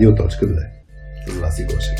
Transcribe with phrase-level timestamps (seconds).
[0.00, 0.66] Радио.2
[1.26, 1.98] С вас и Гошев.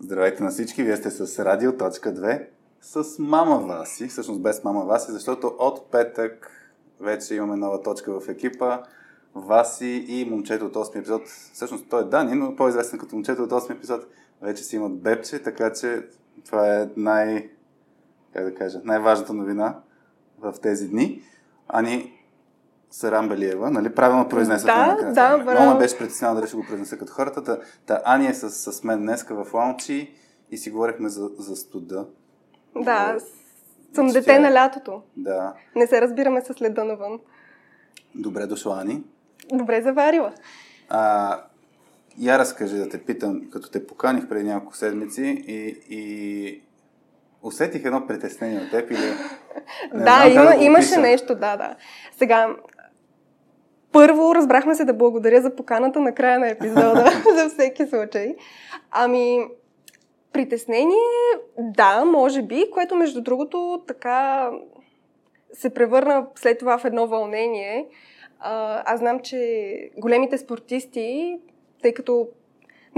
[0.00, 2.46] Здравейте на всички, вие сте с Радио.2
[2.80, 6.50] с мама Васи, всъщност без мама Васи, защото от петък
[7.00, 8.82] вече имаме нова точка в екипа.
[9.34, 13.50] Васи и момчето от 8 епизод, всъщност той е Дани, но по-известен като момчето от
[13.50, 14.06] 8 епизод,
[14.42, 16.02] вече си имат бебче, така че
[16.46, 17.50] това е най,
[18.32, 19.80] как да кажа, най-важната новина
[20.40, 21.22] в тези дни.
[21.68, 22.12] Ани
[22.90, 23.94] Сарамбелиева, нали?
[23.94, 25.12] Правилно произнесах да, накрая.
[25.14, 27.44] Да, Много ме беше притеснена дали ще го произнеса като хората.
[27.44, 30.14] Та, та Ани е с, с мен днеска в лаунчи
[30.50, 32.06] и си говорихме за, за студа.
[32.76, 33.18] Да,
[33.94, 34.38] съм дете тя...
[34.38, 35.02] на лятото.
[35.16, 35.54] Да.
[35.76, 37.20] Не се разбираме с леда навън.
[38.14, 39.02] Добре дошла, Ани.
[39.52, 40.32] Добре заварила.
[40.88, 41.40] А,
[42.18, 46.62] я разкажи да те питам, като те поканих преди няколко седмици и, и
[47.42, 48.98] усетих едно притеснение от теб или...
[49.94, 51.00] Не да, има, да имаше пиша.
[51.00, 51.76] нещо, да, да.
[52.16, 52.48] Сега,
[53.92, 57.04] първо разбрахме се да благодаря за поканата на края на епизода,
[57.36, 58.34] за всеки случай.
[58.90, 59.46] Ами,
[60.32, 60.96] притеснение,
[61.58, 64.50] да, може би, което между другото така
[65.52, 67.86] се превърна след това в едно вълнение.
[68.40, 71.38] А, аз знам, че големите спортисти,
[71.82, 72.28] тъй като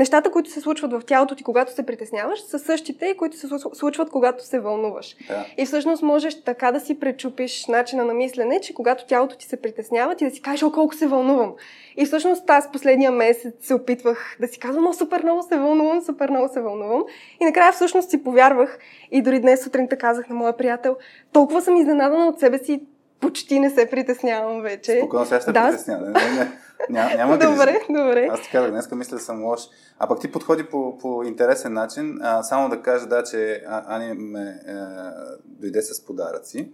[0.00, 4.10] нещата, които се случват в тялото ти, когато се притесняваш, са същите, които се случват,
[4.10, 5.16] когато се вълнуваш.
[5.28, 5.46] Да.
[5.56, 9.56] И всъщност можеш така да си пречупиш начина на мислене, че когато тялото ти се
[9.56, 11.52] притеснява, ти да си кажеш, о, колко се вълнувам.
[11.96, 16.02] И всъщност аз последния месец се опитвах да си казвам, о, супер много се вълнувам,
[16.02, 17.02] супер много се вълнувам.
[17.40, 18.78] И накрая всъщност си повярвах
[19.10, 20.96] и дори днес сутринта казах на моя приятел,
[21.32, 22.80] толкова съм изненадана от себе си,
[23.20, 24.98] почти не се притеснявам вече.
[24.98, 25.68] Спокойно, сега ще да.
[25.68, 26.12] притеснявам.
[26.12, 26.50] Не, не, не.
[26.88, 28.28] Няма, няма добре, добре.
[28.32, 29.60] Аз ти казах, днеска мисля съм лош.
[29.98, 32.18] А пък ти подходи по, по интересен начин.
[32.22, 34.74] А, само да кажа, да, че Ани ме е,
[35.44, 36.72] дойде с подаръци,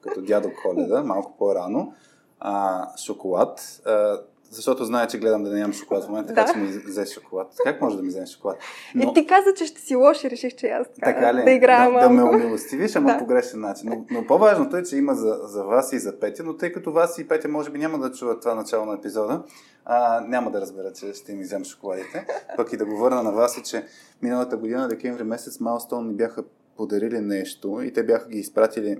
[0.00, 1.94] като дядо Коледа, малко по-рано.
[2.40, 3.80] А, шоколад.
[3.86, 6.52] А, защото знае, че гледам да не ям шоколад в момента, така да.
[6.52, 7.54] че ми взе шоколад.
[7.64, 8.58] Как може да ми вземе шоколад?
[8.94, 9.10] Но...
[9.10, 11.44] И ти каза, че ще си лош и реших, че аз така, така ли?
[11.44, 12.08] да играя да, малко.
[12.08, 13.18] Да ме умилостивиш, ама да.
[13.18, 13.88] по грешен начин.
[13.88, 16.92] Но, но по-важното е, че има за, за вас и за Петя, но тъй като
[16.92, 19.42] вас и Петя може би няма да чуват това начало на епизода,
[19.84, 22.26] а, няма да разбера, че ще им взем шоколадите.
[22.56, 23.84] Пък и да го върна на вас, и че
[24.22, 26.44] миналата година, декември месец, Малстон ни бяха
[26.76, 28.98] подарили нещо и те бяха ги изпратили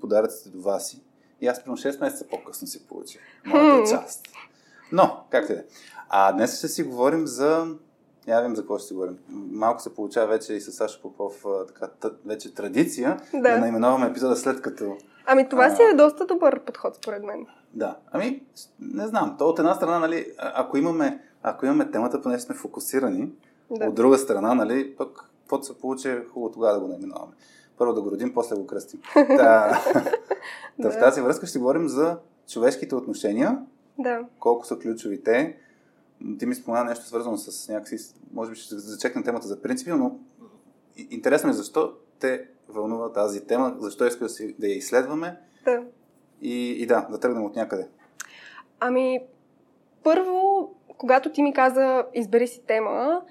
[0.00, 0.96] подаръците до вас.
[1.40, 4.28] И аз примерно 6 месеца по-късно си получих моята част.
[4.92, 5.62] Но, как те да
[6.08, 7.66] А днес ще си говорим за...
[8.28, 9.18] Я вим за какво ще си говорим.
[9.28, 11.90] Малко се получава вече и с Сашо Попов така,
[12.26, 13.40] вече традиция да.
[13.40, 14.96] да наименуваме епизода след като...
[15.26, 15.76] Ами това а...
[15.76, 17.46] си е доста добър подход, според мен.
[17.74, 17.96] Да.
[18.12, 18.42] Ами,
[18.80, 19.36] не знам.
[19.38, 23.32] То от една страна, нали, ако имаме, ако имаме темата, поне сме фокусирани,
[23.70, 23.84] да.
[23.84, 27.32] от друга страна, нали, пък каквото се получи, е хубаво тогава да го наименуваме.
[27.78, 29.00] Първо да го родим, после го кръстим.
[29.14, 29.82] да.
[30.78, 30.90] да.
[30.90, 33.58] В тази връзка ще говорим за човешките отношения
[33.98, 34.24] да.
[34.38, 35.56] Колко са ключови те.
[36.38, 40.18] Ти ми спомена нещо свързано с някакси, може би ще зачекна темата за принципи, но
[41.10, 44.26] интересно е защо те вълнува тази тема, защо иска
[44.58, 45.40] да я изследваме.
[45.64, 45.82] Да.
[46.42, 47.88] И, и да, да тръгнем от някъде.
[48.80, 49.20] Ами,
[50.02, 53.22] първо, когато ти ми каза, избери си тема,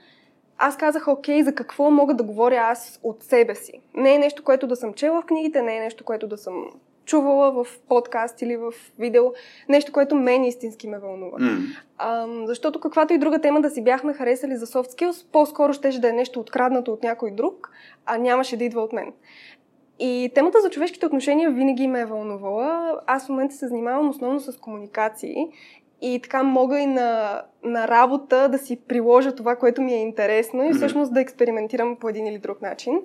[0.57, 3.81] аз казах, окей, за какво мога да говоря аз от себе си.
[3.93, 6.65] Не е нещо, което да съм чела в книгите, не е нещо, което да съм
[7.05, 9.23] чувала в подкаст или в видео,
[9.69, 11.37] нещо, което мен истински ме вълнува.
[11.37, 11.59] Mm.
[11.97, 15.89] А, защото каквато и друга тема да си бяхме харесали за soft skills, по-скоро ще
[15.99, 17.71] да е нещо откраднато от някой друг,
[18.05, 19.13] а нямаше да идва от мен.
[19.99, 22.99] И темата за човешките отношения винаги ме е вълнувала.
[23.07, 25.35] Аз в момента се занимавам основно с комуникации
[26.01, 30.63] и така мога и на, на работа да си приложа това, което ми е интересно
[30.63, 33.01] и всъщност да експериментирам по един или друг начин.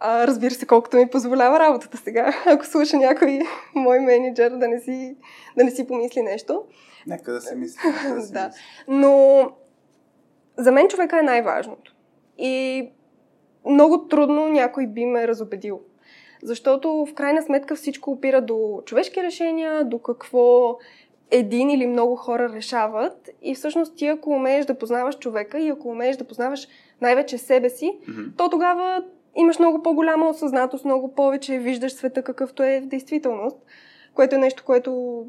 [0.00, 2.34] А, разбира се, колкото ми позволява работата сега.
[2.46, 3.40] Ако слуша някой
[3.74, 5.16] мой менеджер да не си,
[5.56, 6.64] да не си помисли нещо.
[7.06, 7.80] Нека да се мисли.
[7.84, 8.46] Да, да.
[8.46, 8.60] Мисли.
[8.88, 9.44] Но
[10.56, 11.94] за мен човека е най-важното.
[12.38, 12.88] И
[13.66, 15.80] много трудно някой би ме разобедил.
[16.42, 20.78] Защото в крайна сметка всичко опира до човешки решения, до какво
[21.30, 23.30] един или много хора решават.
[23.42, 26.68] И всъщност ти, ако умееш да познаваш човека и ако умееш да познаваш
[27.00, 28.36] най-вече себе си, mm-hmm.
[28.36, 29.04] то тогава
[29.36, 33.56] имаш много по-голяма осъзнатост, много повече виждаш света какъвто е в действителност,
[34.14, 35.24] което е нещо, което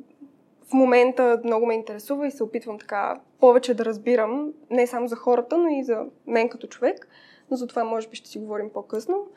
[0.69, 5.15] в момента много ме интересува и се опитвам така повече да разбирам, не само за
[5.15, 7.07] хората, но и за мен като човек.
[7.51, 9.27] Но за това може би ще си говорим по-късно.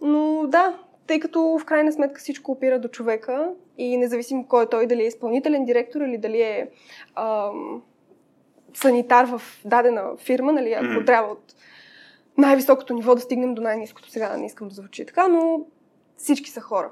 [0.00, 4.68] Но да, тъй като в крайна сметка всичко опира до човека и независимо кой е
[4.68, 6.68] той, дали е изпълнителен директор или дали е
[7.14, 7.82] ам,
[8.74, 11.06] санитар в дадена фирма, нали, ако mm.
[11.06, 11.54] трябва от
[12.38, 14.10] най-високото ниво да стигнем до най-низкото.
[14.10, 15.66] Сега не искам да звучи така, но
[16.16, 16.90] всички са хора.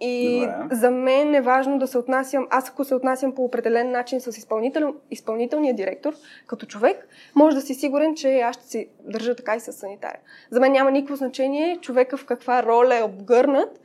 [0.00, 0.74] И Добре.
[0.76, 4.26] за мен е важно да се отнасям, аз ако се отнасям по определен начин с
[4.26, 6.14] изпълнител, изпълнителния директор,
[6.46, 10.18] като човек, може да си сигурен, че аз ще си държа така и с санитаря.
[10.50, 13.80] За мен няма никакво значение човека в каква роля е обгърнат.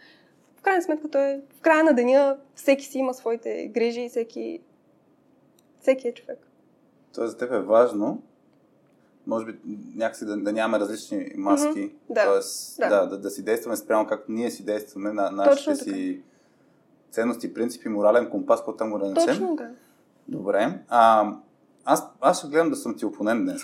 [0.57, 4.09] В крайна сметка той е, в края на деня всеки си има своите грижи и
[4.09, 4.59] всеки,
[5.79, 6.47] всеки е човек.
[7.15, 8.21] Тоест за теб е важно
[9.27, 9.59] може би
[9.95, 12.23] някакси да, да нямаме различни маски, mm-hmm, да.
[12.23, 12.89] т.е.
[12.89, 12.89] Да.
[12.89, 16.21] Да, да, да си действаме спрямо както ние си действаме на нашите си
[17.11, 19.25] ценности, принципи, морален компас, който там го да начем.
[19.27, 19.69] Точно да.
[20.27, 20.79] Добре.
[20.89, 21.31] А,
[21.85, 23.61] аз, аз ще гледам да съм ти опонент днес.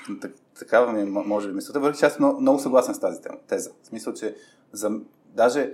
[0.60, 3.38] Такава ми е, може би мисълта, въпреки че аз много, много съгласен с тази тема,
[3.48, 3.72] теза.
[3.84, 4.36] В смисъл, че
[4.72, 4.92] за,
[5.36, 5.74] даже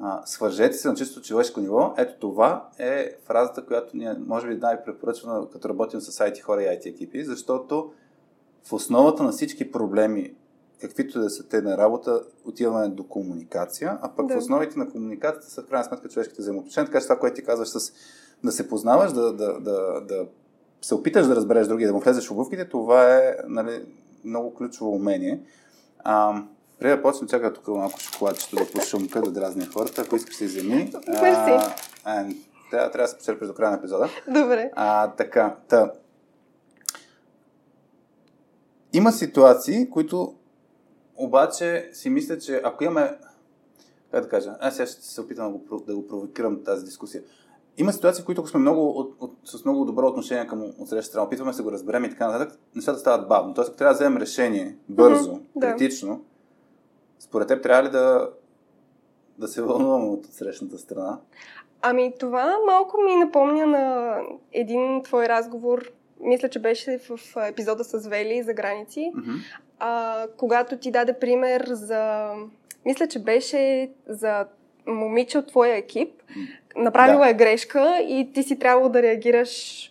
[0.00, 1.94] а, свържете се на чисто човешко ниво.
[1.96, 6.66] Ето това е фразата, която ние може би най-препоръчвана, като работим с IT хора и
[6.66, 7.92] IT екипи, защото
[8.68, 10.34] в основата на всички проблеми,
[10.80, 14.34] каквито да са те на работа, отиваме до комуникация, а пък да.
[14.34, 16.86] в основите на комуникацията са в крайна сметка човешките взаимоотношения.
[16.86, 17.92] Така че това, което ти казваш с
[18.44, 20.26] да се познаваш, да, да, да, да
[20.82, 23.84] се опиташ да разбереш други, да му влезеш в обувките, това е нали,
[24.24, 25.40] много ключово умение.
[25.98, 26.42] А,
[26.78, 30.02] преди да почнем, чакай тук малко шоколадчето да пошумка, да дразня хората.
[30.02, 30.92] Ако искаш да вземи.
[31.08, 31.74] Мерси.
[32.70, 34.08] Трябва, трябва да се почерпиш до края на епизода.
[34.26, 34.70] Добре.
[34.74, 35.92] А, така, та,
[38.92, 40.34] има ситуации, които
[41.16, 43.18] обаче си мисля, че ако имаме...
[44.10, 44.56] Как да кажа?
[44.60, 47.22] Аз сега ще се опитам да го, да го провокирам тази дискусия.
[47.76, 51.08] Има ситуации, в които ако сме много, от, от, с много добро отношение към отсреща
[51.08, 53.54] страна, опитваме се го разберем и така нататък, нещата стават бавно.
[53.54, 56.22] Тоест, ако трябва да вземем решение бързо, mm-hmm, критично, да.
[57.18, 58.30] според теб трябва ли да,
[59.38, 61.18] да се вълнуваме от срещната страна?
[61.82, 64.16] Ами това малко ми напомня на
[64.52, 67.18] един твой разговор мисля, че беше в
[67.48, 69.40] епизода с Вели за граници, mm-hmm.
[69.78, 72.32] а, когато ти даде пример за...
[72.84, 74.46] Мисля, че беше за
[74.86, 76.22] момиче от твоя екип.
[76.76, 77.30] Направила да.
[77.30, 79.84] е грешка и ти си трябвало да реагираш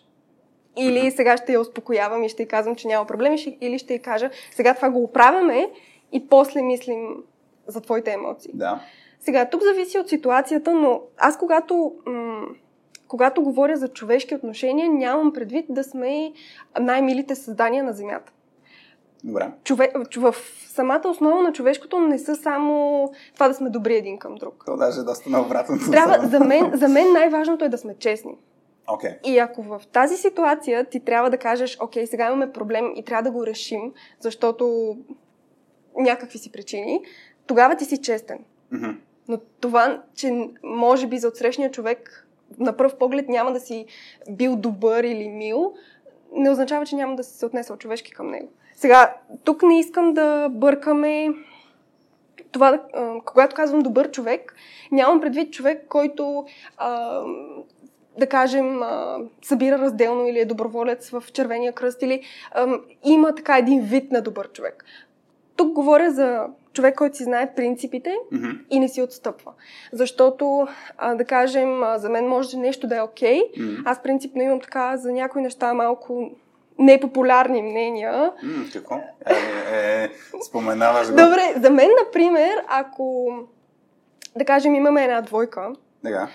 [0.78, 4.00] или сега ще я успокоявам и ще й казвам, че няма проблем, или ще й
[4.00, 5.70] кажа, сега това го оправяме
[6.12, 7.24] и после мислим
[7.68, 8.52] за твоите емоции.
[8.54, 8.82] Да.
[9.20, 12.48] Сега, тук зависи от ситуацията, но аз когато м-
[13.08, 16.34] когато говоря за човешки отношения, нямам предвид да сме
[16.80, 18.32] най-милите създания на Земята.
[19.24, 19.52] Добре.
[19.64, 19.92] Чове...
[20.18, 20.36] В
[20.68, 24.64] самата основа на човешкото не са само това да сме добри един към друг.
[24.66, 25.78] То даже е доста наобратно.
[25.92, 28.38] Трябва, за, мен, за мен най-важното е да сме честни.
[28.88, 29.22] Okay.
[29.26, 33.24] И ако в тази ситуация ти трябва да кажеш, окей, сега имаме проблем и трябва
[33.24, 34.98] да го решим, защото
[35.98, 37.02] някакви си причини,
[37.48, 38.40] тогава ти си честен.
[38.74, 38.96] Mm-hmm.
[39.28, 42.27] Но това, че може би за отсрещния човек
[42.60, 43.86] на пръв поглед няма да си
[44.30, 45.74] бил добър или мил,
[46.34, 48.50] не означава, че няма да си се отнесъл човешки към него.
[48.76, 51.30] Сега, тук не искам да бъркаме
[52.52, 52.82] това,
[53.26, 54.56] когато казвам добър човек,
[54.92, 56.46] нямам предвид човек, който
[56.78, 57.22] а,
[58.18, 62.22] да кажем, а, събира разделно или е доброволец в Червения кръст, или
[62.52, 62.68] а,
[63.04, 64.86] има така един вид на добър човек.
[65.56, 66.46] Тук говоря за
[66.78, 68.60] човек, който си знае принципите mm-hmm.
[68.70, 69.52] и не си отстъпва.
[69.94, 73.42] Защото, а, да кажем, а, за мен може нещо да е окей.
[73.42, 73.60] Okay.
[73.60, 73.82] Mm-hmm.
[73.86, 76.32] Аз принципно имам така за някои неща малко
[76.80, 78.32] непопулярни мнения.
[78.44, 78.96] Mm, какво?
[78.96, 80.10] Е, е, е,
[80.48, 81.16] споменаваш го.
[81.16, 83.30] Добре, за мен, например, ако,
[84.36, 86.28] да кажем, имаме една двойка, Дега.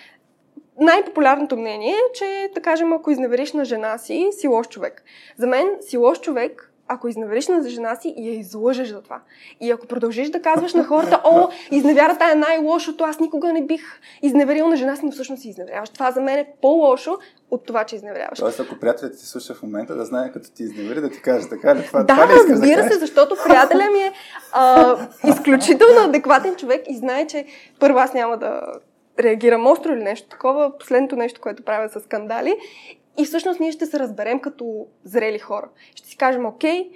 [0.81, 5.05] най-популярното мнение е, че, да кажем, ако изневериш на жена си, си лош човек.
[5.37, 9.21] За мен си лош човек ако изневериш на жена си я излъжеш за това.
[9.61, 13.83] И ако продължиш да казваш на хората, о, изневярата е най-лошото, аз никога не бих
[14.23, 15.91] изневерил на жена си, но всъщност си изневеряваш.
[15.91, 17.19] Това за мен е по-лошо
[17.51, 18.39] от това, че изневеряваш.
[18.39, 21.49] Тоест, ако приятелят ти слуша в момента, да знае като ти изневери, да ти каже
[21.49, 21.87] така ли?
[21.87, 24.13] Това, да, това ли разбира се, защото приятеля ми е
[24.53, 24.97] а,
[25.27, 27.45] изключително адекватен човек и знае, че
[27.81, 28.61] първо аз няма да
[29.21, 30.79] реагирам остро или нещо такова.
[30.79, 32.57] Последното нещо, което правя с скандали.
[33.19, 35.69] И всъщност ние ще се разберем като зрели хора.
[35.95, 36.91] Ще си кажем окей,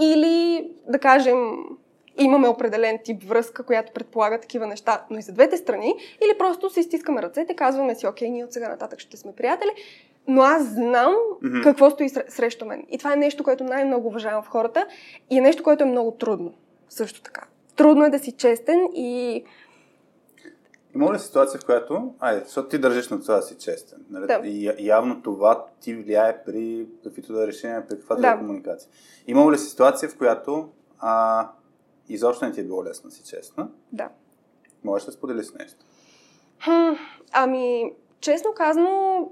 [0.00, 1.56] или да кажем
[2.18, 5.94] имаме определен тип връзка, която предполага такива неща, но и за двете страни,
[6.24, 9.70] или просто си стискаме ръцете, казваме си, окей, ние от сега нататък ще сме приятели,
[10.28, 11.62] но аз знам mm-hmm.
[11.62, 12.84] какво стои срещу мен.
[12.90, 14.86] И това е нещо, което най-много уважавам в хората
[15.30, 16.54] и е нещо, което е много трудно.
[16.88, 17.42] Също така.
[17.76, 19.44] Трудно е да си честен и
[20.94, 24.26] има ли ситуация, в която, айде, защото ти държиш на това да си честен, нали?
[24.26, 24.40] Да.
[24.44, 28.32] И явно това ти влияе при каквито да решения, при каквато да.
[28.32, 28.90] да комуникация.
[29.26, 31.48] Има ли ситуация, в която а,
[32.08, 33.68] изобщо не ти е било лесно да си честна?
[33.92, 34.08] Да.
[34.84, 35.84] Можеш да сподели с нещо?
[36.64, 36.92] Хм,
[37.32, 39.28] ами, честно казано,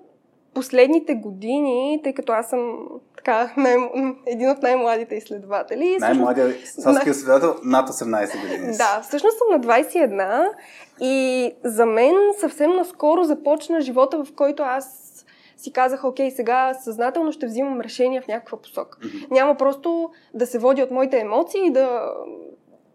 [0.55, 2.89] последните години, тъй като аз съм
[3.25, 3.77] така, най-
[4.27, 5.97] един от най-младите изследователи.
[6.01, 8.77] Най-младият САСКИ изследовател над 18 години.
[8.77, 10.49] Да, всъщност съм на 21
[11.01, 15.09] и за мен съвсем наскоро започна живота, в който аз
[15.57, 18.99] си казах, окей, сега съзнателно ще взимам решения в някаква посока.
[18.99, 19.31] Mm-hmm.
[19.31, 22.13] Няма просто да се води от моите емоции и да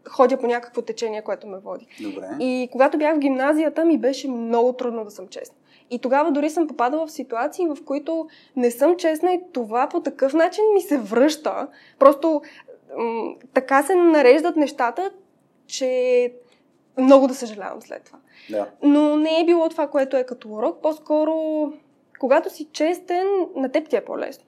[0.09, 1.87] ходя по някакво течение, което ме води.
[2.01, 2.27] Добре.
[2.39, 5.57] И когато бях в гимназията, ми беше много трудно да съм честна.
[5.89, 10.01] И тогава дори съм попадала в ситуации, в които не съм честна и това по
[10.01, 11.67] такъв начин ми се връща.
[11.99, 12.41] Просто
[12.97, 15.11] м- така се нареждат нещата,
[15.67, 16.33] че
[16.97, 18.19] много да съжалявам след това.
[18.49, 18.69] Да.
[18.83, 20.81] Но не е било това, което е като урок.
[20.81, 21.33] По-скоро,
[22.19, 24.45] когато си честен, на теб ти е по-лесно.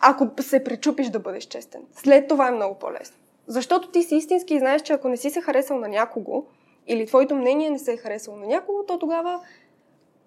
[0.00, 1.82] Ако се пречупиш да бъдеш честен.
[1.92, 3.16] След това е много по-лесно.
[3.46, 6.44] Защото ти си истински и знаеш, че ако не си се харесал на някого,
[6.86, 9.40] или твоето мнение не се е харесало на някого, то тогава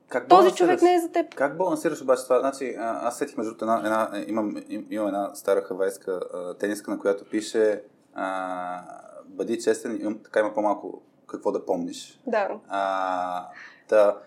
[0.09, 1.35] как този човек не е за теб.
[1.35, 2.39] Как балансираш обаче това?
[2.39, 4.55] Значи, аз сетих между една, една, имам,
[4.89, 6.19] имам една стара хавайска
[6.59, 8.83] тениска, на която пише а,
[9.25, 12.21] бъди честен, имам, така има по-малко какво да помниш.
[12.27, 12.59] Да.
[12.67, 13.47] А,
[13.89, 14.17] да.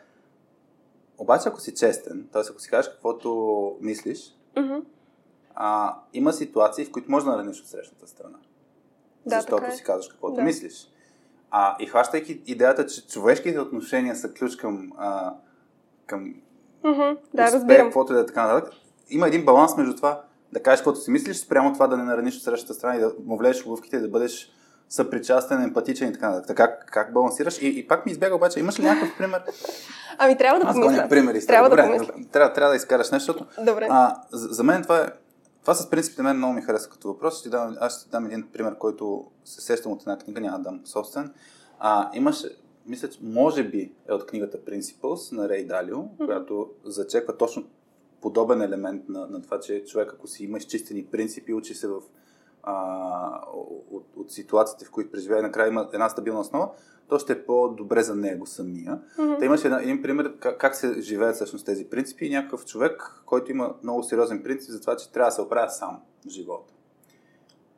[1.18, 2.42] Обаче, ако си честен, т.е.
[2.50, 4.84] ако си кажеш каквото мислиш, mm-hmm.
[5.54, 8.38] а, има ситуации, в които може да нараниш от срещната страна.
[9.26, 9.70] Да, защото е.
[9.70, 10.42] си казваш каквото да.
[10.42, 10.88] мислиш.
[11.50, 15.34] А, и хващайки идеята, че човешките отношения са ключ към, а,
[16.06, 16.34] към
[16.84, 17.16] mm-hmm.
[17.34, 17.86] да, успех, разбирам.
[17.86, 18.74] каквото и да е така нататък,
[19.10, 22.36] има един баланс между това да кажеш каквото си мислиш, спрямо това да не нараниш
[22.36, 24.52] от срещата страна и да му влезеш в лъвките и да бъдеш
[24.88, 26.56] съпричастен, емпатичен и така нататък.
[26.56, 27.62] Как, как балансираш?
[27.62, 29.42] И, и пак ми избяга обаче, имаш ли някакъв пример?
[30.18, 31.08] Ами трябва да помисля.
[31.08, 31.46] примери.
[31.46, 32.14] Трябва Добре, да помисля.
[32.32, 33.88] Трябва, трябва да изкараш нещо, Добре.
[33.90, 35.06] А, за, за мен това е
[35.62, 37.40] това с принципите мен много ми харесва като въпрос.
[37.40, 40.64] Ще дам, аз ще дам един пример, който се сещам от една книга, няма да
[40.64, 41.32] дам собствен.
[41.78, 42.48] А, имаше,
[42.86, 46.24] мисля, че може би е от книгата Principles на Рей Далио, mm-hmm.
[46.26, 47.64] която зачеква точно
[48.20, 52.02] подобен елемент на, на това, че човек, ако си има изчистени принципи, учи се в,
[52.62, 53.40] а,
[53.90, 56.70] от, от ситуациите, в които преживее, накрая има една стабилна основа,
[57.08, 59.00] то ще е по-добре за него самия.
[59.18, 59.38] Mm-hmm.
[59.38, 63.22] Та имаше един, един пример как, как се живеят всъщност тези принципи и някакъв човек,
[63.26, 66.72] който има много сериозен принцип за това, че трябва да се оправя сам в живота.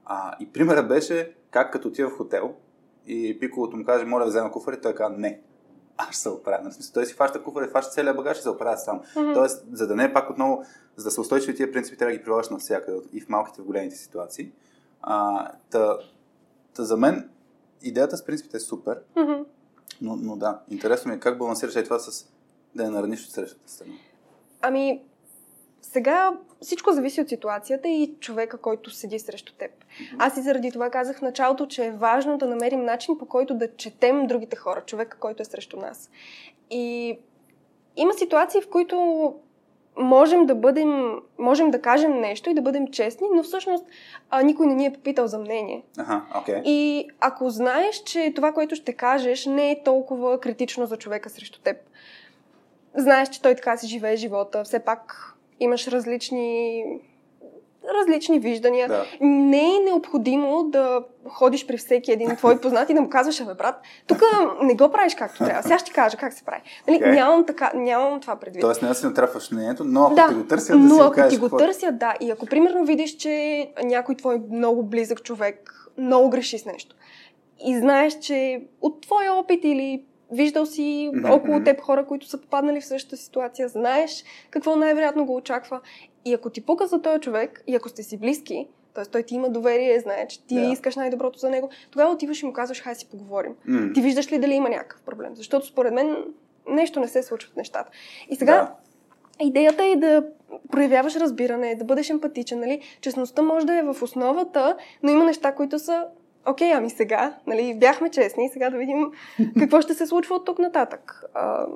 [0.05, 2.55] А, и примерът беше как като отива в хотел
[3.07, 5.41] и пиковото му каже, моля да взема куфар и той казва не.
[5.97, 6.71] Аз ще се оправя.
[6.71, 9.01] В смисъл, той си фаща куфар и фаща целият багаж и се оправя сам.
[9.01, 9.35] Mm-hmm.
[9.35, 10.65] Тоест, за да не е пак отново,
[10.97, 13.65] за да се устойчиви тия принципи, трябва да ги прилагаш навсякъде и в малките, в
[13.65, 14.53] големите ситуации.
[15.03, 15.99] А, та,
[16.75, 17.31] та за мен
[17.83, 19.45] идеята с принципите е супер, mm-hmm.
[20.01, 22.29] но, но да, интересно ми е как балансираш и това с
[22.75, 23.95] да не нараниш от срещата страна.
[24.63, 25.03] Ами,
[25.93, 29.71] сега всичко зависи от ситуацията и човека, който седи срещу теб.
[30.19, 33.55] Аз и заради това казах в началото, че е важно да намерим начин по който
[33.55, 36.11] да четем другите хора, човека, който е срещу нас.
[36.71, 37.19] И
[37.97, 39.35] има ситуации, в които
[39.97, 43.85] можем да бъдем, можем да кажем нещо и да бъдем честни, но всъщност
[44.31, 45.85] а, никой не ни е попитал за мнение.
[45.99, 46.63] Ага, okay.
[46.65, 51.61] И ако знаеш, че това, което ще кажеш, не е толкова критично за човека срещу
[51.61, 51.77] теб,
[52.97, 56.85] знаеш, че той така си живее живота, все пак имаш различни
[58.01, 58.89] различни виждания.
[58.89, 59.05] Да.
[59.21, 63.55] Не е необходимо да ходиш при всеки един твой познат и да му казваш, абе
[63.55, 64.23] брат, тук
[64.63, 65.63] не го правиш както трябва.
[65.63, 66.63] Сега ще ти кажа как се прави.
[66.89, 67.15] Нали, okay.
[67.15, 68.61] нямам, така, нямам това предвид.
[68.61, 71.01] Тоест не да си натрапваш мнението, но ако да, ти го търсят, да но си
[71.01, 71.57] ако кажеш ти го какво...
[71.57, 72.15] търсят, да.
[72.21, 76.97] И ако примерно видиш, че някой твой много близък човек много греши с нещо
[77.67, 82.81] и знаеш, че от твоя опит или виждал си около теб хора, които са попаднали
[82.81, 85.81] в същата ситуация, знаеш какво най-вероятно го очаква.
[86.25, 89.05] И ако ти пука за този човек, и ако сте си близки, т.е.
[89.05, 90.73] той ти има доверие, знае, че ти yeah.
[90.73, 93.55] искаш най-доброто за него, тогава отиваш и му казваш, хай си поговорим.
[93.69, 93.95] Mm.
[93.95, 95.37] Ти виждаш ли дали има някакъв проблем?
[95.37, 96.17] Защото според мен
[96.69, 97.91] нещо не се случва в нещата.
[98.31, 98.75] И сега
[99.41, 99.47] yeah.
[99.47, 100.27] идеята е да
[100.71, 102.81] проявяваш разбиране, да бъдеш емпатичен, нали?
[103.01, 106.05] Честността може да е в основата, но има неща, които са
[106.47, 109.11] окей, ами сега, нали, бяхме честни, сега да видим
[109.59, 111.25] какво ще се случва от тук нататък.
[111.35, 111.67] А,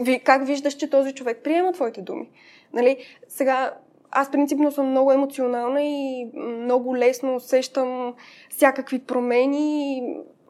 [0.00, 2.30] ви, как виждаш, че този човек приема твоите думи?
[2.72, 2.96] Нали,
[3.28, 3.74] сега,
[4.10, 8.14] аз принципно съм много емоционална и много лесно усещам
[8.50, 10.02] всякакви промени.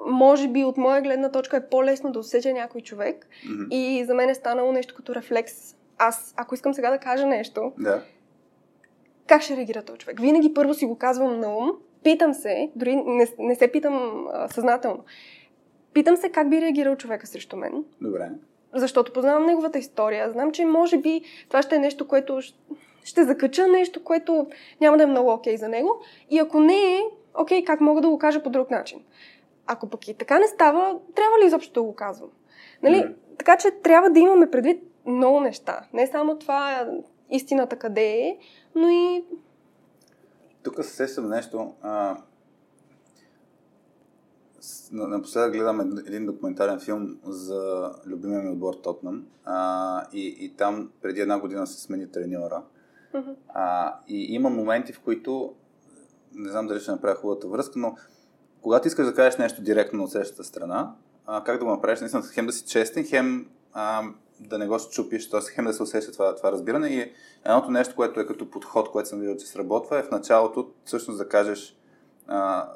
[0.06, 3.28] Може би от моя гледна точка е по-лесно да усетя някой човек.
[3.46, 3.68] Mm-hmm.
[3.70, 5.76] И за мен е станало нещо като рефлекс.
[5.98, 8.02] Аз, ако искам сега да кажа нещо, да.
[9.26, 10.20] как ще реагира този човек?
[10.20, 11.70] Винаги първо си го казвам на ум,
[12.02, 15.04] Питам се, дори не, не се питам а, съзнателно,
[15.92, 17.84] питам се как би реагирал човека срещу мен.
[18.00, 18.30] Добре.
[18.74, 20.30] Защото познавам неговата история.
[20.30, 22.40] Знам, че може би това ще е нещо, което
[23.04, 24.46] ще закача, нещо, което
[24.80, 26.00] няма да е много окей okay за него.
[26.30, 27.00] И ако не е
[27.34, 29.04] окей, okay, как мога да го кажа по друг начин?
[29.66, 32.30] Ако пък и така не става, трябва ли изобщо да го казвам?
[32.82, 32.96] Нали?
[32.96, 33.14] Mm.
[33.38, 35.80] Така че трябва да имаме предвид много неща.
[35.92, 36.88] Не само това
[37.30, 38.38] истината къде е,
[38.74, 39.24] но и...
[40.62, 41.74] Тук се сещам нещо.
[41.82, 42.16] А,
[44.92, 51.20] напоследък гледам един документален филм за любимия ми отбор Тотнам а, и, и там преди
[51.20, 52.62] една година се смени треньора.
[53.48, 55.54] А, и има моменти, в които
[56.34, 57.96] не знам дали ще направя хубавата връзка, но
[58.62, 60.94] когато искаш да кажеш нещо директно от следващата страна,
[61.26, 64.02] а, как да го направиш, наистина, хем да си честен, хем а,
[64.40, 65.40] да не го щупиш, т.е.
[65.40, 66.88] хем да се усеща това, това разбиране.
[66.88, 67.12] И
[67.44, 71.18] едното нещо, което е като подход, което съм видял, че сработва, е в началото всъщност
[71.18, 71.76] да кажеш
[72.26, 72.68] а,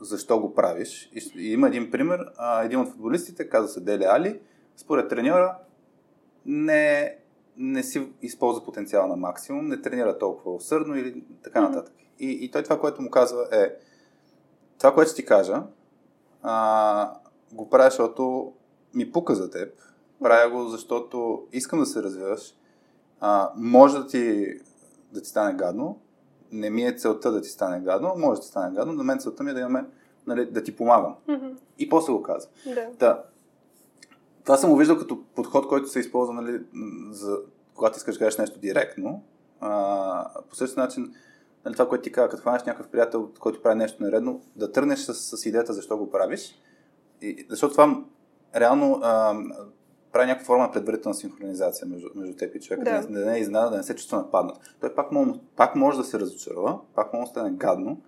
[0.00, 1.10] защо го правиш.
[1.14, 4.40] И, и има един пример, а, един от футболистите, каза се Дели Али,
[4.76, 5.58] според треньора
[6.46, 7.16] не,
[7.56, 11.94] не си използва потенциала на максимум, не тренира толкова усърдно или така нататък.
[12.18, 13.70] И, и той това, което му казва е
[14.78, 15.62] това, което ще ти кажа,
[16.42, 17.12] а,
[17.52, 18.52] го правя, защото
[18.94, 19.68] ми пука за теб.
[20.22, 22.54] Правя го, защото искам да се развиваш.
[23.20, 24.54] А, може да ти,
[25.12, 25.98] да ти стане гадно.
[26.52, 28.92] Не ми е целта да ти стане гадно, може да ти стане гадно.
[28.92, 29.84] На мен целта ми е да имаме,
[30.26, 31.14] нали, да ти помагам.
[31.28, 31.56] Mm-hmm.
[31.78, 32.48] И после го каза.
[32.66, 32.88] Да.
[32.98, 33.22] да.
[34.44, 36.60] Това съм го виждал като подход, който се използва, нали,
[37.10, 37.38] за,
[37.74, 39.22] когато искаш да кажеш нещо директно.
[39.60, 41.14] А, по същия начин,
[41.64, 44.98] нали, това, което ти казва, като хванеш някакъв приятел, който прави нещо нередно, да тръгнеш
[44.98, 46.58] с, с идеята защо го правиш.
[47.22, 48.04] И, защото това
[48.56, 49.34] реално а,
[50.16, 53.00] прави някаква форма на предварителна синхронизация между, между теб и човека, да.
[53.00, 54.56] да, да не е изненада, да не се чувства нападнат.
[54.80, 58.00] Той пак, може, пак може да се разочарова, пак може да стане гадно,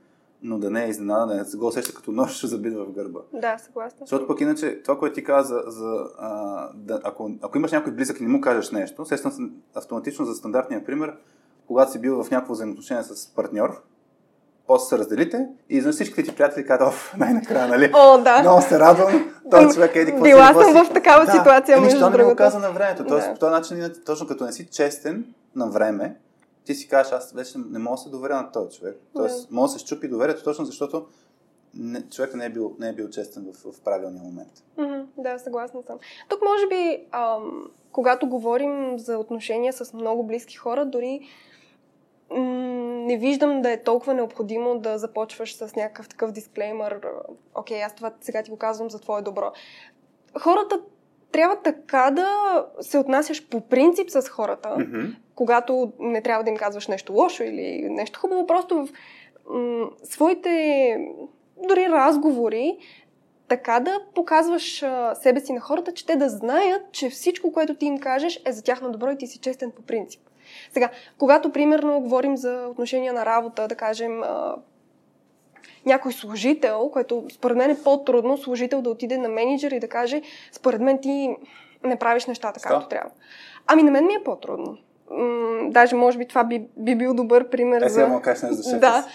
[0.42, 2.92] но да не е изненада, да не се го усеща като нож ще забидва в
[2.92, 3.20] гърба.
[3.32, 3.98] Да, съгласна.
[4.00, 8.20] Защото пък иначе, това, което ти каза, за, а, да, ако, ако имаш някой близък
[8.20, 11.16] и не му кажеш нещо, естествено автоматично за стандартния пример,
[11.66, 13.82] когато си бил в някакво взаимоотношение с партньор,
[14.68, 17.90] после се разделите и изведнъж всичките ти приятели казват, оф, най-накрая, нали?
[17.94, 18.40] О, да.
[18.40, 22.18] Много се радвам, този човек еди Била съм в такава да, ситуация, ами, между другото.
[22.18, 23.04] не го каза на времето.
[23.06, 23.32] Тоест, да.
[23.32, 26.16] по този начин, точно като не си честен на време,
[26.64, 28.96] ти си кажеш, аз вече не мога да се доверя на този човек.
[29.16, 29.54] Тоест, да.
[29.54, 31.06] мога да се щупи доверието, точно защото
[31.75, 34.52] не, човека не е, бил, не е бил честен в, в правилния момент.
[34.78, 35.98] Mm-hmm, да, съгласна съм.
[36.28, 41.20] Тук, може би, ам, когато говорим за отношения с много близки хора, дори
[42.30, 47.00] не виждам да е толкова необходимо да започваш с някакъв такъв дисклеймър.
[47.54, 49.52] Окей, аз това сега ти го казвам за твое добро.
[50.40, 50.80] Хората
[51.32, 52.28] трябва така да
[52.80, 55.16] се отнасяш по принцип с хората, mm-hmm.
[55.34, 58.88] когато не трябва да им казваш нещо лошо или нещо хубаво, просто в
[59.50, 60.96] м- своите
[61.68, 62.78] дори разговори,
[63.48, 67.74] така да показваш а, себе си на хората, че те да знаят, че всичко, което
[67.74, 70.27] ти им кажеш е за тяхно добро и ти си честен по принцип.
[70.72, 74.54] Сега, когато примерно говорим за отношения на работа, да кажем, а,
[75.87, 80.22] някой служител, което според мен е по-трудно, служител да отиде на менеджер и да каже,
[80.52, 81.37] според мен ти
[81.85, 83.11] не правиш нещата както трябва.
[83.66, 84.76] Ами на мен ми е по-трудно.
[85.11, 88.02] М- даже може би това би, би бил добър пример е, за...
[88.02, 88.07] Е,
[88.52, 89.07] за Да.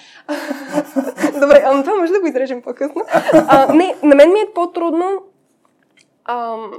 [1.40, 3.02] Добре, ама това може да го изрежем по-късно.
[3.34, 5.22] А, не, на мен ми е по-трудно
[6.26, 6.72] ам,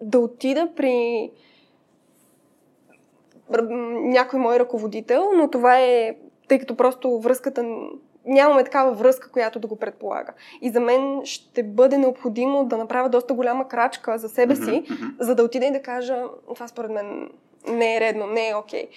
[0.00, 1.30] да отида при
[3.62, 6.16] някой мой ръководител, но това е,
[6.48, 7.64] тъй като просто връзката
[8.26, 10.32] нямаме такава връзка, която да го предполага.
[10.60, 15.14] И за мен ще бъде необходимо да направя доста голяма крачка за себе си, mm-hmm.
[15.20, 17.30] за да отида и да кажа, това според мен
[17.68, 18.86] не е редно, не е окей.
[18.86, 18.88] Okay.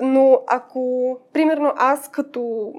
[0.00, 2.72] Но ако, примерно, аз като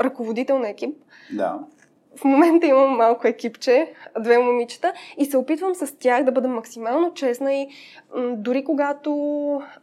[0.00, 0.96] ръководител на екип,
[1.32, 1.58] да
[2.16, 7.14] в момента имам малко екипче, две момичета и се опитвам с тях да бъда максимално
[7.14, 7.68] честна и
[8.16, 9.12] м- дори когато,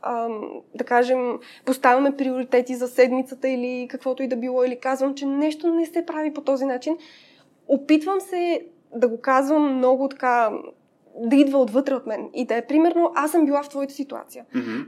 [0.02, 0.42] ам,
[0.76, 5.74] да кажем, поставяме приоритети за седмицата или каквото и да било, или казвам, че нещо
[5.74, 6.98] не се прави по този начин,
[7.68, 10.52] опитвам се да го казвам много така,
[11.20, 14.46] да идва отвътре от мен и да е примерно, аз съм била в твоята ситуация.
[14.56, 14.86] Mm-hmm.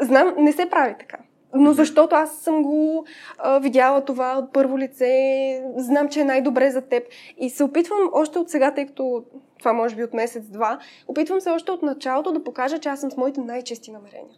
[0.00, 1.18] знам, не се прави така.
[1.54, 3.04] Но защото аз съм го
[3.38, 7.02] а, видяла това от първо лице, знам, че е най-добре за теб.
[7.38, 9.24] И се опитвам още от сега, тъй като
[9.58, 13.10] това може би от месец-два, опитвам се още от началото да покажа, че аз съм
[13.10, 14.36] с моите най-чести намерения.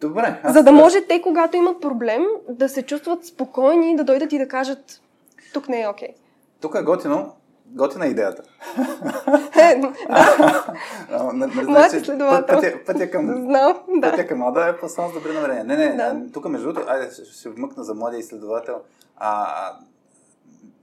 [0.00, 0.40] Добре.
[0.42, 0.52] Аз...
[0.52, 4.48] За да може те, когато имат проблем, да се чувстват спокойни, да дойдат и да
[4.48, 5.02] кажат,
[5.52, 6.08] тук не е окей.
[6.08, 6.14] Okay.
[6.60, 7.32] Тук е готино,
[7.70, 8.42] готина идеята.
[9.60, 9.76] Е,
[11.68, 12.60] Моят следовател.
[12.86, 14.10] Пътя към, Знам, да.
[14.10, 15.64] пътя към Ада е само с добри намерения.
[15.64, 16.32] Не, не, да.
[16.32, 18.80] тук между другото, айде ще вмъкна за младия изследовател.
[19.16, 19.46] А,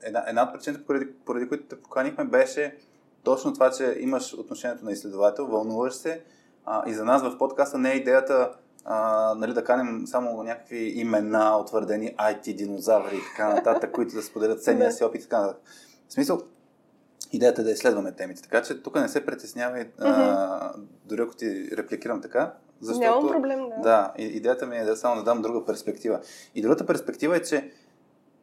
[0.03, 2.75] една, една от причините, поради, поради които те поканихме, беше
[3.23, 6.21] точно това, че имаш отношението на изследовател, вълнуваш се
[6.65, 8.51] а, и за нас в подкаста не е идеята
[8.85, 14.21] а, нали, да каним само някакви имена, утвърдени IT динозаври и така нататък, които да
[14.21, 15.61] споделят ценния си опит и така нататък.
[16.09, 16.41] В смисъл,
[17.31, 18.41] идеята е да изследваме темите.
[18.41, 20.71] Така че тук не се притеснявай, mm-hmm.
[21.05, 22.53] дори ако ти репликирам така.
[22.81, 23.81] Защото, Нямам проблем, да.
[23.81, 26.19] Да, идеята ми е да само да дам друга перспектива.
[26.55, 27.71] И другата перспектива е, че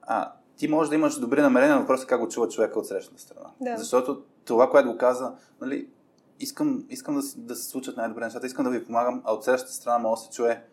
[0.03, 3.23] а, ти можеш да имаш добри намерения, въпросът е как го чува човека от срещната
[3.23, 3.51] страна.
[3.61, 3.77] Да.
[3.77, 5.89] Защото това, което го каза, нали,
[6.41, 9.73] искам, искам да, да се случат най-добре нещата, искам да ви помагам, а от срещната
[9.73, 10.65] страна може да се чуе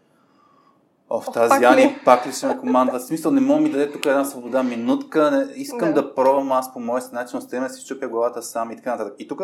[1.13, 2.99] О, в тази Яни пак ли ще ме командва?
[2.99, 6.15] В смисъл, не мога ми да даде тук една свобода минутка, не, искам да, да
[6.15, 9.13] пробвам аз по моя начин, оставим да си чупя главата сам и така нататък.
[9.19, 9.41] И тук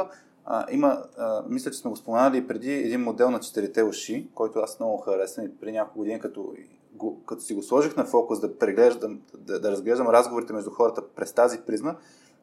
[0.72, 4.80] има, а, мисля, че сме го споменали преди един модел на четирите уши, който аз
[4.80, 6.54] много харесвам и при няколко години, като,
[6.94, 11.02] го, като си го сложих на фокус да преглеждам, да, да разглеждам разговорите между хората
[11.16, 11.96] през тази призма,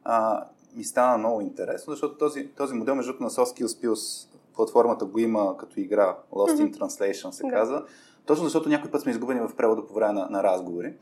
[0.05, 0.45] а,
[0.77, 5.19] ми стана много интересно, защото този, този модел, между на Soft Skills Pills, платформата го
[5.19, 7.85] има като игра, Lost in Translation се казва,
[8.27, 10.95] точно защото някой път сме изгубени в превода по време на, на разговори.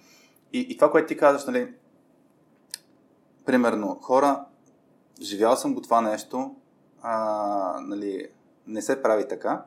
[0.52, 1.74] И, и това, което ти казваш, нали,
[3.44, 4.44] примерно, хора,
[5.20, 6.54] живял съм го това нещо,
[7.02, 8.28] а, нали,
[8.66, 9.64] не се прави така.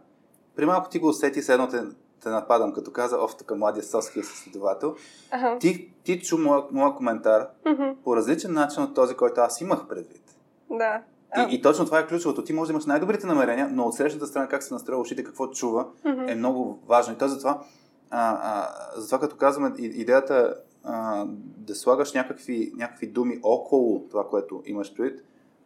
[0.55, 1.83] При малко ти го усети, с едно те,
[2.23, 4.95] те нападам, като каза, оф, тук младия соски следовател.
[5.33, 5.59] Uh-huh.
[5.59, 7.95] Ти, ти чу моя, моя коментар uh-huh.
[8.03, 10.35] по различен начин от този, който аз имах предвид.
[10.69, 11.01] Да.
[11.37, 12.43] И, и точно това е ключовото.
[12.43, 15.47] Ти можеш да имаш най-добрите намерения, но от срещната страна как се настроя ушите, какво
[15.47, 16.31] чува, mm-hmm.
[16.31, 17.13] е много важно.
[17.13, 17.61] И то затова,
[18.09, 18.69] а, а,
[18.99, 21.25] затова като казваме, идеята а,
[21.57, 25.21] да слагаш някакви, някакви думи около това, което имаш предвид,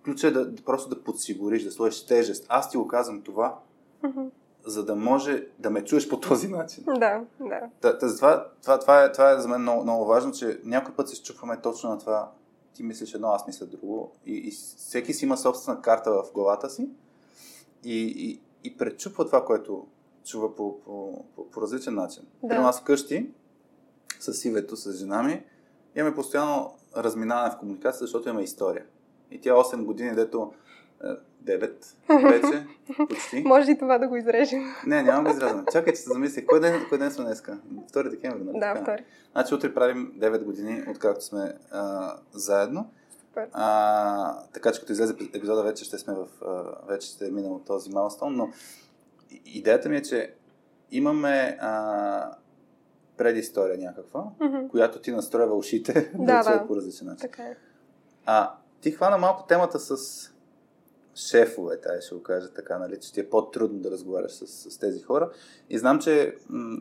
[0.06, 2.46] ключът е да, да просто да подсигуриш, да сложиш тежест.
[2.50, 3.56] Аз ти го казвам това,
[4.04, 4.30] mm-hmm.
[4.66, 6.84] за да може да ме чуеш по този начин.
[6.88, 7.60] Да, да.
[7.82, 10.96] Та, та, това, това, това, е, това е за мен много, много важно, че някой
[10.96, 12.32] път се счупваме точно на това
[12.74, 14.12] ти мислиш едно, аз мисля друго.
[14.26, 16.90] И, и всеки си има собствена карта в главата си
[17.84, 19.88] и, и, и пречупва това, което
[20.26, 22.24] чува по, по, по, по различен начин.
[22.44, 22.50] Да.
[22.50, 23.30] При нас вкъщи,
[24.20, 25.44] с Ивето, с жена ми,
[25.96, 28.86] имаме постоянно разминаване в комуникация, защото имаме история.
[29.32, 30.54] И тя 8 години, дето
[31.44, 31.72] 9
[32.30, 32.68] вече,
[33.10, 33.44] почти.
[33.46, 34.64] Може и това да го изрежем.
[34.86, 35.66] Не, няма го изрежем.
[35.72, 36.46] Чакай, че се замислих.
[36.46, 37.60] Кой ден, кой ден сме днеска?
[37.74, 38.60] 2 декември, нали?
[38.60, 39.06] Да, втори.
[39.32, 42.92] Значи утре правим 9 години, откакто сме а, заедно.
[43.20, 43.50] Супер.
[43.54, 46.28] А, така че като излезе епизода, вече ще сме в...
[46.46, 48.50] А, вече ще е минал този майлстон, но
[49.46, 50.34] идеята ми е, че
[50.92, 52.32] имаме а,
[53.18, 54.68] предистория някаква, mm-hmm.
[54.68, 56.68] която ти настроява ушите да, да, да.
[56.68, 57.30] по различен начин.
[57.30, 57.56] Така е.
[58.26, 59.96] А, ти хвана малко темата с
[61.28, 64.78] шефове, тая ще го кажа така, нали, че ти е по-трудно да разговаряш с, с
[64.78, 65.32] тези хора.
[65.70, 66.78] И знам, че м-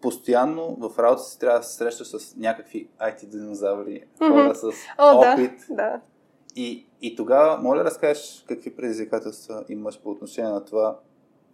[0.00, 4.66] постоянно в работа си трябва да се срещаш с някакви IT динозаври, хора с
[4.98, 5.52] О, опит.
[5.68, 6.00] Да, да.
[6.56, 10.98] И, и тогава, моля, разкажеш какви предизвикателства имаш по отношение на това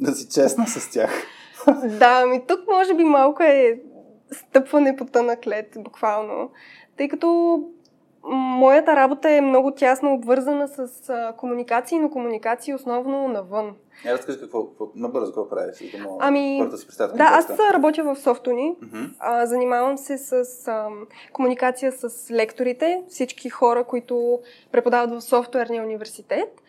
[0.00, 1.11] да си честна с тях.
[1.98, 3.80] да, ми тук може би малко е
[4.33, 6.50] стъпване по тънък лед, буквално.
[6.96, 7.61] Тъй като
[8.32, 13.74] Моята работа е много тясно обвързана с а, комуникации, но комуникации основно навън.
[14.04, 17.16] Я разкажи какво, какво набързо какво правиш, да мога ами, хората си представят.
[17.16, 18.76] Да, аз работя в софтуни.
[18.82, 19.10] Mm-hmm.
[19.18, 20.88] А, занимавам се с а,
[21.32, 24.40] комуникация с лекторите, всички хора, които
[24.72, 26.62] преподават в софтуерния университет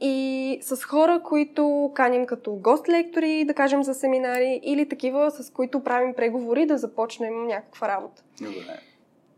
[0.00, 5.84] и с хора, които каним като гост-лектори, да кажем за семинари, или такива, с които
[5.84, 8.22] правим преговори да започнем някаква работа.
[8.40, 8.80] Добре.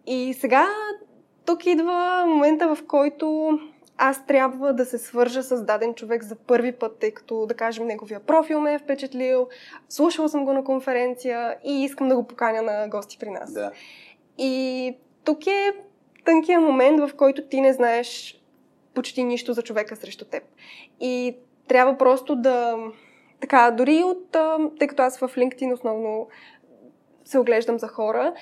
[0.07, 0.69] И сега
[1.45, 3.59] тук идва момента, в който
[3.99, 7.87] аз трябва да се свържа с даден човек за първи път, тъй като, да кажем,
[7.87, 9.49] неговия профил ме е впечатлил,
[9.89, 13.53] слушала съм го на конференция и искам да го поканя на гости при нас.
[13.53, 13.73] Да.
[14.39, 15.73] И тук е
[16.25, 18.41] тънкия момент, в който ти не знаеш
[18.95, 20.43] почти нищо за човека срещу теб.
[21.01, 21.37] И
[21.69, 22.77] трябва просто да...
[23.41, 24.37] Така, дори от...
[24.79, 26.29] Тъй като аз в LinkedIn основно
[27.25, 28.35] се оглеждам за хора,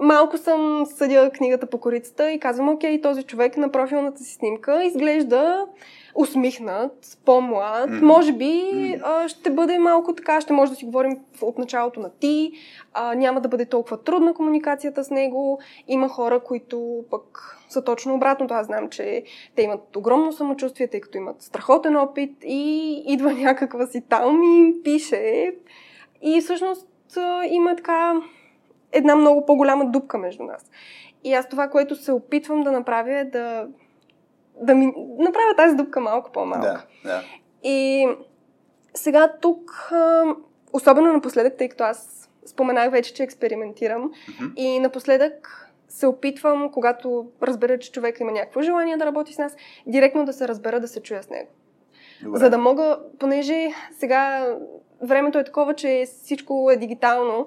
[0.00, 4.84] малко съм съдя книгата по корицата и казвам, окей, този човек на профилната си снимка
[4.84, 5.66] изглежда
[6.14, 8.02] усмихнат, по-млад, mm.
[8.02, 8.62] може би
[9.02, 12.52] а, ще бъде малко така, ще може да си говорим от началото на ти,
[12.94, 15.60] а, няма да бъде толкова трудна комуникацията с него.
[15.88, 18.54] Има хора, които пък са точно обратното.
[18.54, 19.22] Аз знам, че
[19.56, 24.82] те имат огромно самочувствие, тъй като имат страхотен опит и идва някаква си там и
[24.84, 25.52] пише.
[26.22, 26.88] И всъщност
[27.50, 28.14] има така
[28.92, 30.70] една много по-голяма дупка между нас.
[31.24, 33.66] И аз това, което се опитвам да направя е да,
[34.62, 34.86] да ми
[35.18, 36.86] направя тази дупка малко по-малка.
[37.04, 37.22] Да, да.
[37.62, 38.08] И
[38.94, 39.92] сега тук,
[40.72, 44.54] особено напоследък, тъй като аз споменах вече, че експериментирам mm-hmm.
[44.56, 49.56] и напоследък се опитвам, когато разбера, че човек има някакво желание да работи с нас,
[49.86, 51.48] директно да се разбера, да се чуя с него.
[52.22, 52.38] Добре.
[52.38, 54.54] За да мога, понеже сега
[55.02, 57.46] времето е такова, че всичко е дигитално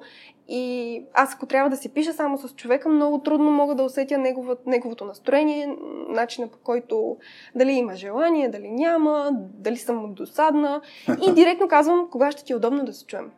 [0.53, 4.17] И аз ако трябва да си пиша само с човека, много трудно мога да усетя
[4.17, 5.75] негова, неговото настроение,
[6.09, 7.17] начина по който
[7.55, 10.81] дали има желание, дали няма, дали съм досадна.
[11.27, 13.31] И директно казвам кога ще ти е удобно да се чуем.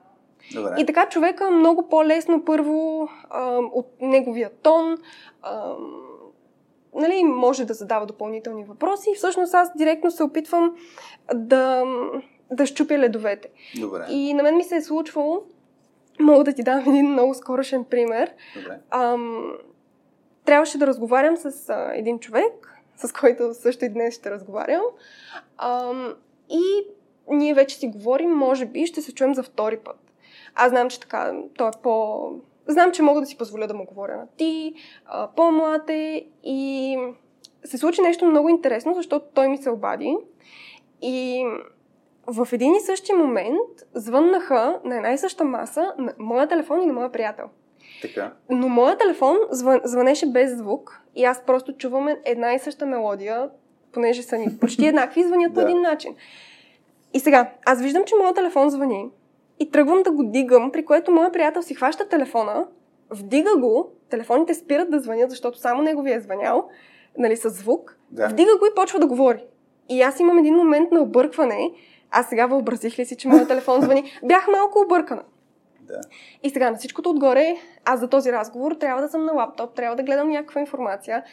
[0.54, 0.76] Добре.
[0.78, 4.98] И така човека много по-лесно първо а, от неговия тон
[5.42, 5.74] а,
[6.96, 10.76] нали, може да задава допълнителни въпроси и всъщност аз директно се опитвам
[11.34, 11.84] да,
[12.52, 13.50] да щупя ледовете.
[13.80, 14.06] Добре.
[14.10, 15.44] И на мен ми се е случвало,
[16.20, 18.34] мога да ти дам един много скорошен пример.
[18.56, 18.80] Добре.
[18.90, 19.54] Ам,
[20.46, 24.84] трябваше да разговарям с а, един човек, с който също и днес ще разговарям.
[25.58, 26.14] Ам,
[26.50, 26.88] и
[27.28, 30.00] ние вече си говорим, може би ще се чуем за втори път.
[30.56, 32.30] Аз знам, че така, той е по...
[32.68, 34.74] Знам, че мога да си позволя да му говоря на ти,
[35.06, 36.98] а, по-млад е и
[37.64, 40.18] се случи нещо много интересно, защото той ми се обади
[41.02, 41.46] и
[42.28, 46.86] в един и същи момент звъннаха на една и съща маса на моя телефон и
[46.86, 47.46] на моя приятел.
[48.02, 48.34] Така.
[48.50, 53.50] Но моя телефон звън, звънеше без звук и аз просто чуваме една и съща мелодия,
[53.92, 56.16] понеже са ни почти еднакви, звънят по един начин.
[57.14, 59.10] И сега, аз виждам, че моят телефон звъни
[59.60, 62.68] и тръгвам да го дигам, при което моят приятел си хваща телефона,
[63.10, 66.70] вдига го, телефоните спират да звънят, защото само неговия е звънял,
[67.18, 68.28] нали, с звук, Да.
[68.28, 69.44] вдига го и почва да говори.
[69.90, 71.72] И аз имам един момент на объркване,
[72.14, 74.12] аз сега въобразих ли си, че моят телефон звъни.
[74.24, 75.24] Бях малко объркана.
[75.82, 76.02] Да.
[76.44, 79.96] И сега на всичкото отгоре, аз за този разговор трябва да съм на лаптоп, трябва
[79.96, 81.24] да гледам някаква информация.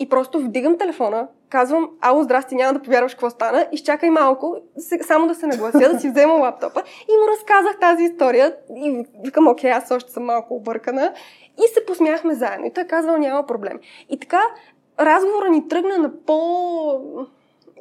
[0.00, 4.56] И просто вдигам телефона, казвам, ало, здрасти, няма да повярваш какво стана, изчакай малко,
[5.06, 6.82] само да се наглася, да си взема лаптопа.
[7.08, 11.12] И му разказах тази история и викам, окей, аз още съм малко объркана.
[11.58, 12.66] И се посмяхме заедно.
[12.66, 13.80] И той казвал, няма проблем.
[14.08, 14.40] И така,
[15.00, 17.26] разговора ни тръгна на по...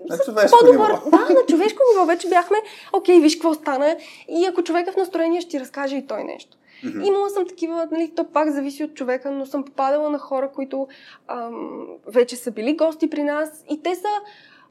[0.09, 0.89] На с човешко по-добър...
[0.89, 1.09] ниво.
[1.09, 2.05] Да, на човешко ниво.
[2.05, 2.57] Вече бяхме,
[2.93, 3.95] окей, виж какво стана.
[4.29, 6.57] И ако човек е в настроение, ще ти разкаже и той нещо.
[6.83, 7.01] Мгм.
[7.03, 10.87] Имала съм такива, нали, то пак зависи от човека, но съм попадала на хора, които
[11.27, 14.09] ам, вече са били гости при нас и те са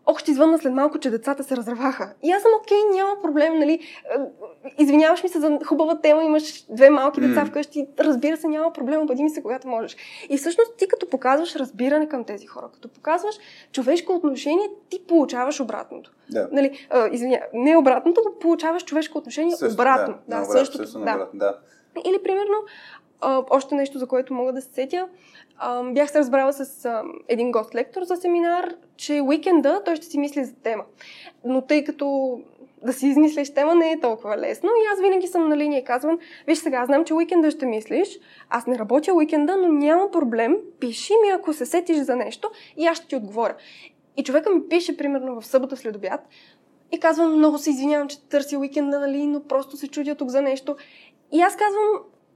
[0.08, 2.12] Ох, ще извънна след малко, че децата се разреваха.
[2.22, 3.72] И аз съм окей, няма проблем, нали?
[3.72, 3.80] Е,
[4.78, 7.46] Извиняваш ми се за хубава тема, имаш две малки деца М.
[7.46, 7.86] вкъщи.
[7.98, 9.96] Разбира се, няма проблем, обади ми се, когато можеш.
[10.30, 13.34] И всъщност ти като показваш разбиране към тези хора, като показваш
[13.72, 16.12] човешко отношение, ти получаваш обратното.
[16.30, 16.48] Да.
[16.52, 20.14] Нали, а, извиня, не обратното, го получаваш човешко отношение Също, обратно.
[20.28, 20.84] Да, Да, същото.
[20.84, 20.98] също
[21.34, 21.58] да.
[22.04, 22.54] Или, примерно,
[23.20, 25.08] а, още нещо, за което мога да се сетя.
[25.92, 30.44] Бях се разбрала с а, един гост-лектор за семинар, че уикенда той ще си мисли
[30.44, 30.84] за тема.
[31.44, 32.38] Но тъй като
[32.82, 35.84] да си измислиш тема не е толкова лесно и аз винаги съм на линия и
[35.84, 38.08] казвам, виж сега, знам, че уикенда ще мислиш,
[38.50, 42.86] аз не работя уикенда, но няма проблем, пиши ми ако се сетиш за нещо и
[42.86, 43.56] аз ще ти отговоря.
[44.16, 46.20] И човека ми пише, примерно, в събота след обяд
[46.92, 50.42] и казвам, много се извинявам, че търся уикенда, нали, но просто се чудя тук за
[50.42, 50.76] нещо.
[51.32, 51.88] И аз казвам,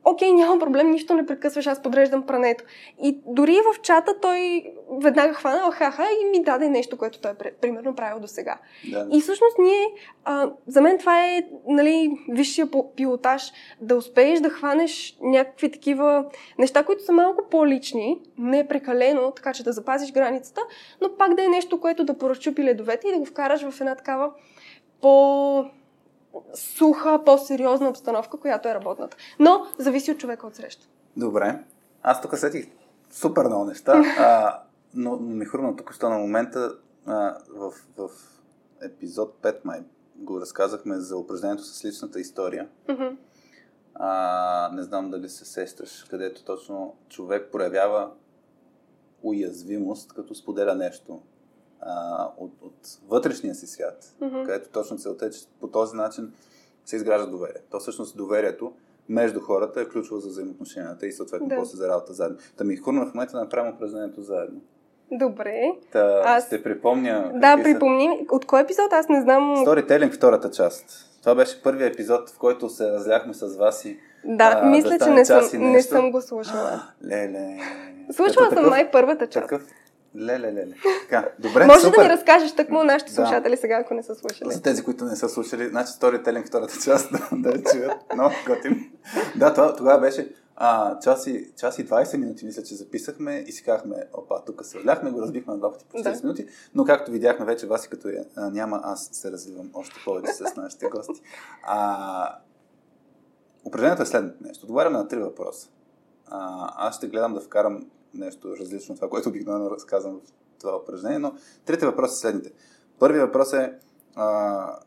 [0.04, 2.64] окей, няма проблем, нищо не прекъсваш, аз подреждам прането.
[3.02, 4.64] И дори в чата той
[5.02, 8.58] веднага хвана, ха-ха, и ми даде нещо, което той е примерно правил до сега.
[8.90, 9.08] да.
[9.12, 9.86] И всъщност ние,
[10.24, 16.24] а, за мен това е нали, висшия пилотаж, да успееш да хванеш някакви такива
[16.58, 20.60] неща, които са малко по-лични, не прекалено, така че да запазиш границата,
[21.00, 23.94] но пак да е нещо, което да поразчупи ледовете и да го вкараш в една
[23.94, 24.30] такава
[25.00, 25.64] по
[26.54, 29.16] суха, по-сериозна обстановка, която е работната.
[29.38, 30.86] Но зависи от човека от среща.
[31.16, 31.64] Добре.
[32.02, 32.66] Аз тук сетих
[33.10, 34.62] супер много неща, а,
[34.94, 36.74] но, но ми хрумна тук на момента
[37.06, 38.10] а, в, в
[38.82, 39.80] епизод 5 май
[40.16, 42.68] го разказахме за упражнението с личната история.
[42.88, 43.06] Мгм.
[43.94, 48.10] А, не знам дали се сещаш, където точно човек проявява
[49.22, 51.22] уязвимост, като споделя нещо
[51.82, 51.92] а,
[52.38, 52.74] от, от
[53.08, 54.42] вътрешния си свят, Мгм.
[54.42, 56.32] където точно целта е, че по този начин
[56.84, 57.60] се изгражда доверие.
[57.70, 58.72] То всъщност доверието
[59.08, 61.56] между хората е ключово за взаимоотношенията и съответно Да.
[61.56, 62.38] после за работа заедно.
[62.56, 64.60] Та ми хурна в момента да направим упражнението заедно.
[65.12, 65.72] Добре.
[65.92, 67.32] Та Аз- ще припомня...
[67.34, 68.26] Да, са- припомни.
[68.30, 68.92] От кой епизод?
[68.92, 69.56] Аз не знам.
[69.62, 70.84] Сторителинг втората част.
[71.20, 74.98] Това беше първият епизод, в който се разляхме с вас и Да, а, мисля, да
[74.98, 76.82] че не съм, не съм го слушала.
[77.04, 77.58] Леле.
[78.12, 79.48] Слушала съм такъв- май първата част.
[79.48, 79.62] Такъв.
[80.16, 80.74] Леле, леле.
[81.02, 81.96] Така, добре, Може супер.
[81.96, 83.14] да ми разкажеш тъкмо нашите Да.
[83.16, 84.52] слушатели сега, ако не са слушали.
[84.52, 87.92] За тези, които не са слушали, значи сторителинг втората част, да, да чуят.
[88.16, 88.90] Но, готин.
[89.36, 93.52] Да, това, тогава беше а, час, и, час и 20 минути, мисля, че записахме и
[93.52, 96.20] си казахме, опа, тук се вляхме, го разбихме на два пъти по 40 Да.
[96.22, 99.94] минути, но както видяхме вече, вас и като я, а, няма, аз се развивам още
[100.04, 101.20] повече с нашите гости.
[101.62, 102.36] А,
[103.64, 104.64] упражнението е следното нещо.
[104.64, 105.68] Отговаряме на три въпроса.
[106.26, 110.76] А, аз ще гледам да вкарам нещо различно от това, което обикновено разказвам в това
[110.76, 112.52] упражнение, но трите въпроса са следните.
[112.98, 113.78] Първият въпрос е
[114.14, 114.78] а,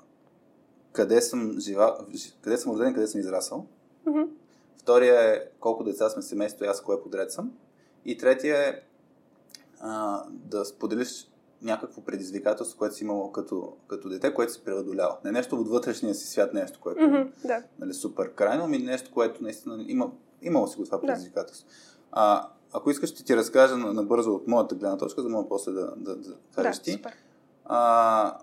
[0.91, 1.97] къде съм жива,
[2.41, 3.65] къде съм роден къде съм израсъл.
[4.05, 4.21] Мгм.
[4.77, 7.51] Втория е колко деца сме семейство и аз кое подред съм.
[8.05, 8.81] И третия е
[9.79, 11.27] а, да споделиш
[11.61, 15.17] някакво предизвикателство, което си имало като, като дете, което си преодолял.
[15.25, 17.63] Не нещо от вътрешния си свят, нещо, което mm-hmm, да.
[17.79, 21.67] нали, супер крайно, ами нещо, което наистина има, имало си го това предизвикателство.
[21.67, 21.73] Да.
[22.11, 25.71] А, ако искаш, ще ти разкажа набързо от моята гледна точка, за да мога после
[25.71, 26.91] да, да, да кажеш да, ти.
[26.91, 27.13] Супер.
[27.65, 28.37] А,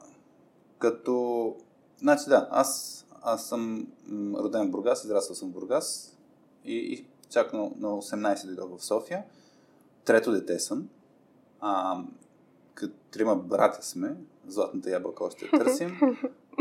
[0.78, 1.56] като...
[1.98, 3.86] Значи да, аз, аз съм
[4.34, 6.16] роден в Бургас, израснал съм в Бургас
[6.64, 9.24] и, и чак на, на 18 дойдох в София.
[10.04, 10.88] Трето дете съм.
[11.60, 12.02] А,
[12.74, 14.16] като трима братя сме,
[14.46, 16.00] златната ябълка още търсим.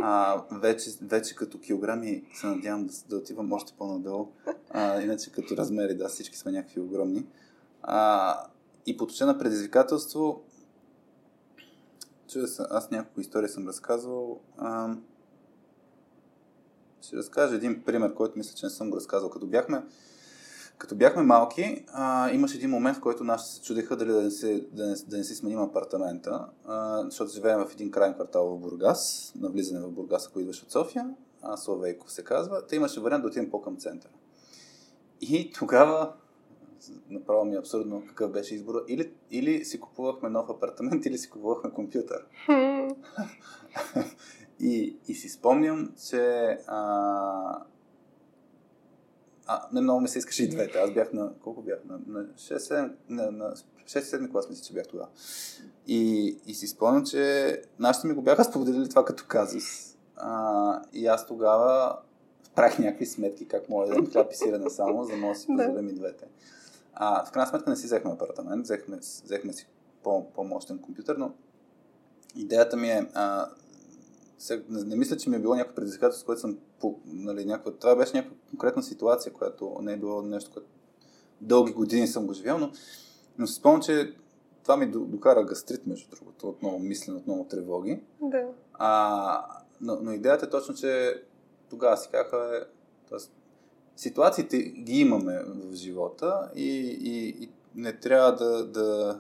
[0.02, 4.28] А, вече, вече като килограми се надявам да, да отивам още по-надолу.
[4.70, 7.26] А, иначе като размери, да, всички сме някакви огромни.
[7.84, 8.36] А,
[8.86, 10.42] и по отношение на предизвикателство,
[12.28, 14.40] се, аз няколко истории съм разказвал.
[14.58, 14.96] А,
[17.02, 19.30] ще разкажа един пример, който мисля, че не съм го разказал.
[19.30, 19.84] Като бяхме,
[20.78, 24.32] като бяхме малки, а, имаше един момент, в който нашите се чудеха дали да не,
[24.32, 28.48] се, да не, да не си сменим апартамента, а, защото живеем в един крайен квартал
[28.48, 32.68] в Бургас, на влизане в Бургас, ако идваш от София, а Словейко се казва.
[32.68, 34.12] Те имаше вариант да отидем по-към центъра.
[35.22, 36.14] И тогава
[37.10, 38.84] направо ми е абсурдно какъв беше избора.
[38.88, 42.26] Или, или си купувахме нов апартамент, или си купувахме компютър.
[44.60, 47.64] и, и си спомням, че а,
[49.48, 50.78] а, не много ми се искаше и двете.
[50.78, 51.34] Аз бях на...
[51.44, 51.80] Колко бях?
[51.86, 55.10] На, на 6-7, на, на 6-7 клас мисля, че бях тогава.
[55.88, 59.96] И, и си спомням, че нашите ми го бяха споделили това като казус.
[60.16, 61.98] А, и аз тогава
[62.56, 65.48] правих някакви сметки как мога да хляб и сирене само, за да мога да си
[65.48, 66.26] позволям и двете.
[66.94, 69.68] А, в крайна сметка не си взехме апартамент, взехме, взехме си
[70.04, 71.34] по, по-мощен компютър, но
[72.36, 73.50] идеята ми е, а,
[74.40, 77.72] сега, не, не мисля, че ми е било някакво предизвикателство, което съм по, нали, някаква,
[77.72, 80.70] това беше някаква конкретна ситуация, която не е било нещо, което
[81.42, 82.72] дълги години съм го живял, но,
[83.38, 84.14] но си спомням, че
[84.64, 88.02] това ми докара гастрит, между другото, отново мислен, отново тревоги.
[88.22, 88.48] Да.
[88.74, 89.46] А,
[89.82, 91.24] но, но идеята е точно, че
[91.70, 92.68] тогава си казаха,
[93.12, 93.16] е,
[94.00, 99.20] ситуациите ги имаме в живота и, и, и не трябва да, да,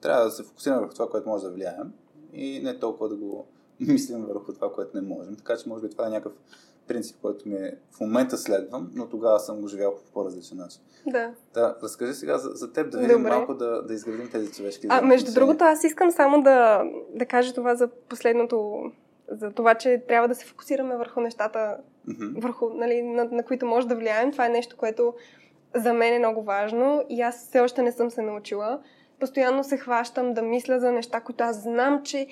[0.00, 1.92] трябва да се фокусираме върху това, което може да влияем
[2.32, 3.46] и не толкова да го
[3.80, 5.36] мислим върху това, което не можем.
[5.36, 6.32] Така че може би това е някакъв
[6.88, 10.80] принцип, който ми е в момента следвам, но тогава съм го живял по по-различен начин.
[11.06, 11.30] Да.
[11.54, 13.30] Да, разкажи сега за, за теб, да видим Добре.
[13.30, 16.82] малко да, да изградим тези човешки А, между другото, аз искам само да,
[17.14, 18.82] да кажа това за последното,
[19.28, 21.76] за това, че трябва да се фокусираме върху нещата,
[22.08, 22.42] Mm-hmm.
[22.42, 24.32] върху, нали, на, на които може да влияем.
[24.32, 25.14] Това е нещо, което
[25.74, 28.80] за мен е много важно и аз все още не съм се научила.
[29.20, 32.26] Постоянно се хващам да мисля за неща, които аз знам, че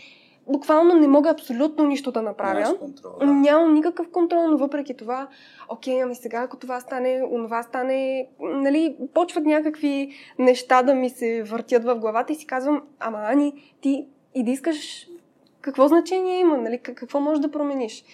[0.48, 2.78] буквално не мога абсолютно нищо да направя.
[2.78, 3.26] Контрол, да.
[3.26, 5.28] Нямам никакъв контрол, но въпреки това,
[5.68, 11.42] окей, ами сега ако това стане, онова стане, нали, почват някакви неща да ми се
[11.42, 15.08] въртят в главата и си казвам, ама Ани, ти и да искаш
[15.60, 18.04] какво значение има, нали, как- какво можеш да промениш.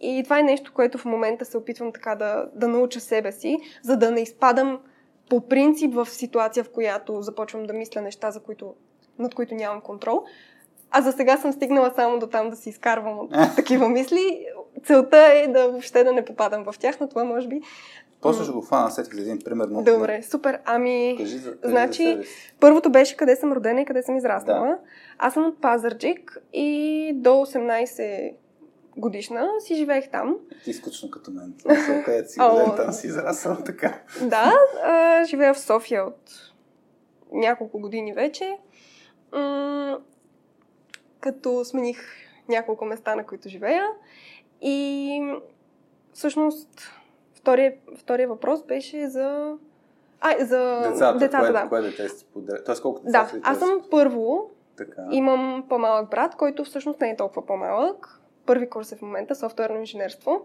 [0.00, 3.58] И това е нещо, което в момента се опитвам така да, да науча себе си,
[3.82, 4.78] за да не изпадам
[5.30, 8.74] по принцип в ситуация, в която започвам да мисля неща, за които,
[9.18, 10.24] над които нямам контрол.
[10.90, 14.46] А за сега съм стигнала само до там да си изкарвам от такива мисли.
[14.84, 17.60] Целта е да въобще да не попадам в тях, но това може би...
[18.20, 19.68] После ще го фана, сетих за един пример.
[19.70, 20.58] Но, Добре, супер.
[20.64, 22.22] Ами, кажи за, кажи значи, за
[22.60, 24.66] първото беше къде съм родена и къде съм израснала.
[24.66, 24.78] Да.
[25.18, 28.32] Аз съм от Пазарджик и до 18
[29.00, 30.36] годишна си живеех там.
[30.64, 31.54] Ти скучно като мен.
[32.04, 32.50] Където си О.
[32.50, 34.02] роден, там си израсъл така.
[34.22, 34.52] Да,
[34.84, 36.52] а, живея в София от
[37.32, 38.58] няколко години вече.
[39.32, 39.98] М-
[41.20, 42.00] като смених
[42.48, 43.86] няколко места, на които живея.
[44.60, 45.34] И
[46.12, 46.68] всъщност
[47.34, 49.56] втория, втория въпрос беше за...
[50.20, 51.68] А, за Децата, децата кое, да.
[51.68, 52.64] кое дете си подред?
[52.66, 55.02] Тоест колко деца Да, аз съм първо, Така.
[55.10, 58.19] имам по-малък брат, който всъщност не е толкова по-малък.
[58.50, 60.40] Първи курс е в момента, софтуерно инженерство.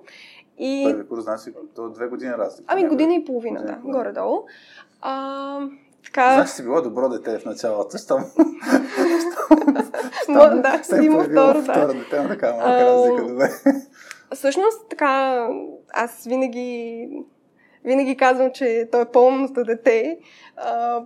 [0.58, 0.84] И...
[0.91, 2.63] Първи курс, значи, то две години разлика.
[2.68, 2.96] Ами Някъде.
[2.96, 4.04] година и половина, Година да, половина.
[4.04, 4.46] горе-долу.
[5.02, 5.60] А,
[6.06, 8.24] така, Значи си било добро дете в началото, щом...
[10.62, 11.74] Да, се е има второ, да.
[11.74, 13.50] второ дете, така малка А, разлика, добре.
[14.34, 15.48] Всъщност, така,
[15.94, 17.08] аз винаги,
[17.86, 20.18] винаги казвам, че той е по-умното дете,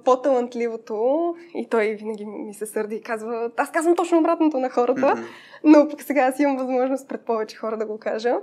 [0.05, 5.13] по-талантливото и той винаги ми се сърди и казва, аз казвам точно обратното на хората,
[5.15, 5.23] Мгм.
[5.63, 8.35] но пък сега аз имам възможност пред повече хора да го кажа.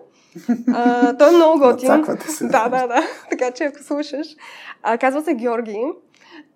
[0.75, 2.05] А, той е много готин.
[2.29, 2.47] Се.
[2.47, 3.01] Да, да, да.
[3.31, 4.27] Така че ако слушаш.
[4.83, 5.85] А, казва се Георги,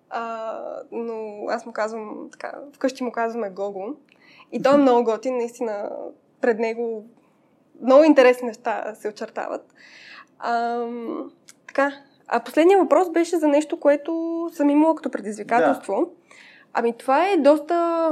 [0.09, 0.53] а,
[0.91, 3.85] но аз му казвам така, вкъщи му казваме Гого.
[4.51, 5.89] И той е много готин, наистина
[6.41, 7.05] пред него
[7.81, 9.73] много интересни неща се очертават.
[10.39, 11.31] Ам,
[11.73, 11.93] така,
[12.27, 15.95] А последният въпрос беше за нещо, което съм имала като предизвикателство.
[15.95, 16.05] Да.
[16.73, 18.09] Ами това е доста...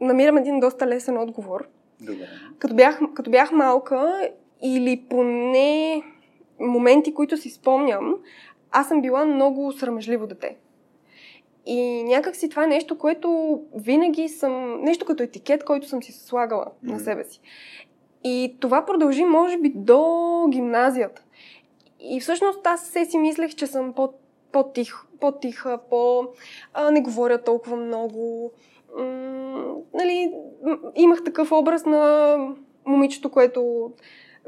[0.00, 1.68] Намирам един доста лесен отговор.
[2.00, 2.26] Добре.
[2.58, 4.28] Като бях, като бях малка
[4.62, 6.02] или поне
[6.60, 8.16] моменти, които си спомням,
[8.70, 10.56] аз съм била много срамежливо дете.
[11.66, 16.12] И някак си това е нещо, което винаги съм, нещо като етикет, който съм си
[16.12, 16.90] слагала mm-hmm.
[16.90, 17.40] на себе си.
[18.24, 21.22] И това продължи, може би, до гимназията.
[22.02, 24.12] И всъщност аз се си мислех, че съм по,
[24.52, 26.26] по-тих, по-тиха, по...
[26.74, 28.52] А, не говоря толкова много.
[28.98, 30.32] М- нали,
[30.94, 32.36] имах такъв образ на
[32.86, 33.90] момичето, което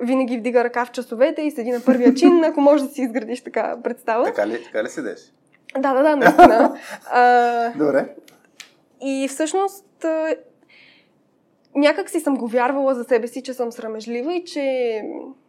[0.01, 3.41] винаги вдига ръка в часовете и седи на първия чин, ако можеш да си изградиш
[3.41, 4.25] така представа.
[4.25, 5.33] Така ли, така ли седеш?
[5.79, 6.79] Да, да, да, наистина.
[7.11, 8.15] а, Добре.
[9.03, 9.85] И всъщност
[11.75, 15.01] някак си съм го вярвала за себе си, че съм срамежлива и че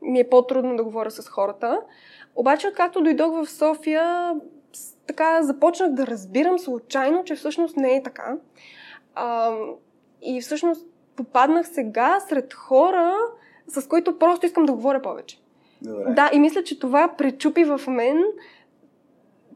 [0.02, 1.82] ми е по-трудно да говоря с хората.
[2.36, 4.36] Обаче, откакто дойдох в София,
[5.08, 8.38] така започнах да разбирам случайно, че всъщност не е така.
[9.16, 9.56] А,
[10.22, 13.16] и всъщност попаднах сега сред хора,
[13.68, 15.40] с които просто искам да говоря повече.
[15.82, 16.14] Добре.
[16.14, 18.24] Да, и мисля, че това пречупи в мен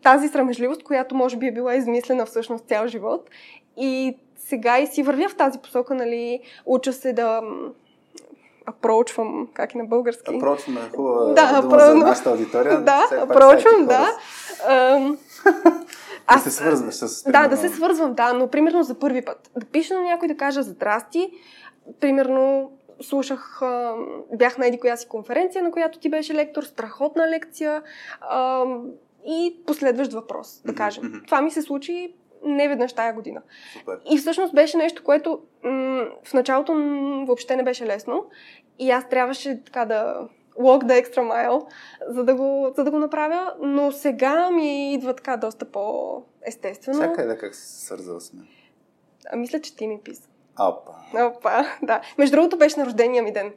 [0.03, 3.29] тази срамежливост, която може би е била измислена всъщност цял живот.
[3.77, 4.17] И
[4.49, 7.41] сега и си вървя в тази посока, нали, уча се да
[8.65, 10.35] апроучвам, как и на български.
[10.35, 12.81] Апроучвам е хубава да, дума за нашата аудитория.
[12.83, 14.17] Да, апроучвам, да.
[16.27, 17.23] Аз, да се свързваш с...
[17.23, 17.49] Примерно...
[17.49, 19.51] Да, да се свързвам, да, но примерно за първи път.
[19.57, 21.31] Да пиша на някой да кажа здрасти,
[21.99, 22.71] примерно
[23.01, 23.61] слушах,
[24.37, 27.81] бях на еди коя си конференция, на която ти беше лектор, страхотна лекция
[29.27, 31.03] и последващ въпрос, да кажем.
[31.03, 31.25] Mm-hmm.
[31.25, 32.13] Това ми се случи
[32.43, 33.41] не веднъж тая година.
[33.79, 33.99] Супер.
[34.11, 38.25] И всъщност беше нещо, което м- в началото м- въобще не беше лесно.
[38.79, 40.27] И аз трябваше така да
[40.59, 41.65] walk the extra mile,
[42.07, 43.53] за да го, за да го направя.
[43.61, 46.99] Но сега ми идва така доста по-естествено.
[46.99, 48.47] Чакай да как се свързал с мен.
[49.31, 50.29] А, мисля, че ти ми писа.
[50.59, 50.91] Опа.
[51.25, 52.01] Опа, да.
[52.17, 53.53] Между другото беше на рождения ми ден.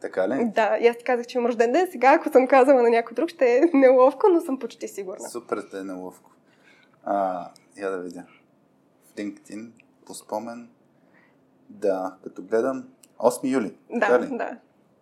[0.00, 0.44] Така ли?
[0.54, 1.88] Да, и аз ти казах, че имам рожден ден.
[1.90, 5.28] Сега, ако съм казала на някой друг, ще е неловко, но съм почти сигурна.
[5.30, 6.30] Супер да е неловко.
[7.04, 8.24] А, я да видя.
[9.04, 9.70] В LinkedIn,
[10.06, 10.68] по спомен.
[11.68, 12.84] Да, като гледам,
[13.18, 13.76] 8 юли.
[13.90, 14.56] Да, да.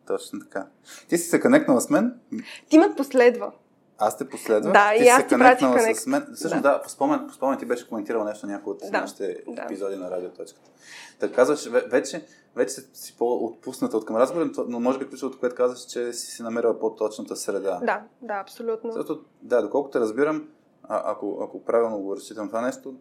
[0.07, 0.67] Точно така.
[1.09, 2.21] Ти си се конектнала с мен?
[2.69, 3.53] Ти ме последва.
[3.99, 4.73] Аз те последвах.
[4.73, 6.01] Да, ти и аз ти пратих конект.
[6.01, 6.27] с мен.
[6.35, 9.43] Всъщност, да, да по, спомен, по спомен ти беше коментирал нещо някои от да, нашите
[9.49, 9.63] да.
[9.63, 10.71] епизоди на радиоточката.
[11.19, 12.27] Така казваш, вече,
[12.57, 16.43] вече си по-отпусната от към разговора, но може би ключовото, което казваш, че си си
[16.43, 17.81] намерила по-точната среда.
[17.83, 18.93] Да, да, абсолютно.
[18.93, 20.49] Защото, да, доколкото разбирам,
[20.89, 22.95] а, ако, ако правилно го разчитам това нещо,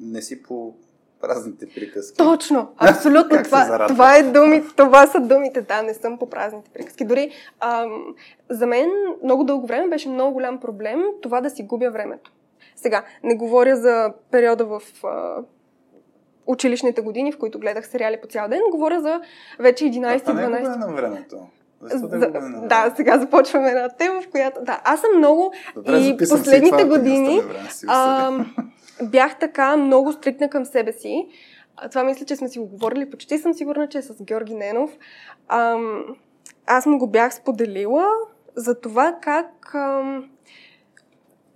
[0.00, 0.74] не си по
[1.20, 2.16] празните приказки.
[2.16, 3.42] Точно, абсолютно.
[3.42, 7.04] това, това, е думи, това са думите, да, не съм по празните приказки.
[7.04, 7.30] Дори
[7.60, 8.14] ам,
[8.50, 8.90] за мен
[9.24, 12.32] много дълго време беше много голям проблем това да си губя времето.
[12.76, 15.42] Сега, не говоря за периода в а,
[16.46, 19.20] училищните години, в които гледах сериали по цял ден, говоря за
[19.58, 20.22] вече 11-12.
[20.26, 21.46] А, не е на времето.
[21.80, 22.08] За,
[22.62, 24.60] да, сега започваме една тема, в която...
[24.62, 25.52] Да, аз съм много...
[25.74, 27.40] Добре, и последните това, години
[27.86, 28.30] а,
[29.02, 31.28] бях така много стрикна към себе си.
[31.90, 33.10] Това мисля, че сме си го говорили.
[33.10, 34.90] Почти съм сигурна, че е с Георги Ненов.
[35.48, 35.76] А,
[36.66, 38.06] аз му го бях споделила
[38.56, 39.74] за това как...
[39.74, 40.20] А,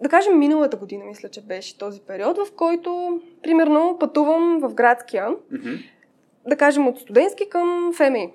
[0.03, 5.29] да кажем, миналата година, мисля, че беше този период, в който, примерно, пътувам в градския,
[5.29, 5.85] mm-hmm.
[6.49, 8.33] да кажем, от студентски към ФМИ.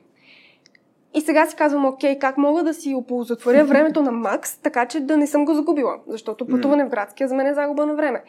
[1.17, 4.99] И сега си казвам, окей, как мога да си оползотворя времето на Макс, така че
[4.99, 8.23] да не съм го загубила, защото пътуване в градския за мен е загуба на време.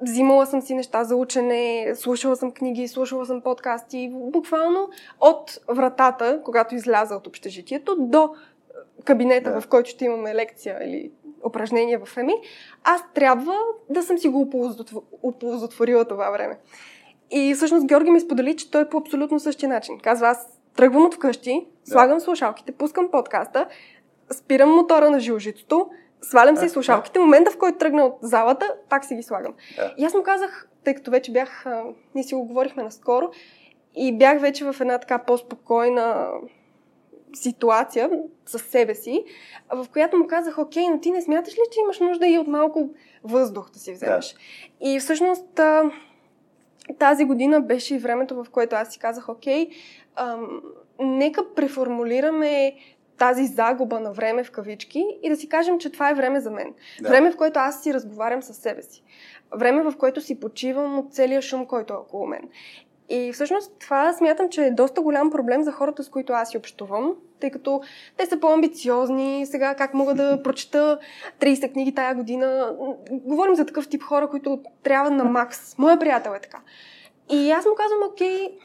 [0.00, 4.88] Взимала съм си неща за учене, слушала съм книги, слушала съм подкасти, буквално
[5.20, 8.30] от вратата, когато изляза от общежитието, до
[9.04, 9.60] кабинета, да.
[9.60, 11.10] в който ще имаме лекция или
[11.46, 12.34] упражнения в ЕМИ,
[12.84, 13.54] аз трябва
[13.90, 14.50] да съм си го
[15.22, 16.58] оползотворила това време.
[17.30, 19.98] И всъщност Георги ми сподели, че той е по абсолютно същия начин.
[19.98, 23.66] Казва, аз тръгвам от вкъщи, слагам слушалките, пускам подкаста,
[24.32, 27.18] спирам мотора на жилжитото, свалям си слушалките.
[27.18, 29.54] Момента, в който тръгна от залата, пак си ги слагам.
[29.76, 29.94] Да.
[29.98, 31.66] И аз му казах, тъй като вече бях,
[32.14, 33.30] ние си го говорихме наскоро,
[33.96, 36.28] и бях вече в една така по-спокойна
[37.34, 38.10] ситуация
[38.46, 39.24] със себе си,
[39.72, 42.46] в която му казах, окей, но ти не смяташ ли, че имаш нужда и от
[42.46, 42.90] малко
[43.24, 44.32] въздух да си вземеш?
[44.32, 44.38] Да.
[44.90, 45.60] И всъщност
[46.98, 49.70] тази година беше и времето, в което аз си казах, окей,
[50.18, 50.62] ам,
[51.00, 52.74] нека преформулираме
[53.18, 56.50] тази загуба на време в кавички и да си кажем, че това е време за
[56.50, 56.74] мен.
[57.02, 57.08] Да.
[57.08, 59.02] Време, в което аз си разговарям с себе си.
[59.56, 62.42] Време, в което си почивам от целия шум, който е около мен.
[63.08, 66.58] И всъщност това смятам, че е доста голям проблем за хората, с които аз си
[66.58, 67.82] общувам, тъй като
[68.16, 69.46] те са по-амбициозни.
[69.46, 70.98] Сега как мога да прочета
[71.40, 72.76] 30 книги тая година?
[73.10, 75.78] Говорим за такъв тип хора, които трябва на макс.
[75.78, 76.58] Моя приятел е така.
[77.30, 78.58] И аз му казвам, окей,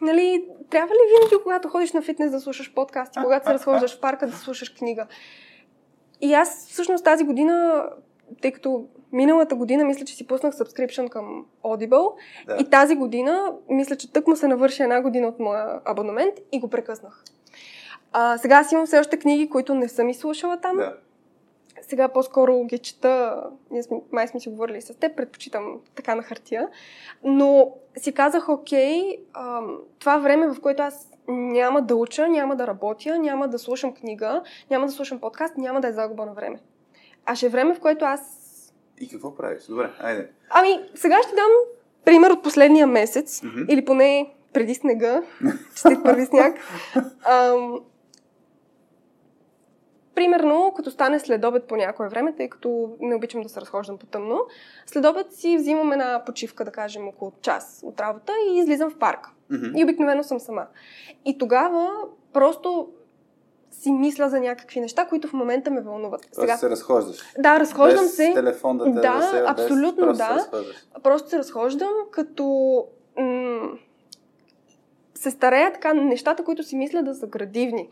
[0.00, 4.00] нали, трябва ли винаги, когато ходиш на фитнес да слушаш подкасти, когато се разхождаш в
[4.00, 5.06] парка да слушаш книга?
[6.20, 7.86] И аз всъщност тази година,
[8.42, 12.12] тъй като миналата година мисля, че си пуснах subscription към Audible
[12.46, 12.56] да.
[12.60, 16.60] и тази година мисля, че тък му се навърши една година от моя абонамент и
[16.60, 17.24] го прекъснах.
[18.12, 20.76] А, сега аз имам все още книги, които не съм изслушала там.
[20.76, 20.96] Да.
[21.88, 26.22] Сега по-скоро ги чета, ние сме, май сме си говорили с теб, предпочитам така на
[26.22, 26.68] хартия.
[27.24, 32.66] Но си казах, окей, ам, това време, в което аз няма да уча, няма да
[32.66, 36.58] работя, няма да слушам книга, няма да слушам подкаст, няма да е загуба на време.
[37.26, 38.42] А ще е време, в което аз...
[39.00, 39.64] И какво правиш?
[39.66, 40.30] Добре, айде.
[40.50, 41.50] Ами, сега ще дам
[42.04, 43.66] пример от последния месец, mm-hmm.
[43.68, 45.22] или поне преди снега,
[45.76, 46.58] ще първи сняг.
[47.24, 47.80] Ам,
[50.16, 53.98] примерно, като стане след обед по някое време, тъй като не обичам да се разхождам
[53.98, 54.40] по тъмно,
[54.86, 58.98] след обед си взимам една почивка, да кажем, около час от работа и излизам в
[58.98, 59.28] парк.
[59.52, 59.78] Mm-hmm.
[59.78, 60.66] И обикновено съм сама.
[61.24, 61.90] И тогава
[62.32, 62.88] просто
[63.70, 66.28] си мисля за някакви неща, които в момента ме вълнуват.
[66.32, 66.56] Сега...
[66.56, 67.16] се разхождаш.
[67.38, 68.32] Да, разхождам без се.
[68.34, 70.18] телефон да те Да, разсея, абсолютно без...
[70.18, 70.28] да.
[70.28, 72.44] Просто се просто се разхождам, като
[73.18, 73.70] м-
[75.16, 77.88] се старея така нещата, които си мисля да са градивни.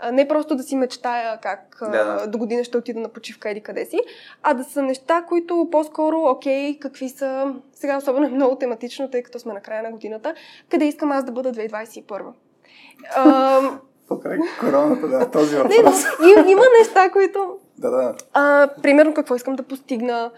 [0.00, 2.26] А, не просто да си мечтая как да.
[2.26, 4.00] до година ще отида на почивка или къде си,
[4.42, 9.22] а да са неща, които по-скоро, окей, какви са, сега особено е много тематично, тъй
[9.22, 10.34] като сме на края на годината,
[10.70, 12.22] къде искам аз да бъда 2021.
[13.16, 13.60] А,
[14.08, 16.04] Покрай короната, да, този въпрос.
[16.20, 17.58] Не, има неща, които...
[17.78, 18.14] Да, да.
[18.32, 20.30] А, примерно, какво искам да постигна,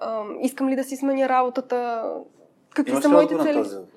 [0.00, 2.04] а, искам ли да си сменя работата,
[2.74, 3.56] какви Имаш са моите цели.
[3.56, 3.88] на този въпрос?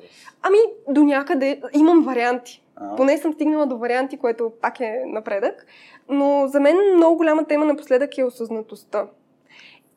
[0.42, 2.64] Ами, до някъде имам варианти.
[2.76, 2.96] А.
[2.96, 5.66] Поне съм стигнала до варианти, което пак е напредък.
[6.10, 9.08] Но за мен много голяма тема напоследък е осъзнатостта.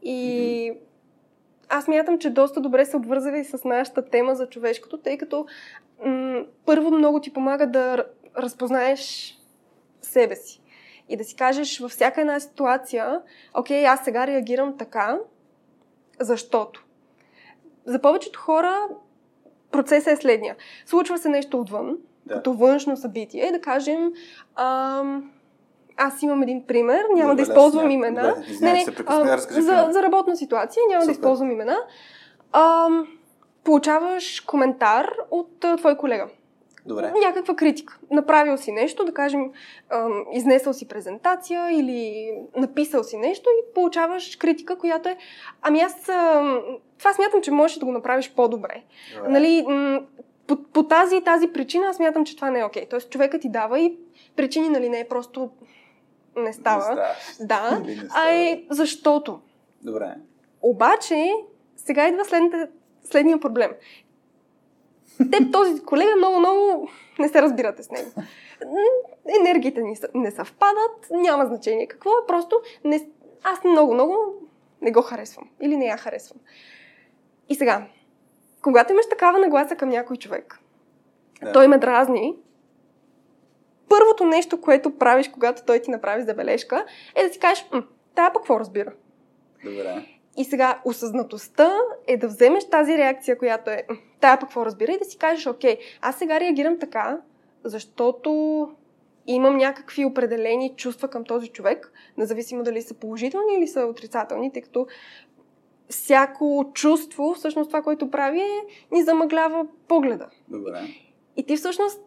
[0.02, 0.72] И
[1.68, 5.46] аз мятам, че доста добре се обвързва и с нашата тема за човешкото, тъй като
[6.04, 8.04] м- първо много ти помага да
[8.38, 9.34] разпознаеш
[10.02, 10.60] себе си.
[11.08, 13.20] И да си кажеш във всяка една ситуация,
[13.54, 15.18] окей, аз сега реагирам така,
[16.20, 16.84] защото.
[17.84, 18.88] За повечето хора
[19.74, 20.56] процесът е следния.
[20.86, 21.96] Случва се нещо отвън,
[22.26, 22.34] Да.
[22.34, 24.12] като външно събитие, да кажем,
[24.56, 25.30] ам,
[25.96, 28.28] аз имам един пример, няма да Забележи използвам ня- имена.
[28.28, 31.12] Добре, извинявай се, прекъсна, а, за, за работна ситуация, няма да Супер.
[31.12, 31.78] използвам имена.
[32.52, 33.06] Ам,
[33.64, 36.28] получаваш коментар от а, твой колега.
[36.86, 37.12] Добре.
[37.26, 37.98] Някаква критика.
[38.10, 39.50] Направил си нещо, да кажем,
[39.90, 45.16] ам, изнесъл си презентация или написал си нещо и получаваш критика, която е...
[45.62, 46.60] Ами аз ам,
[47.04, 48.82] това смятам, че можеш да го направиш по-добре.
[49.14, 49.28] Добре.
[49.28, 50.00] Нали, м-
[50.46, 52.86] по, по тази и тази причина аз смятам, че това не е окей.
[52.86, 53.96] Тоест човекът ти дава и
[54.36, 55.50] причини, нали, не е просто
[56.36, 56.94] не става.
[56.94, 57.46] Не.
[57.46, 58.30] Да, не а става.
[58.30, 59.40] е защото.
[59.82, 60.14] Добре.
[60.62, 61.32] Обаче,
[61.76, 62.68] сега идва следната,
[63.04, 63.70] следния проблем.
[65.32, 66.88] Те, този колега, много-много
[67.18, 68.10] не се разбирате с него.
[69.40, 73.08] Енергиите ни са- не съвпадат, няма значение какво е, просто не,
[73.42, 74.16] аз много-много
[74.82, 76.40] не го харесвам или не я харесвам.
[77.48, 77.86] И сега,
[78.62, 80.60] когато имаш такава нагласа към някой човек,
[81.42, 81.52] Да.
[81.52, 82.36] той ме дразни,
[83.88, 86.84] първото нещо, което правиш, когато той ти направи забележка,
[87.14, 87.82] е да си кажеш, «М,
[88.14, 88.92] тая пък какво разбира?
[89.64, 90.06] Добре.
[90.36, 94.92] И сега осъзнатостта е да вземеш тази реакция, която е «М, тая пък какво разбира
[94.92, 97.18] и да си кажеш, окей, аз сега реагирам така,
[97.64, 98.68] защото
[99.26, 104.62] имам някакви определени чувства към този човек, независимо дали са положителни или са отрицателни, тъй
[104.62, 104.86] като
[105.88, 108.42] всяко чувство, всъщност това, което прави
[108.92, 110.28] ни замъглява погледа.
[110.48, 110.80] Добре.
[111.36, 112.00] И ти всъщност,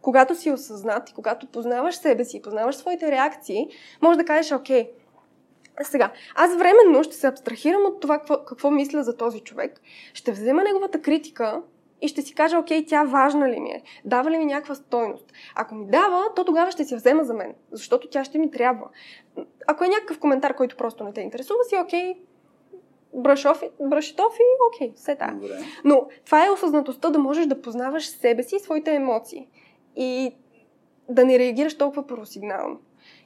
[0.00, 3.68] когато си осъзнат и когато познаваш себе си познаваш своите реакции,
[4.02, 4.90] можеш да кажеш, окей,
[5.82, 9.80] сега, аз временно ще се абстрахирам от това какво, какво мисля за този човек,
[10.14, 11.62] ще взема неговата критика
[12.02, 13.82] и ще си кажа, окей, тя важна ли ми е?
[14.04, 15.32] Дава ли ми някаква стойност?
[15.54, 18.88] Ако ми дава, то тогава ще си взема за мен, защото тя ще ми трябва.
[19.66, 22.14] Ако е някакъв коментар, който просто не те интересува, си окей,
[23.14, 25.34] брашов, брашитов и окей, все така.
[25.34, 25.58] Добре.
[25.84, 29.48] Но това е осъзнатостта да можеш да познаваш себе си и своите емоции.
[29.96, 30.36] И
[31.08, 32.80] да не реагираш толкова първосигнално.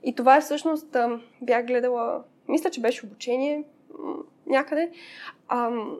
[0.04, 0.96] И това е всъщност,
[1.42, 3.64] бях гледала, мисля, че беше обучение
[4.46, 4.90] някъде.
[5.48, 5.98] Ам,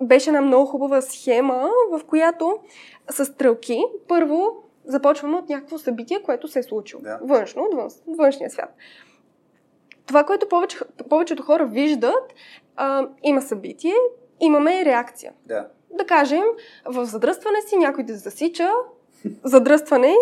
[0.00, 2.58] беше една много хубава схема, в която
[3.10, 7.02] с стрелки, първо започваме от някакво събитие, което се е случило.
[7.02, 7.20] Да.
[7.22, 8.76] Външно, от вън, външния свят.
[10.06, 10.78] Това, което повече,
[11.08, 12.34] повечето хора виждат,
[12.76, 13.94] а, има събитие,
[14.40, 15.32] имаме реакция.
[15.46, 15.68] Да.
[15.90, 16.42] да кажем,
[16.84, 18.70] в задръстване си някой да засича,
[19.44, 20.14] задръстване,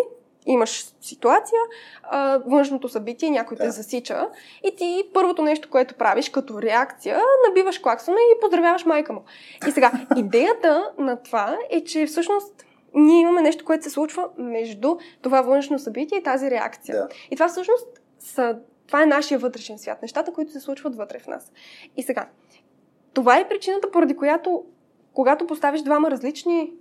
[0.45, 1.59] имаш ситуация,
[2.03, 3.63] а, външното събитие, някой да.
[3.63, 4.27] те засича
[4.63, 9.23] и ти първото нещо, което правиш като реакция, набиваш клаксона и поздравяваш майка му.
[9.67, 14.97] И сега, идеята на това е, че всъщност ние имаме нещо, което се случва между
[15.21, 16.95] това външно събитие и тази реакция.
[16.95, 17.07] Да.
[17.31, 17.87] И това всъщност
[18.19, 21.51] са, това е нашия вътрешен свят, нещата, които се случват вътре в нас.
[21.97, 22.27] И сега,
[23.13, 24.63] това е причината, поради която,
[25.13, 26.73] когато поставиш двама различни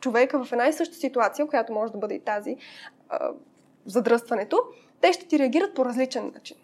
[0.00, 2.56] човека в една и съща ситуация, която може да бъде и тази,
[3.08, 3.30] а,
[3.86, 4.62] задръстването,
[5.00, 6.56] те ще ти реагират по различен начин.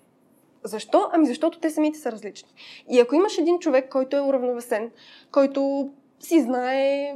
[0.64, 1.08] Защо?
[1.12, 2.48] Ами защото те самите са различни.
[2.88, 4.90] И ако имаш един човек, който е уравновесен,
[5.32, 7.14] който си знае,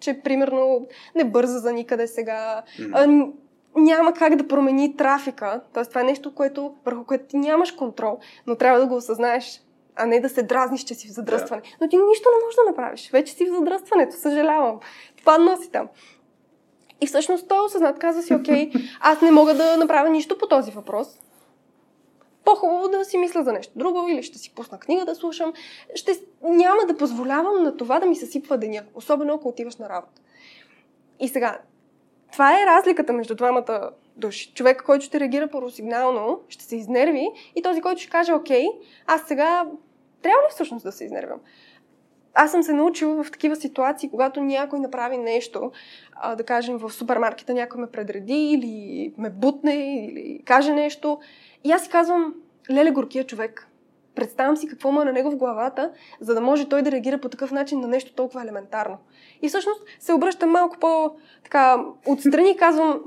[0.00, 2.62] че примерно не бърза за никъде сега,
[2.92, 3.06] а,
[3.76, 5.84] няма как да промени трафика, т.е.
[5.84, 9.62] това е нещо, което, върху което ти нямаш контрол, но трябва да го осъзнаеш,
[9.96, 11.62] а не да се дразниш, че си в задръстване.
[11.62, 11.76] Yeah.
[11.80, 13.10] Но ти нищо не можеш да направиш.
[13.10, 14.80] Вече си в задръстването, съжалявам.
[15.24, 15.88] Падна си там.
[17.00, 18.70] И всъщност той осъзнат, каза си, окей,
[19.00, 21.18] аз не мога да направя нищо по този въпрос.
[22.44, 25.52] По-хубаво да си мисля за нещо друго или ще си пусна книга да слушам.
[25.94, 26.12] Ще,
[26.42, 30.20] няма да позволявам на това да ми съсипва деня, особено ако отиваш на работа.
[31.20, 31.58] И сега,
[32.32, 34.54] това е разликата между двамата души.
[34.54, 38.66] Човек, който ще реагира първосигнално, ще се изнерви и този, който ще каже, окей,
[39.06, 39.66] аз сега
[40.22, 41.40] трябва ли всъщност да се изнервям?
[42.34, 45.72] Аз съм се научила в такива ситуации, когато някой направи нещо,
[46.12, 51.18] а, да кажем в супермаркета някой ме предреди или ме бутне или каже нещо.
[51.64, 52.34] И аз си казвам,
[52.70, 53.68] леле горкия човек,
[54.14, 57.18] представям си какво му е на него в главата, за да може той да реагира
[57.18, 58.98] по такъв начин на нещо толкова елементарно.
[59.42, 63.00] И всъщност се обръщам малко по-така отстрани и казвам,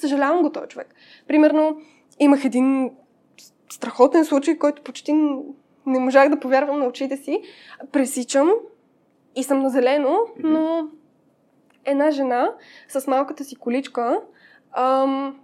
[0.00, 0.94] съжалявам го този човек.
[1.28, 1.80] Примерно,
[2.18, 2.90] имах един
[3.72, 5.12] страхотен случай, който почти
[5.86, 7.42] не можах да повярвам на очите си.
[7.92, 8.52] Пресичам
[9.36, 10.88] и съм на зелено, но
[11.84, 12.52] една жена
[12.88, 14.20] с малката си количка
[14.72, 15.40] ам,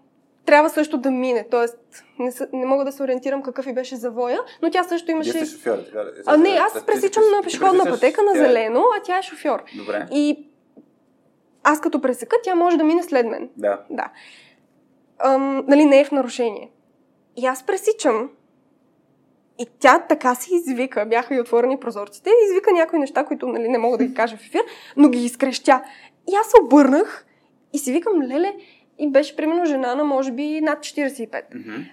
[0.47, 1.47] трябва също да мине.
[1.51, 1.79] Тоест,
[2.19, 5.33] не, не мога да се ориентирам какъв и беше завоя, но тя също имаше.
[5.33, 9.19] Вие сте шофьор, така А, не, аз пресичам на пешеходна пътека на зелено, а тя
[9.19, 9.63] е шофьор.
[9.77, 10.07] Добре.
[10.13, 10.49] И
[11.65, 13.51] аз като пресека, тя може да мине след мен.
[13.57, 13.81] Да.
[13.91, 14.11] Да.
[15.25, 16.71] Ам, нали, не е в нарушение.
[17.37, 18.31] И аз пресичам
[19.59, 23.69] и тя така си извика, бяха и отворени прозорците, и извика някои неща, които нали,
[23.69, 24.63] не мога да ги кажа в ефир,
[24.97, 25.83] но ги изкрещя.
[26.33, 27.27] И аз се обърнах
[27.73, 28.55] и си викам, леле,
[28.99, 31.31] и беше примерно жена на може би над 45.
[31.31, 31.91] Mm-hmm.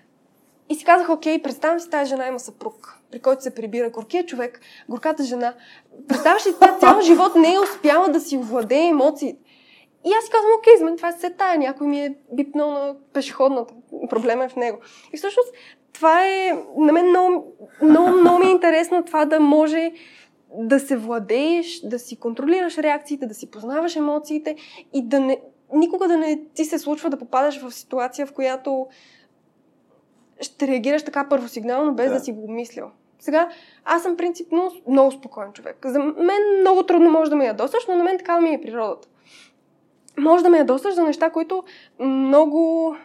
[0.70, 4.26] И си казах, окей, представям си тази жена има съпруг, при който се прибира горкия
[4.26, 5.54] човек, горката жена.
[6.08, 9.40] Представяш ли, тя цял живот не е успяла да си овладее емоциите.
[10.06, 12.72] И аз си казвам, окей, за мен това е се тая, някой ми е бипнал
[12.72, 13.74] на пешеходната,
[14.10, 14.78] проблема е в него.
[15.14, 15.54] И всъщност
[15.94, 19.92] това е, на мен много, много, много ми е интересно това да може
[20.54, 24.56] да се владееш, да си контролираш реакциите, да си познаваш емоциите
[24.94, 25.42] и да не,
[25.74, 28.88] никога да не ти се случва да попадаш в ситуация, в която
[30.42, 32.86] ще реагираш така първосигнално, без да, да си го мислил.
[33.20, 33.50] Сега,
[33.86, 35.78] аз съм принципно много спокоен човек.
[35.86, 39.08] За мен много трудно може да ме ядосаш, но на мен такава ми е природата.
[40.18, 41.64] Може да ме ядосаш за неща, които
[42.00, 42.96] много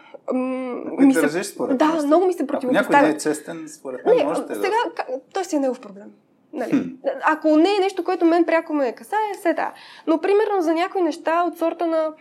[0.99, 1.21] ми се...
[1.21, 2.85] Държиш, според да, много ми се противопоставя.
[2.85, 5.05] Ако някой не е честен, според мен, не, може да Сега, да...
[5.35, 6.07] той си е негов проблем.
[6.53, 6.71] Нали?
[6.71, 7.09] Хм.
[7.25, 9.73] Ако не е нещо, което мен пряко ме касае, се да.
[10.07, 12.13] Но, примерно, за някои неща от сорта на...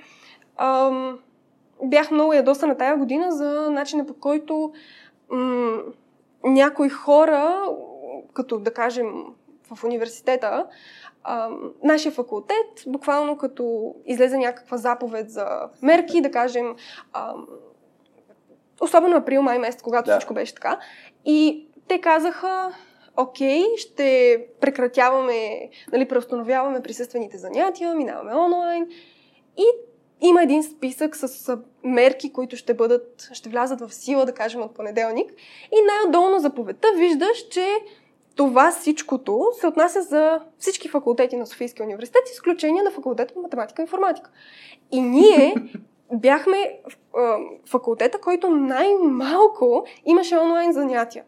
[0.57, 1.19] Ам,
[1.83, 4.73] бях много ядосана тая година за начина по който
[5.29, 5.77] м-
[6.43, 7.69] някои хора,
[8.33, 9.07] като да кажем
[9.75, 10.65] в университета,
[11.27, 11.49] а,
[11.83, 15.45] нашия факултет, буквално като излезе някаква заповед за
[15.81, 16.75] мерки, да кажем,
[17.13, 17.33] а,
[18.81, 20.17] особено април-май месец, когато да.
[20.17, 20.79] всичко беше така.
[21.25, 22.73] И те казаха,
[23.17, 28.87] окей, ще прекратяваме, нали, преустановяваме присъствените занятия, минаваме онлайн.
[29.57, 29.65] И
[30.21, 34.75] има един списък с мерки, които ще бъдат, ще влязат в сила, да кажем, от
[34.75, 35.31] понеделник.
[35.71, 37.67] И най-отдолно заповедта виждаш, че
[38.35, 43.39] това всичкото се отнася за всички факултети на Софийския университет, с изключение на факултета по
[43.39, 44.31] математика и информатика.
[44.91, 45.55] И ние
[46.13, 46.79] бяхме
[47.69, 51.23] факултета, който най-малко имаше онлайн занятия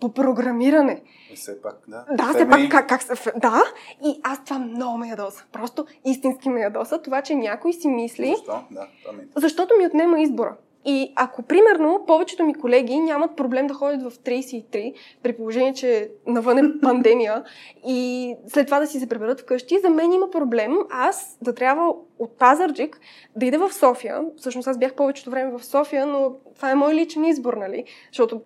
[0.00, 1.02] по програмиране.
[1.34, 2.04] Все пак, да.
[2.12, 3.32] Да, все пак, как, как се...
[3.36, 3.62] Да,
[4.04, 5.44] и аз това много ме ядоса.
[5.52, 8.34] Просто истински ме ядоса това, че някой си мисли...
[8.36, 8.64] Защо?
[8.70, 10.56] Да, това ми е Защото ми отнема избора.
[10.86, 16.10] И ако, примерно, повечето ми колеги нямат проблем да ходят в 33, при положение, че
[16.26, 17.44] навън е пандемия,
[17.86, 21.94] и след това да си се приберат вкъщи, за мен има проблем аз да трябва
[22.18, 23.00] от Пазарджик
[23.36, 24.20] да ида в София.
[24.36, 27.84] Всъщност аз бях повечето време в София, но това е мой личен избор, нали?
[28.10, 28.40] Защото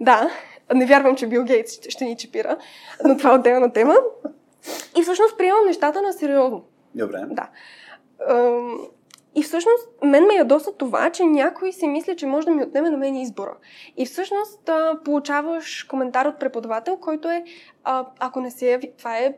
[0.00, 0.30] да,
[0.74, 2.56] не вярвам, че Бил Гейтс ще, ни чипира,
[3.04, 3.94] но това е отделна тема.
[4.98, 6.64] И всъщност приемам нещата на сериозно.
[6.94, 7.24] Добре.
[7.30, 7.48] Да.
[9.34, 12.90] И всъщност, мен ме ядоса това, че някой си мисли, че може да ми отнеме
[12.90, 13.56] на мен избора.
[13.96, 17.44] И всъщност а, получаваш коментар от преподавател, който е,
[17.84, 19.34] а, ако не се яви, това е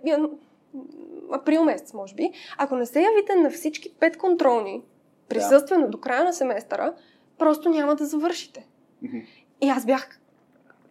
[1.33, 4.83] април месец, може би, ако не се явите на всички пет контролни
[5.29, 5.91] присъствено да.
[5.91, 6.95] до края на семестъра,
[7.39, 8.67] просто няма да завършите.
[9.05, 9.27] Mm-hmm.
[9.61, 10.21] И аз бях,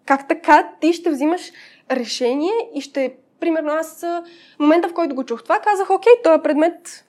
[0.05, 1.51] как така ти ще взимаш
[1.91, 4.05] решение и ще, примерно аз,
[4.59, 7.05] момента в който го чух това, казах, окей, този предмет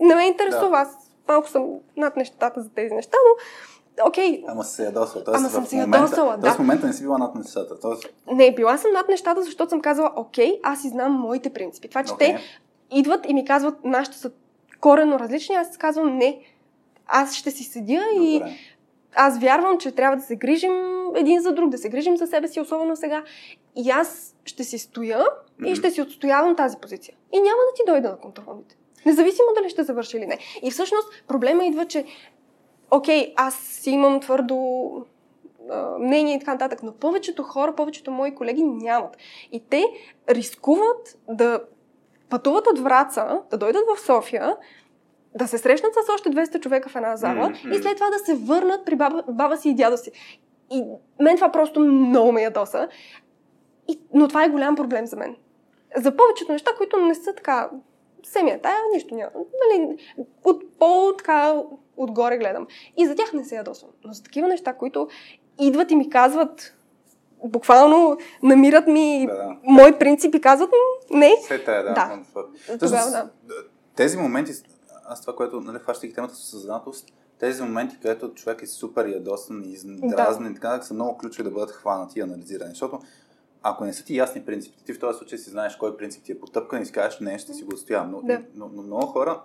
[0.00, 0.76] не ме интересува, да.
[0.76, 1.66] аз малко съм
[1.96, 4.42] над нещата за тези неща, но окей.
[4.42, 4.44] Okay.
[4.48, 5.24] Ама се ядосала.
[5.24, 6.52] Тоест, Ама съм се ядосала, да.
[6.52, 7.80] в момента не си била над нещата.
[7.80, 8.06] Тоест...
[8.32, 11.88] Не, била съм над нещата, защото съм казала, окей, аз си знам моите принципи.
[11.88, 12.18] Това, че okay.
[12.18, 12.38] те
[12.90, 14.30] идват и ми казват, нашите са
[14.80, 16.40] корено различни, аз казвам, не,
[17.06, 18.24] аз ще си седя Добре.
[18.24, 18.42] и
[19.14, 20.72] аз вярвам, че трябва да се грижим
[21.14, 23.22] един за друг, да се грижим за себе си, особено сега.
[23.76, 25.68] И аз ще си стоя mm-hmm.
[25.68, 27.14] и ще си отстоявам тази позиция.
[27.32, 28.76] И няма да ти дойда на контролните.
[29.06, 30.38] Независимо дали ще завърши или не.
[30.62, 32.04] И всъщност проблема идва, че
[32.90, 34.56] окей, аз си имам твърдо
[35.70, 39.16] а, мнение и така нататък, но повечето хора, повечето мои колеги нямат.
[39.52, 39.84] И те
[40.28, 41.60] рискуват да
[42.28, 44.56] пътуват от Враца, да дойдат в София,
[45.34, 47.78] да се срещнат с още 200 човека в една зала mm-hmm.
[47.78, 50.10] и след това да се върнат при баба, баба си и дядо си.
[50.70, 50.84] И
[51.20, 52.88] мен това просто много ме ядоса.
[53.88, 55.36] И, но това е голям проблем за мен.
[55.96, 57.70] За повечето неща, които не са така
[58.24, 59.30] семия тая, нищо няма.
[59.34, 59.96] Нали,
[60.44, 61.62] от по така
[61.96, 62.66] отгоре гледам.
[62.96, 63.90] И за тях не се ядосвам.
[64.04, 65.08] Но за такива неща, които
[65.60, 66.74] идват и ми казват,
[67.44, 69.56] буквално намират ми да, да.
[69.62, 70.70] мои принципи, казват
[71.10, 71.36] не.
[71.42, 71.94] Се тая, да.
[71.94, 72.78] да.
[72.78, 73.30] Тогава, да.
[73.96, 74.52] Тези моменти,
[75.04, 77.06] аз това, което нали, фащайки темата с съзнателност,
[77.38, 80.60] тези моменти, където човек е супер ядосан и издразнен, да.
[80.60, 82.70] така, са много ключови да бъдат хванати и анализирани.
[82.70, 83.00] Защото
[83.66, 86.32] ако не са ти ясни принципите, ти в този случай си знаеш кой принцип ти
[86.32, 88.10] е потъпкан и си кажеш, не, ще си го отстоявам.
[88.10, 88.42] Но, да.
[88.54, 89.42] но, но, много хора,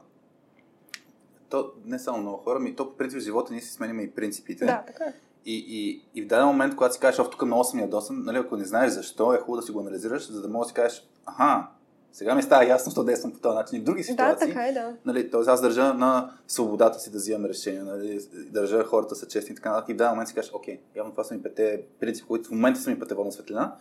[1.49, 4.11] то не само много хора, ми то по принцип в живота ние си сменяме и
[4.11, 4.65] принципите.
[4.65, 5.13] Да, така е.
[5.45, 8.57] И, и, и в даден момент, когато си кажеш, тук много съм ядосан, нали, ако
[8.57, 11.07] не знаеш защо, е хубаво да си го анализираш, за да можеш да си кажеш,
[11.25, 11.67] аха,
[12.11, 14.47] сега ми става ясно, що действам по този начин и в други ситуации.
[14.47, 14.93] Да, така е, да.
[15.05, 15.41] Нали, т.е.
[15.47, 19.69] аз държа на свободата си да взимам решения, нали, държа хората са честни и така
[19.69, 19.89] нататък.
[19.89, 22.51] И в даден момент си кажеш, окей, явно това са ми пете принципи, които в
[22.51, 23.75] момента са ми пътеводна светлина.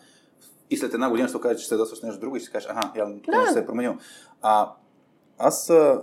[0.70, 2.92] И след една година ще окаже, че се досваш нещо друго и ще кажеш, аха,
[2.96, 3.52] явно тук да.
[3.52, 3.96] се е променил.
[4.42, 4.72] А,
[5.38, 6.02] аз а,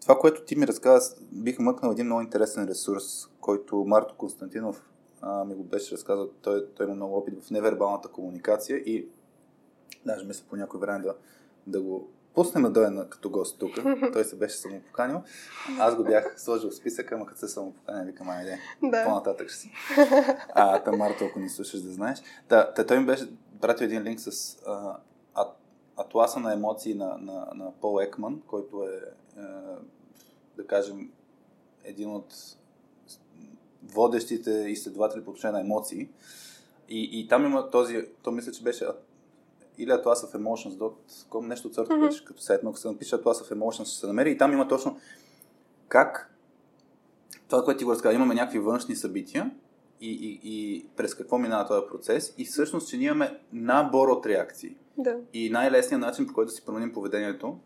[0.00, 4.82] това, което ти ми разказа, бих мъкнал един много интересен ресурс, който Марто Константинов
[5.20, 6.28] а, ми го беше разказал.
[6.42, 9.08] Той, той има много опит в невербалната комуникация и
[10.06, 11.14] даже мисля по някой време да,
[11.66, 13.70] да го пуснем да дойде като гост тук.
[14.12, 15.22] Той се беше самопоканил.
[15.78, 19.04] Аз го бях сложил в списъка, ама като се самопоканя, викам, айде, да.
[19.04, 19.72] по-нататък ще си.
[20.54, 22.22] А, Тамар, толкова ни слушаш да знаеш.
[22.48, 23.28] Та, та той ми беше
[23.60, 24.96] пратил един линк с а,
[25.96, 28.96] атласа на емоции на, на, на Пол Екман, който е,
[29.40, 29.44] е,
[30.56, 31.10] да кажем,
[31.84, 32.34] един от
[33.82, 36.08] водещите изследователи по отношение на емоции.
[36.88, 38.86] И, и там има този, то мисля, че беше
[39.78, 42.24] или Atlas of Emotions.com, нещо от сорта, mm-hmm.
[42.24, 44.68] като сайт, но ако се напише Atlas of Emotions, ще се намери и там има
[44.68, 44.98] точно
[45.88, 46.32] как
[47.48, 49.50] това, което ти го разказва, имаме някакви външни събития
[50.00, 54.26] и, и, и през какво минава този процес и всъщност, че ние имаме набор от
[54.26, 54.76] реакции.
[54.98, 55.16] Да.
[55.32, 57.58] И най-лесният начин, по който да си променим поведението,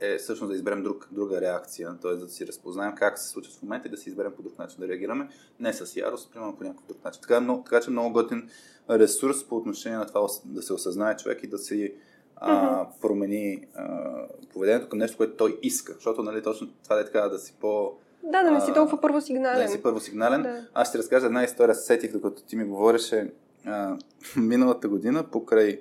[0.00, 2.14] е всъщност да изберем друг, друга реакция, т.е.
[2.14, 4.80] да си разпознаем как се случва в момента и да си изберем по друг начин
[4.80, 5.28] да реагираме,
[5.60, 7.22] не с ярост, примерно по някакъв друг начин.
[7.22, 8.48] Така, много, така че много готин
[8.90, 11.94] ресурс по отношение на това да се осъзнае човек и да си
[12.36, 14.12] а, промени а,
[14.52, 15.92] поведението към нещо, което той иска.
[15.92, 17.92] Защото, нали, точно това е така да си по...
[18.22, 19.56] Да, да не си толкова първосигнален.
[19.56, 20.42] Да не си първосигнален.
[20.42, 20.66] Да.
[20.74, 23.32] Аз ще разкажа една история, сетих, докато ти ми говореше
[23.66, 23.96] а,
[24.36, 25.80] миналата година покрай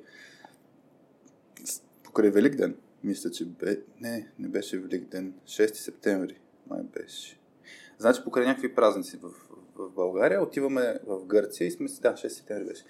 [2.03, 2.76] покрай Великден.
[3.04, 3.82] Мисля, че бе...
[4.02, 5.34] Не, не беше Велик ден.
[5.45, 6.39] 6 септември
[6.70, 7.39] май беше.
[7.97, 9.30] Значи покрай някакви празници в,
[9.76, 12.02] в България отиваме в Гърция и сме си...
[12.02, 12.84] Да, 6 септември беше.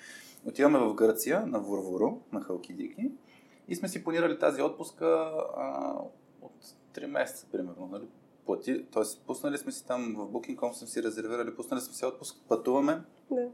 [0.45, 3.11] Отиваме в Гърция на Вурвуру, на Халкидики
[3.67, 5.05] и сме си планирали тази отпуска
[5.57, 5.93] а,
[6.41, 7.89] от 3 месеца, примерно.
[7.91, 8.07] Нали?
[8.45, 12.37] Плати, тоест, пуснали сме си там в Booking.com, сме си резервирали, пуснали сме си отпуск,
[12.47, 13.01] пътуваме,
[13.31, 13.49] да.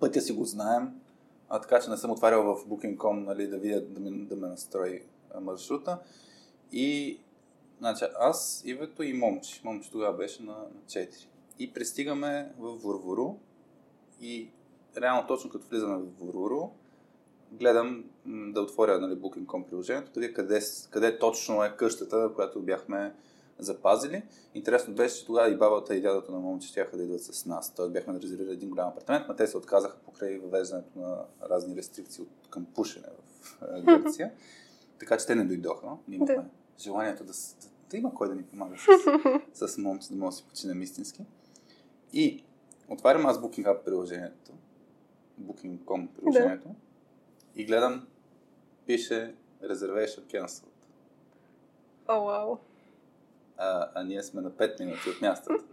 [0.00, 1.00] пътя си го знаем,
[1.48, 4.48] а така че не съм отварял в Booking.com нали, да видя да ме, да ме
[4.48, 5.02] настрои
[5.40, 5.98] маршрута.
[6.72, 7.18] И
[7.78, 9.60] значи, аз, Ивето и Момче.
[9.64, 11.26] Момче тогава беше на, на 4.
[11.58, 13.34] И пристигаме в Вурвуру
[14.20, 14.50] и
[14.96, 16.70] реално точно като влизаме в Вурвуру,
[17.52, 20.60] гледам да отворя нали, Booking.com приложението, да видя къде,
[20.90, 23.14] къде точно е къщата, която бяхме
[23.58, 24.22] запазили.
[24.54, 27.74] Интересно беше, че тогава и бабата и дядото на момче щяха да идват с нас.
[27.74, 32.22] Тоест бяхме резервирали един голям апартамент, но те се отказаха покрай въвеждането на разни рестрикции
[32.22, 33.06] от към пушене
[33.60, 34.32] в Гърция.
[34.98, 35.86] така че те не дойдоха.
[36.08, 36.44] Имахме да.
[36.78, 38.76] желанието да, да, да има кой да ни помага
[39.54, 41.24] с, с момче, да може да си починем истински.
[42.12, 42.44] И
[42.88, 44.52] отварям аз Booking Hub приложението,
[45.42, 46.74] Booking.com приложението да.
[47.54, 48.06] и гледам,
[48.86, 50.64] пише Reservation Cancelled.
[52.08, 52.54] О, oh, вау.
[52.54, 52.58] Wow.
[53.56, 55.64] А, а ние сме на 5 минути от мястото.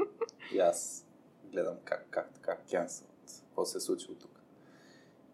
[0.54, 1.08] и аз
[1.52, 3.44] гледам как, как така, cancelled.
[3.46, 4.42] Какво се е случило тук.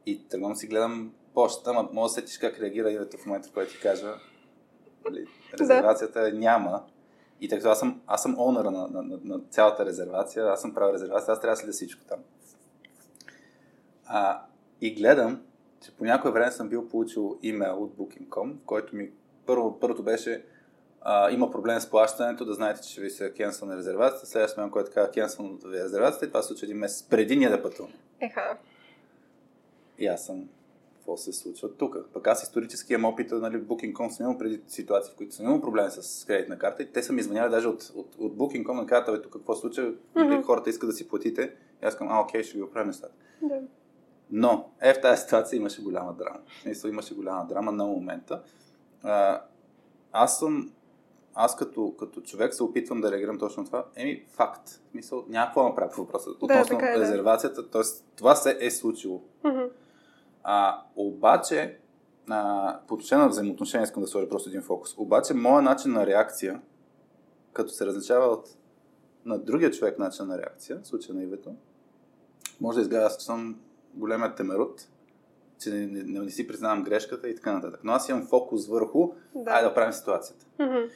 [0.06, 3.54] И тръгвам си гледам почта, ама може да сетиш как реагира името в момента, в
[3.54, 4.14] който ти кажа
[5.06, 5.26] нали,
[5.60, 6.34] резервацията да.
[6.34, 6.84] няма.
[7.42, 10.74] И като аз съм, аз съм онъра на, на, на, на, цялата резервация, аз съм
[10.74, 12.20] правил резервация, аз трябва да следя всичко там.
[14.06, 14.42] А,
[14.82, 15.42] и гледам,
[15.86, 19.12] че по някое време съм бил получил имейл от Booking.com, в който ми
[19.46, 20.46] първо, първото беше
[21.02, 24.28] а, има проблем с плащането, да знаете, че ще ви се кенсъл на резервацията.
[24.28, 27.50] Следващия момент, който казва кенсъл на резервацията и това се случва един месец преди ние
[27.50, 27.94] да пътуваме.
[28.20, 28.58] Еха.
[29.98, 30.50] И аз съм
[31.02, 31.98] какво се случва тук.
[32.14, 35.46] Пък аз исторически имам опита, нали, в Booking.com съм имал преди ситуации, в които съм
[35.46, 38.74] имал проблеми с кредитна карта и те са ми извъняли даже от, от, от Booking.com
[38.74, 40.44] на карта, тук какво случва, mm-hmm.
[40.44, 41.54] хората искат да си платите.
[41.84, 43.14] И аз казвам, а, окей, ще ви оправим нещата.
[43.42, 43.60] Да.
[44.32, 46.40] Но, е, в тази ситуация имаше голяма драма.
[46.62, 48.42] Смисъл, имаше голяма драма на момента.
[49.04, 49.42] А,
[50.12, 50.72] аз съм
[51.34, 53.86] аз като, като човек се опитвам да реагирам точно това.
[53.96, 54.70] Еми, факт.
[54.70, 56.30] В смисъл, няма какво направя по въпроса.
[56.42, 57.82] Относно да, е, резервацията, т.е.
[58.18, 59.22] това се е случило.
[59.44, 59.70] Mm-hmm.
[60.44, 61.78] А, обаче,
[62.30, 64.98] а, по отношение на взаимоотношения, искам да сложа просто един фокус.
[64.98, 66.62] Обаче, моят начин на реакция,
[67.54, 68.48] като се различава от
[69.26, 71.56] на другия човек начин на реакция, в случая на Ивето,
[72.62, 73.60] може да изгледа, че съм
[73.94, 74.88] големият темерут,
[75.60, 77.80] че не, не, не, не си признавам грешката и така нататък.
[77.84, 79.52] Но аз имам фокус върху, да.
[79.52, 80.46] айде да правим ситуацията.
[80.60, 80.90] Mm-hmm.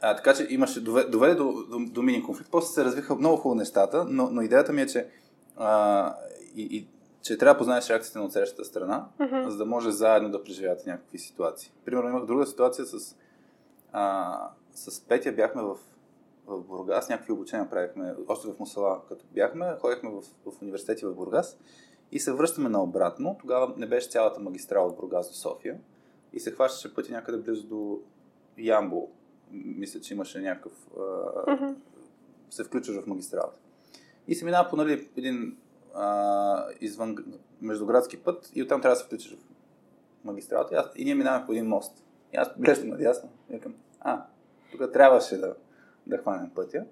[0.00, 2.50] А, така че имаше, доведе, доведе до, до, до мини конфликт.
[2.50, 5.08] После се развиха много хубаво нещата, но, но идеята ми е, че,
[5.56, 6.14] а,
[6.54, 6.88] и, и,
[7.28, 9.48] че трябва да познаеш реакцията на отсрещата страна, mm-hmm.
[9.48, 11.72] за да може заедно да преживявате някакви ситуации.
[11.84, 13.16] Примерно имах друга ситуация с,
[13.92, 15.76] а, с Петя, бяхме в,
[16.46, 21.14] в Бургас, някакви обучения правихме, още в Мусала, като бяхме, ходихме в, в университети в
[21.14, 21.58] Бургас
[22.12, 23.36] и се връщаме наобратно.
[23.40, 25.78] Тогава не беше цялата магистрала от Бургас до София
[26.32, 28.00] и се хващаше пъти някъде близо до
[28.58, 29.10] Ямбол
[29.50, 30.72] мисля, че имаше някакъв...
[30.96, 31.74] А, mm-hmm.
[32.50, 33.58] се включваш в магистралата.
[34.28, 35.56] И се минава по нали, един
[35.98, 37.16] а, извън
[37.60, 39.36] междуградски път и оттам трябва да се включиш
[40.20, 40.74] в магистралата.
[40.74, 42.04] И, аз, и ние минаваме по един мост.
[42.34, 44.24] И аз гледам надясно и викам, а,
[44.72, 45.54] тук трябваше да,
[46.06, 46.84] да хванем пътя.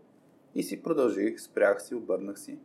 [0.54, 2.58] И си продължих, спрях си, обърнах си.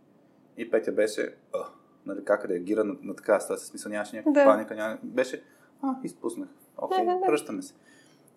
[0.58, 1.60] И Петя беше, а,
[2.06, 3.68] нали, как реагира на, на такава ситуация.
[3.68, 4.46] Смисъл нямаше някаква да.
[4.46, 4.98] паника, няма...
[5.04, 5.44] беше,
[5.82, 6.50] а, изпуснах.
[6.78, 7.74] Окей, okay, връщаме се.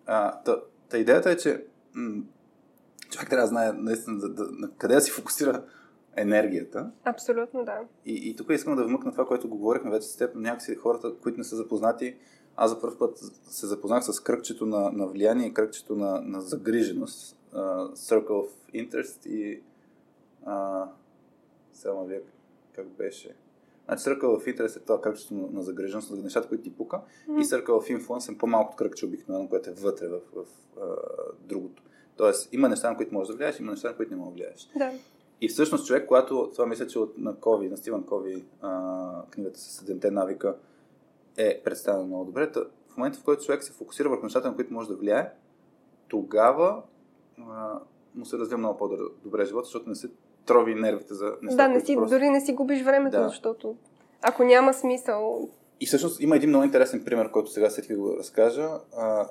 [0.07, 2.23] А, та, Та идеята е, че м-
[3.11, 5.65] човек трябва да знае наистина да, да, на къде да си фокусира
[6.17, 6.91] енергията.
[7.05, 7.79] Абсолютно, да.
[8.07, 10.35] И, и тук искам да вмъкна това, което говорихме вече с теб.
[10.35, 12.17] Някакси хората, които не са запознати,
[12.57, 17.39] аз за първ път се запознах с кръгчето на, на влияние кръгчето на, на загриженост.
[17.55, 19.63] Uh, Circle of Interest и
[20.47, 20.89] uh,
[21.73, 22.21] само вие
[22.73, 23.35] как беше?
[23.85, 27.01] Значи Circle of Interest е това кръгчето на, на загриженост, за нещата, които ти пука.
[27.29, 27.41] Mm-hmm.
[27.41, 30.47] И Circle of Influence е по-малко кръгче обикновено, което е вътре в, в, в
[30.81, 30.87] а,
[31.41, 31.83] другото.
[32.17, 34.35] Тоест, има неща, на които можеш да влияеш, има неща, на които не можеш да
[34.35, 34.71] влияеш.
[34.77, 34.93] Да.
[35.41, 39.61] И всъщност човек, когато, това мисля, че от, на Кови, на Стивен Кови, а, книгата
[39.61, 40.57] с седемте навика
[41.37, 44.55] е представена много добре, та, в момента, в който човек се фокусира върху нещата, на
[44.55, 45.33] които може да влияе,
[46.09, 46.83] тогава
[47.51, 47.81] а,
[48.15, 50.11] му се развива много по-добре живота, защото не се
[50.47, 51.57] трови нервите за неща.
[51.57, 52.15] Да, не си, просто...
[52.15, 53.29] дори не си губиш времето, да.
[53.29, 53.77] защото
[54.23, 55.49] ако няма смисъл.
[55.81, 58.69] И всъщност има един много интересен пример, който сега след да го разкажа.
[58.97, 59.29] А,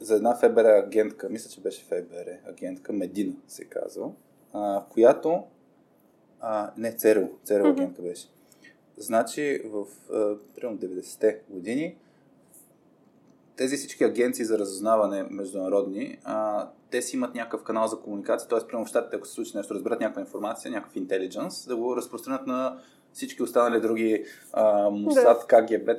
[0.00, 4.10] за една ФБР агентка, мисля, че беше ФБР агентка, Медина се казва,
[4.54, 5.42] а, която
[6.40, 7.70] а, не, ЦРУ, ЦРУ mm-hmm.
[7.70, 8.28] агентка беше.
[8.96, 9.86] Значи в
[10.54, 11.96] примерно 90-те години
[13.56, 18.68] тези всички агенции за разузнаване международни, а, те си имат някакъв канал за комуникация, т.е.
[18.68, 22.46] прямо в щатите, ако се случи нещо, разберат някаква информация, някакъв интелидженс, да го разпространят
[22.46, 22.78] на
[23.14, 24.24] всички останали други
[24.92, 25.46] Мусад, да.
[25.46, 25.90] КГБ,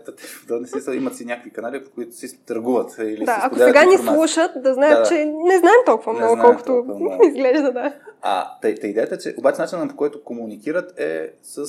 [0.47, 2.97] да не си, имат си някакви канали, по които си търгуват.
[2.99, 5.09] Или да, ако сега ни слушат, да знаят, да, да.
[5.09, 7.25] че не знаем толкова не много, колкото толкова много.
[7.27, 7.93] изглежда, да.
[8.21, 11.65] А, тъй, тъй идеята е, че обаче начинът по който комуникират е с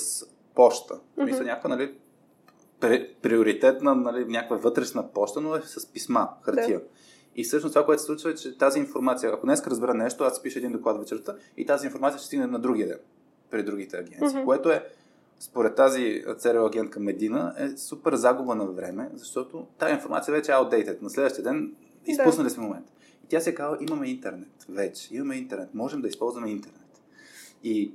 [0.54, 0.94] почта.
[0.94, 1.24] Mm-hmm.
[1.24, 1.94] Мисля, някаква, нали,
[3.22, 6.78] приоритетна, нали, някаква вътрешна почта, но е с писма, хартия.
[6.78, 6.84] Да.
[7.36, 10.42] И всъщност това, което се случва е, че тази информация, ако днес разбера нещо, аз
[10.42, 12.98] пиша един доклад вечерта и тази информация ще стигне на другия ден
[13.50, 14.44] при другите агенции, mm-hmm.
[14.44, 14.86] което е
[15.38, 20.54] според тази ЦРУ агентка Медина е супер загуба на време, защото тази информация вече е
[20.54, 21.02] outdated.
[21.02, 21.74] На следващия ден
[22.06, 22.92] изпуснали сме момент.
[23.24, 27.02] И тя се казва, имаме интернет вече, имаме интернет, можем да използваме интернет.
[27.64, 27.94] И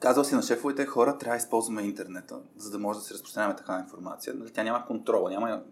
[0.00, 3.56] казал си на шефовете, хора, трябва да използваме интернета, за да може да се разпространяваме
[3.56, 4.34] такава информация.
[4.34, 5.62] Нали, тя няма контрол, няма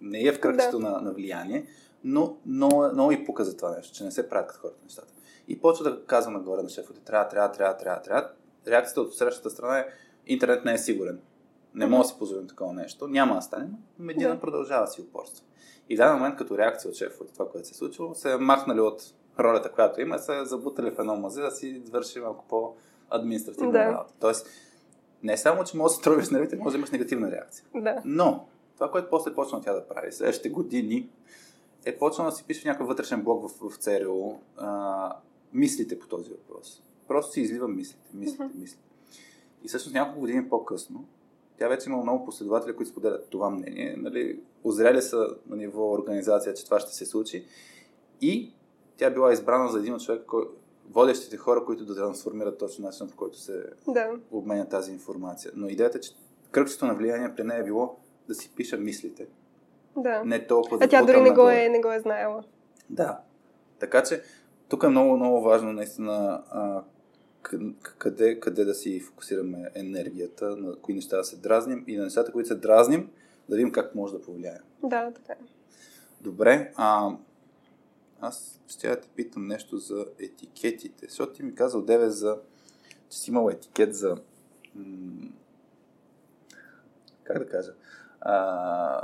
[0.00, 0.90] не е в кръгчето да.
[0.90, 1.66] на, на влияние,
[2.04, 5.12] но много, много и пука за това нещо, че не се правят като хората нещата.
[5.48, 8.28] И почва да казва нагоре на шефовете, трябва, трябва, трябва, трябва, трябва.
[8.66, 9.86] Реакцията от срещата страна е,
[10.26, 11.20] интернет не е сигурен.
[11.74, 13.08] Не мога да си позволим такова нещо.
[13.08, 14.40] Няма да стане, но медина да.
[14.40, 15.44] продължава си упорство.
[15.88, 18.36] И в даден момент, като реакция от шефовете, това, което се е случило, се е
[18.36, 19.02] махнали от
[19.40, 23.78] ролята, която има, се е забутали в едно мазе да си върши малко по-административна да.
[23.78, 24.14] работа.
[24.20, 24.46] Тоест,
[25.22, 27.64] не само, че може да се тровиш нервите, може да имаш негативна реакция.
[27.74, 28.02] Да.
[28.04, 31.08] Но, това, което после почна тя да прави, следващите години,
[31.84, 35.16] е почнала да си пише в някакъв вътрешен блог в, в ЦРУ а,
[35.52, 36.82] мислите по този въпрос.
[37.08, 38.84] Просто си изливам мислите, мислите, мислите.
[39.64, 41.04] И всъщност няколко години по-късно,
[41.58, 43.96] тя вече има много последователи, които споделят това мнение.
[43.98, 47.44] Нали, озрели са на ниво организация, че това ще се случи.
[48.20, 48.52] И
[48.96, 50.44] тя била избрана за един от човек, кой,
[50.90, 54.10] водещите хора, които да трансформират точно начинът, по който се да.
[54.30, 55.52] обменя тази информация.
[55.54, 56.10] Но идеята е, че
[56.50, 57.96] кръгчето на влияние при нея е било
[58.28, 59.26] да си пиша мислите.
[59.96, 60.24] Да.
[60.24, 62.44] Не толкова А тя дори не го, е, не го е знаела.
[62.90, 63.20] Да.
[63.78, 64.22] Така че
[64.68, 66.82] тук е много, много важно наистина а,
[67.98, 72.32] къде, къде да си фокусираме енергията, на кои неща да се дразним и на нещата,
[72.32, 73.10] които се дразним,
[73.48, 74.62] да видим как може да повлияем.
[74.82, 75.36] Да, така е.
[76.20, 77.16] Добре, а,
[78.20, 82.38] аз ще да те питам нещо за етикетите, защото ти ми казал, Деве, за,
[83.10, 84.16] че си имал етикет за
[84.74, 85.28] м-
[87.24, 87.72] как да кажа
[88.28, 89.02] а,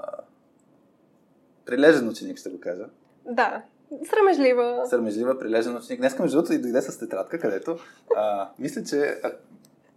[1.65, 2.89] прилежен ученик, ще го кажа.
[3.31, 3.63] Да,
[4.11, 4.87] Срамежлива.
[4.87, 6.01] Срамежлива, прилежен ученик.
[6.01, 7.79] Днеска, между другото, и дойде с тетрадка, където
[8.17, 9.33] а, мисля, че а,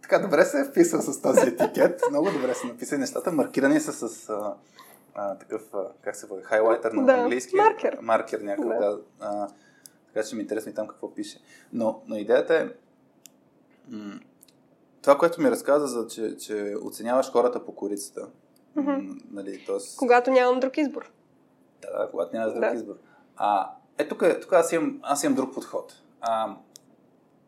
[0.02, 2.00] така добре се е вписал с този етикет.
[2.10, 3.32] Много добре са написани нещата.
[3.32, 4.54] Маркирани са с а,
[5.14, 7.56] а, такъв, а, как се води, хайлайтер на да, английски.
[7.56, 7.98] Маркер.
[8.02, 8.78] Маркер някакъв, да.
[8.78, 9.48] да а,
[10.14, 11.38] така че ми е интересно и там какво пише.
[11.72, 12.64] Но, но идеята е,
[13.88, 14.20] м-
[15.02, 18.28] това, което ми разказа, за, че, че оценяваш хората по корицата.
[18.76, 19.20] Mm-hmm.
[19.30, 19.96] Нали, тоест...
[19.96, 21.10] Когато нямам друг избор.
[21.82, 22.72] Да, когато нямаш друг да.
[22.74, 22.94] избор.
[23.36, 25.94] А, е, тук, тук аз, имам, аз имам друг подход.
[26.20, 26.56] А,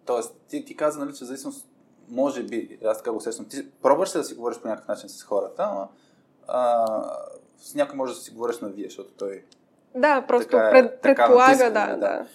[0.05, 1.69] тоест, ти, ти каза, нали, че зависимост,
[2.09, 5.09] може би, аз така го усещам, ти пробваш се да си говориш по някакъв начин
[5.09, 5.89] с хората, но
[6.49, 6.87] а,
[7.59, 9.45] с някой може да си говориш на вие, защото той...
[9.95, 11.97] Да, просто така, е, пред, предполага, натискам, да, да.
[11.97, 12.27] да.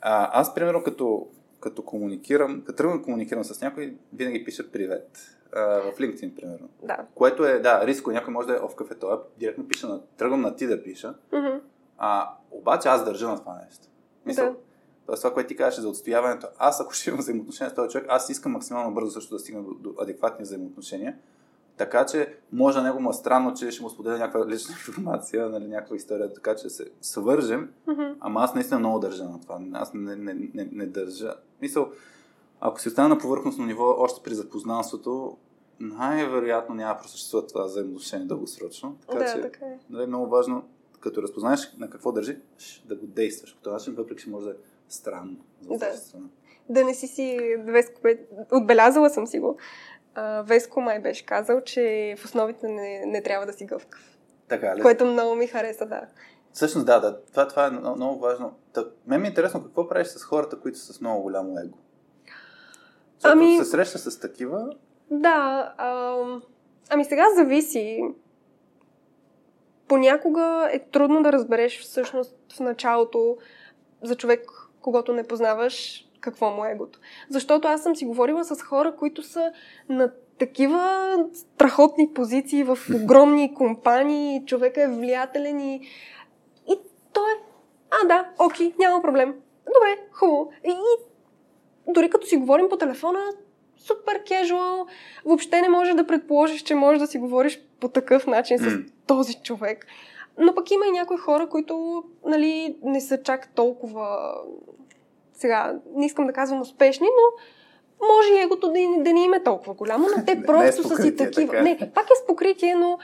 [0.00, 1.28] А, аз, примерно, като,
[1.60, 5.36] като комуникирам, като тръгвам да комуникирам с някой, винаги пиша привет.
[5.52, 6.68] А, в LinkedIn, примерно.
[6.82, 6.98] Да.
[7.14, 8.10] Което е, да, риско.
[8.10, 9.20] Някой може да е в кафето.
[9.36, 11.14] Директно пиша на, тръгвам на ти да пиша.
[11.32, 11.60] Mm-hmm.
[11.98, 13.86] А, обаче аз държа на това нещо.
[14.26, 14.54] Мисля, Да.
[15.06, 18.06] Тоест, това, което ти кажеш за отстояването, аз ако ще имам взаимоотношения с този човек,
[18.08, 21.16] аз искам максимално бързо също да стигна до, до адекватни взаимоотношения.
[21.76, 25.48] Така че, може на него му е странно, че ще му споделя някаква лична информация,
[25.48, 28.14] нали, някаква история, така че се свържем, Mm-hmm.
[28.20, 29.60] ама аз наистина много държа на това.
[29.72, 31.34] Аз не, не, не, не държа.
[31.60, 31.90] Мисъл,
[32.60, 35.36] ако си остана на повърхностно ниво, още при запознанството,
[35.80, 38.96] най-вероятно няма да просъществува това взаимоотношение дългосрочно.
[39.00, 39.78] Така Да, че, така е.
[39.90, 40.64] нали, много важно,
[41.06, 42.38] като разпознаеш на какво държи,
[42.84, 44.56] да го действаш по този начин, въпреки че може да е
[44.88, 45.92] странно за Да.
[45.92, 46.26] страна.
[46.68, 48.18] Да не си си Веско, бе-
[48.52, 49.56] отбелязала съм си го.
[50.14, 54.18] А, Веско май беше казал, че в основите не, не трябва да си гъвкав.
[54.48, 54.82] Така ли?
[54.82, 56.00] Което много ми хареса, да.
[56.52, 57.20] Всъщност, да, да.
[57.22, 58.54] Това, това е много, много важно.
[58.72, 61.78] Та, мен ми е интересно какво правиш с хората, които са с много голямо его.
[63.14, 64.70] Защото Ами- се среща с такива,
[65.10, 66.42] Да, ам,
[66.90, 68.02] ами сега зависи.
[69.88, 73.36] Понякога е трудно да разбереш всъщност в началото
[74.02, 76.98] за човек, когато не познаваш, какво му е егото.
[77.30, 79.52] Защото аз съм си говорила с хора, които са
[79.88, 85.74] на такива страхотни позиции в огромни компании, човека е влиятелен и,
[86.68, 86.78] и
[87.12, 87.36] той е,
[87.90, 89.34] а да, окей, няма проблем.
[89.74, 90.50] Добре, хубаво.
[90.64, 93.20] И, и дори като си говорим по телефона,
[93.86, 94.86] супер кежуал,
[95.24, 99.34] въобще не можеш да предположиш, че можеш да си говориш по такъв начин с този
[99.34, 99.86] човек.
[100.38, 104.34] Но пък има и някои хора, които нали, не са чак толкова
[105.32, 107.42] сега, не искам да казвам успешни, но
[108.06, 110.68] може и егото да, да не им е толкова голямо, но те Не- просто не
[110.68, 111.52] е са си такива.
[111.52, 111.62] така.
[111.62, 112.98] Не, пак е с покритие, но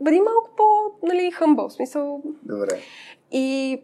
[0.00, 0.64] бъди малко по,
[1.06, 2.22] нали, хъмбъл, смисъл.
[2.42, 2.80] добре.
[3.32, 3.78] И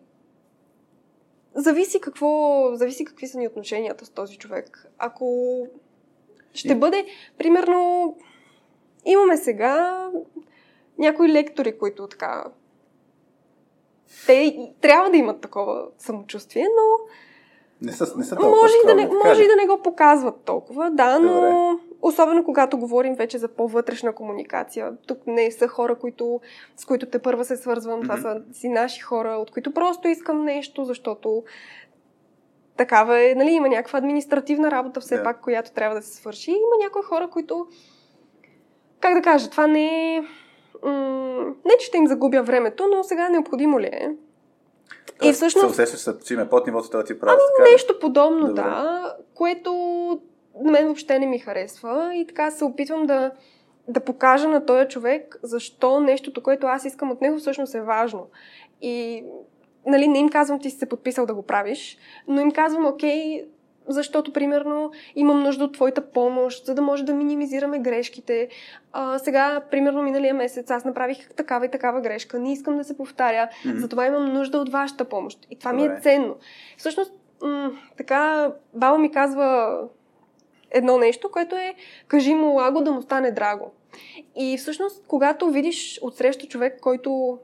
[1.54, 4.88] зависи какво, зависи какви са ни отношенията с този човек.
[4.98, 5.56] Ако
[6.54, 7.06] ще И- бъде,
[7.38, 8.16] примерно,
[9.04, 10.08] имаме сега
[10.98, 12.44] някои лектори, които така
[14.26, 16.98] те трябва да имат такова самочувствие, но
[17.86, 20.40] Не са, не са толкова може, и да не, може и да не го показват
[20.44, 21.82] толкова, да, но Добре.
[22.02, 24.92] особено когато говорим вече за по-вътрешна комуникация.
[25.06, 26.40] Тук не са хора, които,
[26.76, 28.22] с които те първа се свързвам, това Мгм.
[28.22, 31.42] са си наши хора, от които просто искам нещо, защото
[32.76, 35.22] такава е, нали, има някаква административна работа все Да.
[35.22, 36.50] пак, която трябва да се свърши.
[36.50, 37.66] Има някои хора, които,
[39.00, 40.20] как да кажа, това не е
[40.82, 44.10] м- не, че ще им загубя времето, но сега необходимо ли е?
[45.22, 45.74] И всъщност...
[45.74, 47.38] Се усещаш, че им е под нивото, това ти прави.
[47.60, 48.62] Ами, нещо подобно, Добре.
[48.62, 49.72] да, което
[50.64, 53.30] на мен въобще не ми харесва и така се опитвам да,
[53.88, 58.26] да покажа на този човек защо нещото, което аз искам от него, всъщност е важно.
[58.82, 59.24] И
[59.86, 63.44] нали, не им казвам, ти си се подписал да го правиш, но им казвам, окей,
[63.88, 68.48] защото, примерно, имам нужда от твоята помощ, за да може да минимизираме грешките.
[68.92, 72.38] А, сега, примерно, миналия месец аз направих такава и такава грешка.
[72.38, 73.48] Не искам да се повтаря.
[73.48, 73.76] Mm-hmm.
[73.76, 75.46] Затова имам нужда от вашата помощ.
[75.50, 75.88] И това Добре.
[75.88, 76.36] ми е ценно.
[76.76, 77.12] Всъщност,
[77.42, 79.78] м- така, баба ми казва
[80.70, 81.74] едно нещо, което е
[82.08, 83.72] кажи му лаго да му стане драго.
[84.36, 87.38] И всъщност, когато видиш отсреща човек, който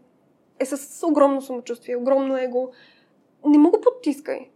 [0.61, 2.70] е с огромно самочувствие, огромно его,
[3.44, 4.48] не му го потискай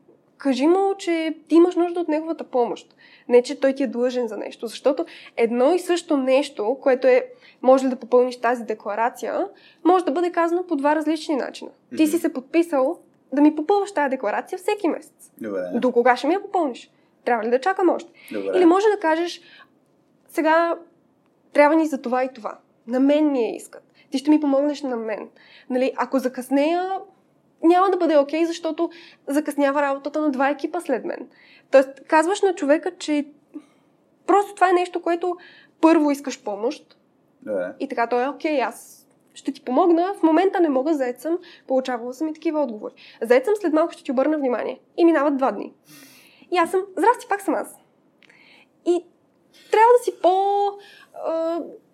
[0.44, 2.94] кажи му, че ти имаш нужда от неговата помощ.
[3.28, 4.66] Не, че той ти е длъжен за нещо.
[4.66, 7.26] Защото едно и също нещо, което е,
[7.62, 9.48] може да попълниш тази декларация,
[9.84, 11.70] може да бъде казано по два различни начина.
[11.70, 11.96] Mm-hmm.
[11.96, 12.98] Ти си се подписал
[13.32, 15.30] да ми попълваш тази декларация всеки месец.
[15.40, 15.60] Добре.
[15.74, 16.90] До кога ще ми я попълниш?
[17.24, 18.12] Трябва ли да чакам още?
[18.32, 18.52] Добре.
[18.56, 19.40] Или може да кажеш,
[20.28, 20.78] сега
[21.52, 22.58] трябва ни за това и това.
[22.86, 23.83] На мен ми е искат.
[24.14, 25.28] Ти ще ми помогнеш на мен.
[25.70, 27.00] Нали, ако закъснея,
[27.62, 28.90] няма да бъде окей, okay, защото
[29.26, 31.28] закъснява работата на два екипа след мен.
[31.70, 33.26] Тоест, казваш на човека, че
[34.26, 35.36] просто това е нещо, което
[35.80, 36.98] първо искаш помощ.
[37.42, 37.74] Да.
[37.80, 40.14] И така той е окей, okay, аз ще ти помогна.
[40.14, 42.94] В момента не мога, заед съм, получавала съм и такива отговори.
[43.22, 44.80] Заед съм, след малко ще ти обърна внимание.
[44.96, 45.74] И минават два дни.
[46.50, 47.76] И аз съм, здрасти, пак съм аз.
[48.86, 49.04] И
[49.70, 50.30] трябва да си по...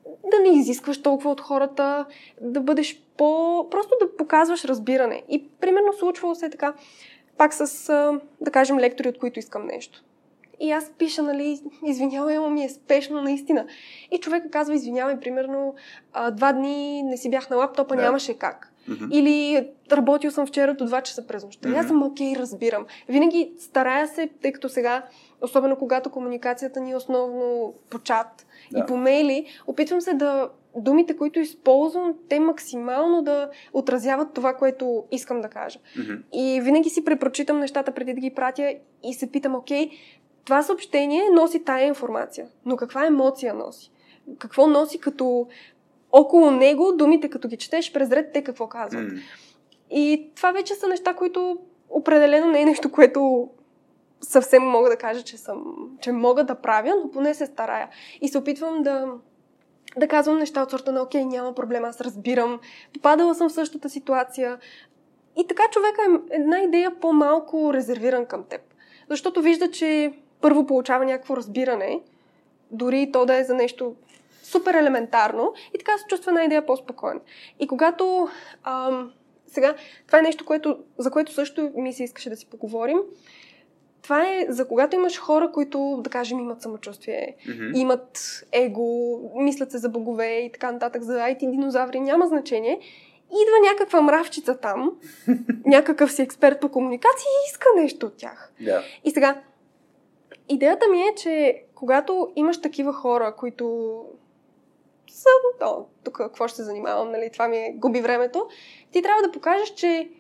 [0.07, 2.07] Да не изискваш толкова от хората,
[2.41, 3.67] да бъдеш по...
[3.71, 5.23] просто да показваш разбиране.
[5.29, 6.75] И примерно случвало се така,
[7.39, 7.93] пак с,
[8.41, 10.05] да кажем, лектори, от които искам нещо.
[10.61, 13.67] И аз пиша, нали, извинявай, ама ми е спешно, наистина.
[14.11, 15.75] И човека казва, извинявай, примерно,
[16.33, 18.03] два дни не си бях на лаптопа, да.
[18.03, 18.70] нямаше как.
[18.91, 19.13] Mm-hmm.
[19.13, 21.69] Или работил съм вчера до 2 часа през нощта.
[21.69, 21.81] Mm-hmm.
[21.81, 22.87] Аз съм окей, okay, разбирам.
[23.09, 25.07] Винаги старая се, тъй като сега,
[25.43, 28.79] особено когато комуникацията ни е основно по чат да.
[28.79, 35.05] и по мейли, опитвам се да думите, които използвам, те максимално да отразяват това, което
[35.11, 35.79] искам да кажа.
[35.79, 36.23] Mm-hmm.
[36.33, 38.75] И винаги си препрочитам нещата преди да ги пратя
[39.05, 39.91] и се питам, окей,
[40.45, 43.91] това съобщение носи тая информация, но каква емоция носи?
[44.39, 45.47] Какво носи като
[46.13, 49.05] около него думите, като ги четеш през ред, те какво казват.
[49.05, 49.21] Mm.
[49.91, 51.59] И това вече са неща, които
[51.91, 53.49] определено не е нещо, което
[54.21, 55.65] съвсем мога да кажа, че, съм,
[56.01, 57.89] че мога да правя, но поне се старая.
[58.21, 59.07] И се опитвам да,
[59.97, 62.61] да казвам неща от сорта на окей, няма проблем, аз разбирам,
[62.95, 64.59] попадала съм в същата ситуация.
[65.37, 68.61] И така човека е една идея по-малко резервиран към теб.
[69.11, 72.01] Защото вижда, че първо получава някакво разбиране,
[72.71, 73.95] дори то да е за нещо
[74.51, 77.21] супер елементарно и така се чувства една идея по-спокойно.
[77.61, 78.29] И когато
[78.65, 79.13] ам,
[79.47, 79.75] сега,
[80.07, 82.99] това е нещо, което, за което също ми се искаше да си поговорим.
[84.03, 87.77] Това е за когато имаш хора, които, да кажем, имат самочувствие, mm-hmm.
[87.77, 92.81] имат его, мислят се за богове и така нататък, за IT динозаври, няма значение.
[93.27, 94.93] Идва някаква мравчица там,
[95.67, 98.53] някакъв си експерт по комуникация и иска нещо от тях.
[98.63, 98.83] Yeah.
[99.05, 99.41] И сега,
[100.49, 104.05] идеята ми е, че когато имаш такива хора, които
[105.11, 108.49] съм, о, тук какво ще се занимавам, нали, това ми е, губи времето,
[108.93, 110.11] ти трябва да покажеш, че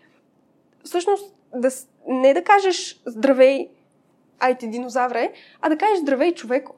[0.84, 1.70] всъщност да,
[2.06, 3.68] не да кажеш здравей,
[4.38, 6.74] айти динозавре, а да кажеш здравей човеко.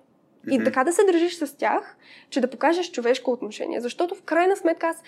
[0.46, 0.64] И mm-hmm.
[0.64, 1.96] така да се държиш с тях,
[2.30, 3.80] че да покажеш човешко отношение.
[3.80, 5.02] Защото в крайна сметка аз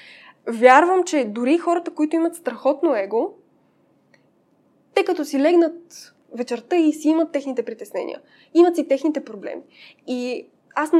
[0.46, 3.34] вярвам, че дори хората, които имат страхотно его,
[4.94, 8.20] те като си легнат вечерта и си имат техните притеснения.
[8.55, 9.62] Имат си техните проблеми.
[10.06, 10.90] И аз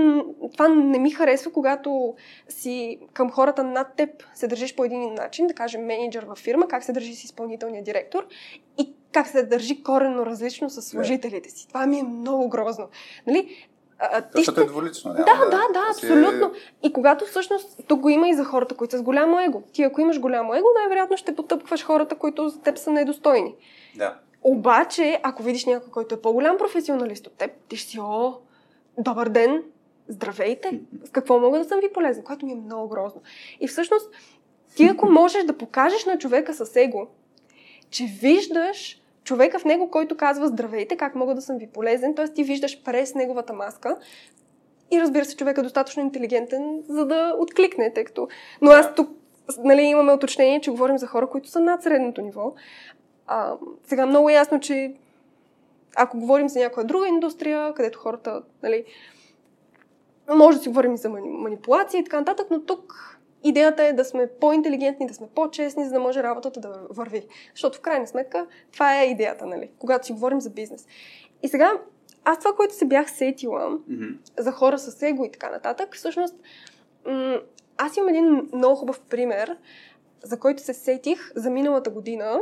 [0.53, 2.15] това не ми харесва, когато
[2.49, 6.69] си към хората над теб се държиш по един начин, да кажем менеджер във фирма,
[6.69, 8.27] как се държи с изпълнителния директор
[8.79, 11.69] и как се държи коренно различно с служителите си.
[11.69, 12.89] Това ми е много грозно.
[13.27, 13.67] Нали?
[13.99, 14.61] А, ти ще...
[14.61, 15.13] е дволично.
[15.13, 16.53] Да, да, да, да, абсолютно.
[16.83, 19.63] И когато всъщност тук го има и за хората, които са с голямо его.
[19.73, 23.55] Ти ако имаш голямо его, най-вероятно ще потъпкваш хората, които за теб са недостойни.
[23.97, 24.19] Да.
[24.43, 28.35] Обаче, ако видиш някой, който е по-голям професионалист от теб, ти ще си, о,
[28.99, 29.63] добър ден,
[30.09, 33.23] здравейте, с какво мога да съм ви полезен, което ми е много грозно.
[33.61, 34.11] И всъщност,
[34.77, 37.07] ти ако можеш да покажеш на човека с его,
[37.91, 42.29] че виждаш човека в него, който казва здравейте, как мога да съм ви полезен, т.е.
[42.29, 43.97] ти виждаш през неговата маска,
[44.91, 48.29] и разбира се, човек е достатъчно интелигентен, за да откликне, тъй като...
[48.63, 49.11] Но аз тук
[49.59, 52.53] нали, имаме уточнение, че говорим за хора, които са над средното ниво.
[53.27, 54.95] А, сега много е ясно, че
[55.97, 58.85] ако говорим за някоя друга индустрия, където хората, нали,
[60.35, 64.05] може да си говорим и за манипулация и така нататък, но тук идеята е да
[64.05, 67.27] сме по-интелигентни, да сме по-честни, за да може работата да върви.
[67.55, 69.71] Защото в крайна сметка това е идеята, нали?
[69.79, 70.87] Когато си говорим за бизнес.
[71.43, 71.73] И сега,
[72.25, 74.17] аз това, което се бях сетила mm-hmm.
[74.39, 76.35] за хора с его и така нататък, всъщност,
[77.07, 77.41] м-
[77.79, 79.57] аз имам един много хубав пример,
[80.23, 82.41] за който се сетих за миналата година,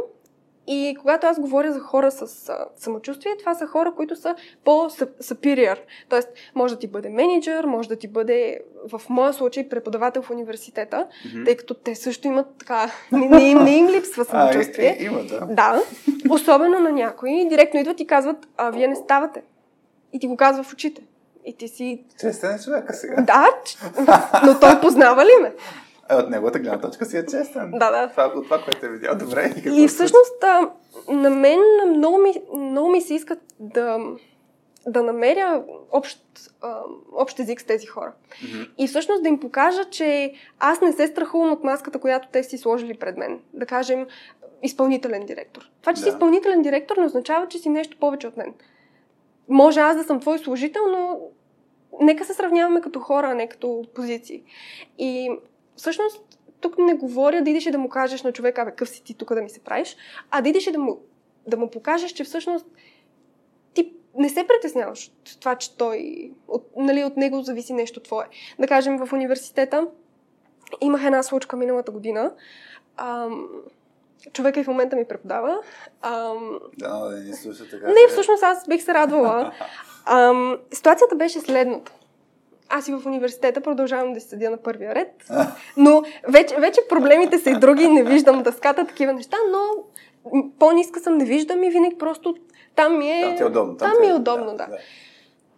[0.67, 4.35] и когато аз говоря за хора с а, самочувствие, това са хора, които са
[4.65, 5.79] по-superior.
[6.09, 8.61] Тоест, може да ти бъде менеджер, може да ти бъде,
[8.93, 11.45] в моя случай, преподавател в университета, mm-hmm.
[11.45, 14.83] тъй като те също имат така, не, не, им, не им липсва самочувствие.
[14.83, 15.47] А, е, е, има, да.
[15.47, 15.83] Да.
[16.31, 19.43] Особено на някои, директно идват и казват, а вие не ставате.
[20.13, 21.03] И ти го казва в очите.
[21.45, 22.05] И ти си...
[22.21, 23.23] Честен човека сега.
[23.23, 23.47] Да,
[24.47, 25.53] но той познава ли ме?
[26.11, 27.71] Е, от неговата гледна точка си е честен.
[27.71, 28.09] Да, да.
[28.09, 29.19] Това, от това, което е видял.
[29.19, 29.55] Добре.
[29.67, 30.71] И, и всъщност а,
[31.09, 33.99] на мен много ми, много ми се иска да,
[34.87, 36.21] да намеря общ,
[36.63, 36.81] а,
[37.13, 38.13] общ език с тези хора.
[38.31, 38.71] Mm-hmm.
[38.79, 42.59] И всъщност да им покажа, че аз не се страхувам от маската, която те си
[42.59, 43.41] сложили пред мен.
[43.53, 44.07] Да кажем,
[44.63, 45.71] изпълнителен директор.
[45.81, 46.03] Това, че да.
[46.03, 48.55] си изпълнителен директор, не означава, че си нещо повече от мен.
[49.49, 51.21] Може аз да съм твой служител, но
[52.01, 54.43] нека се сравняваме като хора, а не като позиции.
[54.99, 55.31] И
[55.77, 56.23] всъщност
[56.61, 59.15] тук не говоря да идеш и да му кажеш на човека, абе, къв си ти
[59.15, 59.97] тук да ми се правиш,
[60.31, 61.01] а да идеш и да му,
[61.47, 62.67] да му покажеш, че всъщност
[63.75, 68.25] ти не се притесняваш от това, че той, от, нали, от него зависи нещо твое.
[68.59, 69.89] Да кажем, в университета
[70.81, 72.33] имах една случка миналата година.
[72.97, 73.49] Ам,
[74.33, 75.59] човека и в момента ми преподава.
[76.03, 77.87] Ам, да, да не слуша така.
[77.87, 79.53] Не, всъщност аз бих се радвала.
[80.07, 81.93] Ам, ситуацията беше следната
[82.75, 85.25] аз и в университета продължавам да седя на първия ред.
[85.77, 89.85] Но вече, вече проблемите са и други, не виждам дъската, такива неща, но
[90.59, 92.35] по-ниска съм, не виждам и винаги просто
[92.77, 93.23] там ми е...
[93.23, 93.77] Там ти е удобно.
[93.77, 94.67] Там, там ми е, е удобно, да.
[94.67, 94.79] да.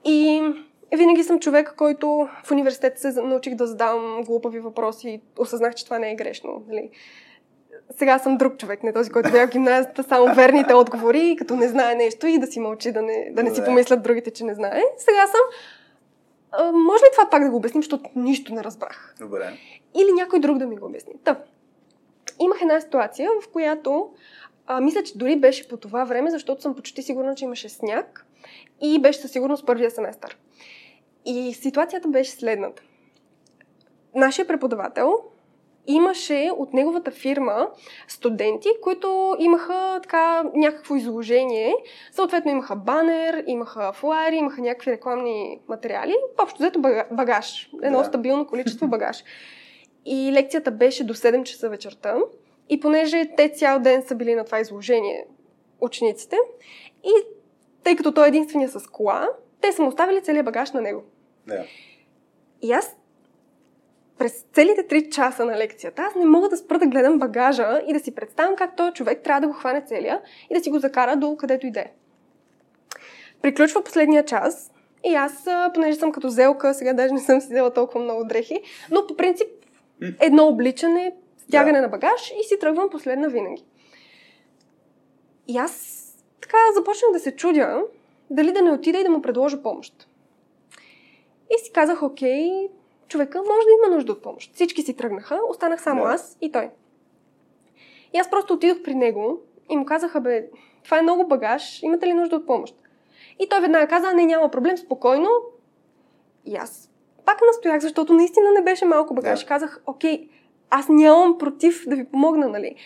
[0.05, 0.43] И
[0.97, 5.85] винаги съм човек, който в университета се научих да задавам глупави въпроси и осъзнах, че
[5.85, 6.63] това не е грешно.
[6.69, 6.91] Нали?
[7.99, 11.69] Сега съм друг човек, не този, който бях в гимназията, само верните отговори, като не
[11.69, 14.55] знае нещо и да си мълчи, да не, да не си помислят другите, че не
[14.55, 14.83] знае.
[14.99, 15.41] Сега съм
[16.59, 19.15] а, може ли това пак да го обясним, защото нищо не разбрах?
[19.19, 19.59] Добре.
[19.95, 21.13] Или някой друг да ми го обясни.
[21.25, 21.41] Та,
[22.41, 24.11] имах една ситуация, в която
[24.67, 28.27] а, мисля, че дори беше по това време, защото съм почти сигурна, че имаше сняг
[28.83, 30.39] и беше със сигурност първия семестър.
[31.25, 32.83] И ситуацията беше следната.
[34.15, 35.15] Нашия преподавател
[35.87, 37.69] имаше от неговата фирма
[38.09, 41.75] студенти, които имаха така някакво изложение.
[42.13, 46.15] Съответно имаха банер, имаха флайери, имаха някакви рекламни материали.
[46.43, 46.81] Общо взето
[47.11, 47.71] багаж.
[47.83, 48.05] Едно да.
[48.05, 49.25] стабилно количество багаж.
[50.07, 52.17] И лекцията беше до 7 часа вечерта.
[52.69, 55.27] И понеже те цял ден са били на това изложение,
[55.81, 56.37] учениците,
[57.05, 57.13] и
[57.85, 59.29] тъй като той е единствения с кола,
[59.61, 61.03] те са му оставили целият багаж на него.
[61.47, 61.65] Да.
[62.63, 62.97] И аз
[64.19, 67.93] през целите 3 часа на лекцията аз не мога да спра да гледам багажа и
[67.93, 70.21] да си представям как този човек трябва да го хване целия
[70.51, 71.93] и да си го закара до където иде.
[73.43, 74.73] Приключва последния час
[75.05, 78.61] и аз, понеже съм като зелка, сега даже не съм си взела толкова много дрехи,
[78.91, 79.49] но по принцип
[80.21, 81.15] едно обличане,
[81.49, 81.83] стягане да.
[81.83, 83.65] на багаж и си тръгвам последна винаги.
[85.49, 86.01] И аз
[86.41, 87.83] така започнах да се чудя
[88.31, 90.09] дали да не отида и да му предложа помощ.
[91.51, 92.69] И си казах, окей,
[93.09, 94.55] човека може да има нужда от помощ.
[94.55, 96.11] Всички си тръгнаха, останах само да.
[96.11, 96.71] аз и той.
[98.15, 99.41] И аз просто отидох при него
[99.71, 100.47] и му казаха, бе,
[100.85, 102.77] това е много багаж, имате ли нужда от помощ?
[103.39, 105.29] И той веднага каза, не, няма проблем, спокойно.
[106.47, 106.91] И аз
[107.25, 109.41] пак настоях, защото наистина не беше малко багаж.
[109.41, 109.47] Да.
[109.47, 110.29] Казах, окей,
[110.71, 112.77] аз нямам против да ви помогна, нали?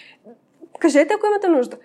[0.79, 1.77] Кажете, ако имате нужда.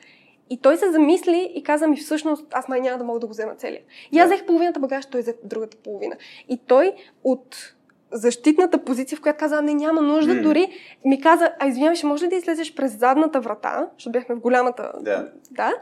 [0.49, 3.31] И той се замисли и каза ми, всъщност, аз май няма да мога да го
[3.31, 3.81] взема целия.
[4.11, 6.15] И аз взех половината багаж, той взе другата половина.
[6.49, 6.93] И той
[7.23, 7.76] от
[8.14, 10.44] защитната позиция, в която каза, не, няма нужда, mm.
[10.44, 10.68] дори
[11.06, 14.40] ми каза, а извинявай, ще може ли да излезеш през задната врата, защото бяхме в
[14.40, 14.91] голямата...
[15.02, 15.30] Yeah.
[15.52, 15.73] Да.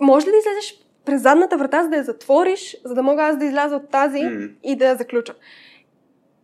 [0.00, 3.38] Може ли да излезеш през задната врата, за да я затвориш, за да мога аз
[3.38, 4.50] да изляза от тази mm.
[4.62, 5.34] и да я заключа?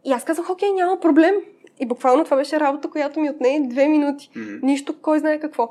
[0.04, 1.34] И аз казах, окей, няма проблем.
[1.80, 4.30] И буквално това беше работа, която ми отне две минути.
[4.36, 4.62] Mm-hmm.
[4.62, 5.70] Нищо, кой знае какво.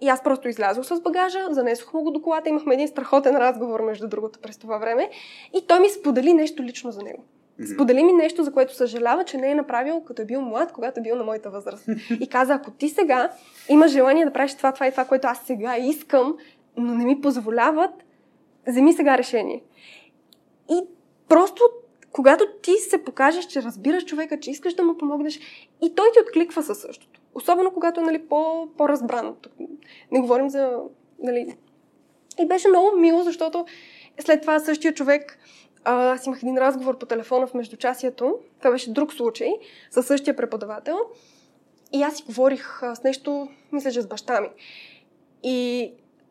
[0.00, 3.80] И аз просто излязох с багажа, занесох му го до колата, имахме един страхотен разговор,
[3.80, 5.10] между другото, през това време.
[5.56, 7.24] И той ми сподели нещо лично за него.
[7.66, 11.00] Сподели ми нещо, за което съжалява, че не е направил, като е бил млад, когато
[11.00, 11.88] е бил на моята възраст.
[12.20, 13.32] И каза, ако ти сега
[13.68, 16.36] имаш желание да правиш това, това и това, което аз сега искам,
[16.76, 17.90] но не ми позволяват,
[18.66, 19.62] вземи сега решение.
[20.70, 20.80] И
[21.28, 21.62] просто,
[22.12, 25.40] когато ти се покажеш, че разбираш човека, че искаш да му помогнеш,
[25.82, 27.20] и той ти откликва със същото.
[27.34, 29.36] Особено когато е нали, по, по-разбрано.
[30.12, 30.78] Не говорим за...
[31.18, 31.56] Нали...
[32.40, 33.66] И беше много мило, защото
[34.20, 35.38] след това същия човек
[35.84, 38.38] а, аз имах един разговор по телефона в междучасието.
[38.58, 39.50] Това беше друг случай,
[39.90, 40.98] със същия преподавател.
[41.92, 44.48] и аз си говорих с нещо, мисля, че с баща ми.
[45.42, 45.90] И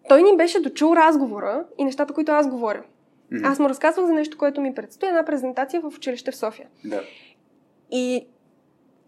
[0.09, 2.83] той ни беше дочул разговора и нещата, които аз говоря.
[3.33, 3.51] Mm-hmm.
[3.51, 6.67] Аз му разказвах за нещо, което ми предстои, една презентация в училище в София.
[6.85, 7.01] Да.
[7.91, 8.27] И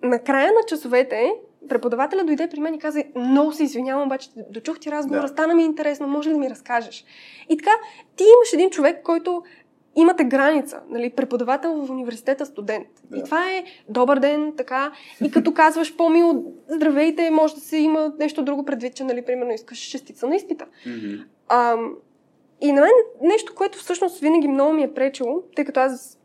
[0.04, 1.32] на края на часовете
[1.70, 5.28] преподавателя дойде при мен и каза, много се извинявам, обаче дочух ти разговора, да.
[5.28, 7.06] стана ми интересно, може ли да ми разкажеш?
[7.50, 7.72] И така,
[8.16, 9.44] ти имаш един човек, който
[9.96, 12.88] имате граница, нали, преподавател в университета, студент.
[13.04, 13.18] Да.
[13.18, 14.92] И това е добър ден, така.
[15.26, 19.54] И като казваш по-мило, здравейте, може да се има нещо друго предвид, че, нали, примерно,
[19.54, 20.66] искаш шестица на изпита.
[20.88, 21.24] Mm-hmm.
[21.48, 21.78] А,
[22.62, 22.92] и на мен
[23.22, 26.20] нещо, което всъщност винаги много ми е пречило, тъй като аз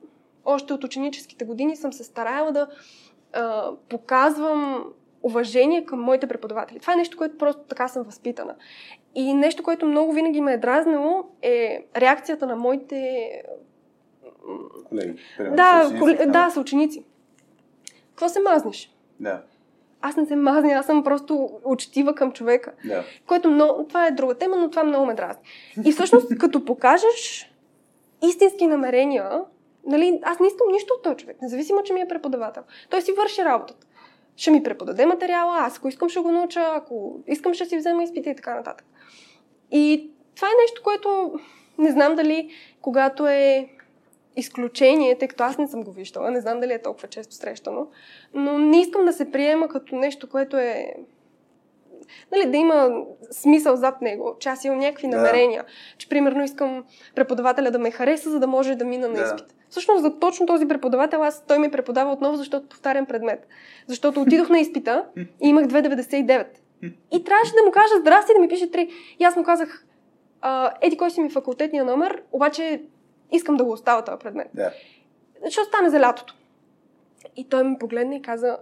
[0.44, 2.68] още от ученическите години съм се старала да
[3.32, 4.84] а, показвам
[5.22, 6.78] уважение към моите преподаватели.
[6.78, 8.54] Това е нещо, което просто така съм възпитана.
[9.14, 13.30] И нещо, което много винаги ме е дразнило, е реакцията на моите
[14.88, 15.14] колеги.
[15.38, 17.04] Да, са да, са ученици.
[18.08, 18.94] Какво се мазнеш?
[19.20, 19.42] Да.
[20.00, 22.72] Аз не се мазня, аз съм просто учтива към човека.
[22.84, 23.04] Да.
[23.26, 25.42] Което много, това е друга тема, но това много ме дразни.
[25.84, 27.52] И всъщност, като покажеш
[28.22, 29.40] истински намерения,
[29.86, 32.62] нали, аз не искам нищо от този човек, независимо, че ми е преподавател.
[32.90, 33.86] Той си върши работата
[34.36, 38.02] ще ми преподаде материала, аз ако искам ще го науча, ако искам ще си взема
[38.02, 38.86] изпита и така нататък.
[39.70, 41.40] И това е нещо, което
[41.78, 42.50] не знам дали
[42.80, 43.68] когато е
[44.36, 47.86] изключение, тъй като аз не съм го виждала, не знам дали е толкова често срещано,
[48.34, 50.94] но не искам да се приема като нещо, което е
[52.32, 55.16] нали, да има смисъл зад него, че аз имам някакви да.
[55.16, 55.64] намерения,
[55.98, 56.84] че примерно искам
[57.14, 59.46] преподавателя да ме хареса, за да може да мина на изпит.
[59.48, 59.54] Да.
[59.68, 63.46] Всъщност за точно този преподавател аз той ми преподава отново, защото повтарям предмет.
[63.86, 66.46] Защото отидох на изпита и имах 2,99.
[67.12, 68.90] И трябваше да му кажа здрасти да ми пише 3.
[69.18, 69.86] И аз му казах,
[70.80, 72.82] еди кой си ми факултетния номер, обаче
[73.32, 74.48] искам да го оставя този предмет.
[74.54, 74.72] Да.
[75.50, 76.34] Ще остане за лятото.
[77.36, 78.58] И той ми погледна и каза,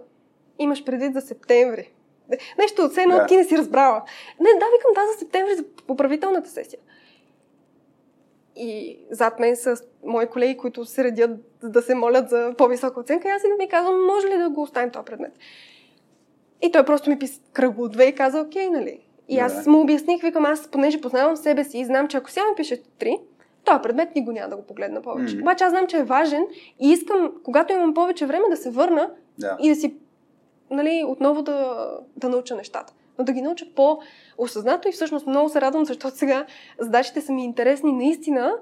[0.59, 1.93] имаш предвид за септември.
[2.57, 3.25] Нещо от едно да.
[3.25, 4.03] ти не си разбрала.
[4.39, 6.79] Не, да, викам да за септември за поправителната сесия.
[8.55, 9.75] И зад мен са
[10.05, 11.31] мои колеги, които се редят
[11.63, 13.27] да се молят за по-висока оценка.
[13.27, 15.39] И аз ми казвам, може ли да го оставим този предмет?
[16.63, 18.99] И той просто ми писа кръгло две и каза, окей, нали?
[19.29, 22.45] И аз му обясних, викам, аз понеже познавам себе си и знам, че ако сега
[22.45, 23.17] ми пише три,
[23.65, 25.37] този предмет ни го няма да го погледна повече.
[25.37, 25.41] Mm-hmm.
[25.41, 26.45] Обаче аз знам, че е важен
[26.79, 29.09] и искам, когато имам повече време, да се върна
[29.41, 29.57] yeah.
[29.59, 29.95] и да си
[30.71, 31.87] нали, отново да,
[32.17, 32.93] да науча нещата.
[33.17, 36.45] Но да ги науча по-осъзнато и всъщност много се радвам, защото сега
[36.79, 38.53] задачите са ми интересни наистина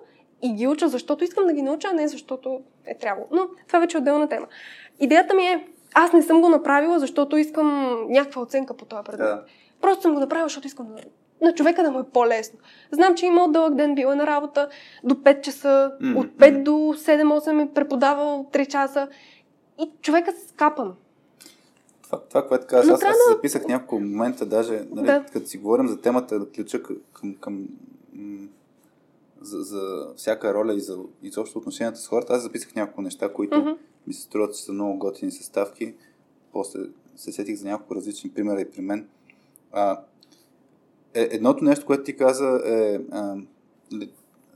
[0.41, 3.27] и ги уча, защото искам да ги науча, а не защото е трябвало.
[3.31, 4.47] Но това вече е отделна тема.
[4.99, 9.27] Идеята ми е, аз не съм го направила, защото искам някаква оценка по този предмет.
[9.27, 9.43] Да.
[9.81, 11.01] Просто съм го направила, защото искам да,
[11.45, 12.59] на човека да му е по-лесно.
[12.91, 14.69] Знам, че има дълъг ден, била на работа
[15.03, 16.17] до 5 часа, mm-hmm.
[16.17, 19.07] от 5 до 7-8 е преподавал 3 часа
[19.79, 20.93] и човека се скапан
[22.11, 25.25] това, това което казваш, аз, аз си записах няколко момента, даже, нали, да.
[25.33, 27.67] като си говорим за темата, да ключа към, към
[29.41, 33.57] за, за всяка роля и за изобщо отношенията с хората, аз записах няколко неща, които
[33.57, 33.77] mm-hmm.
[34.07, 35.95] Ми се струват, че са много готини съставки.
[36.53, 36.79] После
[37.15, 39.09] се сетих за няколко различни примера и при мен.
[39.71, 40.01] А,
[41.13, 42.99] е, едното нещо, което ти каза е...
[43.11, 43.35] А,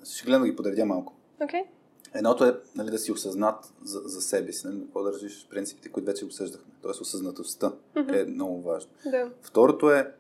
[0.03, 1.13] ще гледам да ги подредя малко.
[1.41, 1.63] Okay.
[2.13, 5.89] Едното е нали, да си осъзнат за, за себе си, нали, какво да държиш принципите,
[5.89, 6.73] които вече обсъждахме.
[6.81, 8.21] Тоест осъзнатостта mm-hmm.
[8.21, 8.91] е много важно.
[9.05, 9.29] Да.
[9.41, 10.11] Второто е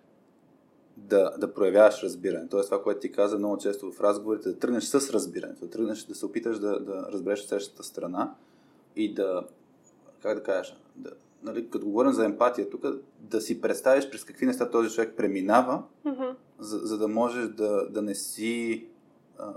[0.97, 2.47] да, да проявяваш разбиране.
[2.49, 6.03] Тоест това, което ти каза много често в разговорите, да тръгнеш с разбирането, да тръгнеш
[6.03, 8.35] да се опиташ да, да разбереш срещата страна
[8.95, 9.43] и да,
[10.21, 11.11] как да кажеш, да,
[11.43, 12.85] нали, като говорим за емпатия тук,
[13.19, 16.35] да си представиш през какви неща този човек преминава, mm-hmm.
[16.59, 18.87] за, за да можеш да, да не си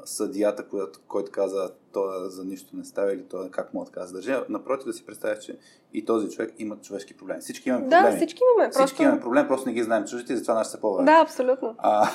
[0.05, 4.19] съдията, който, който каза, той за нищо не става или той как му отказа да
[4.19, 4.35] държи.
[4.49, 5.59] Напротив, да си представиш, че
[5.95, 7.41] и този човек има човешки проблеми.
[7.41, 8.11] Всички имаме проблеми.
[8.11, 8.71] Да, всички имаме.
[8.71, 9.03] Всички просто...
[9.03, 11.07] имаме проблем, просто не ги знаем чуждите и затова нашите са по-важни.
[11.07, 11.75] Да, абсолютно.
[11.79, 12.09] А,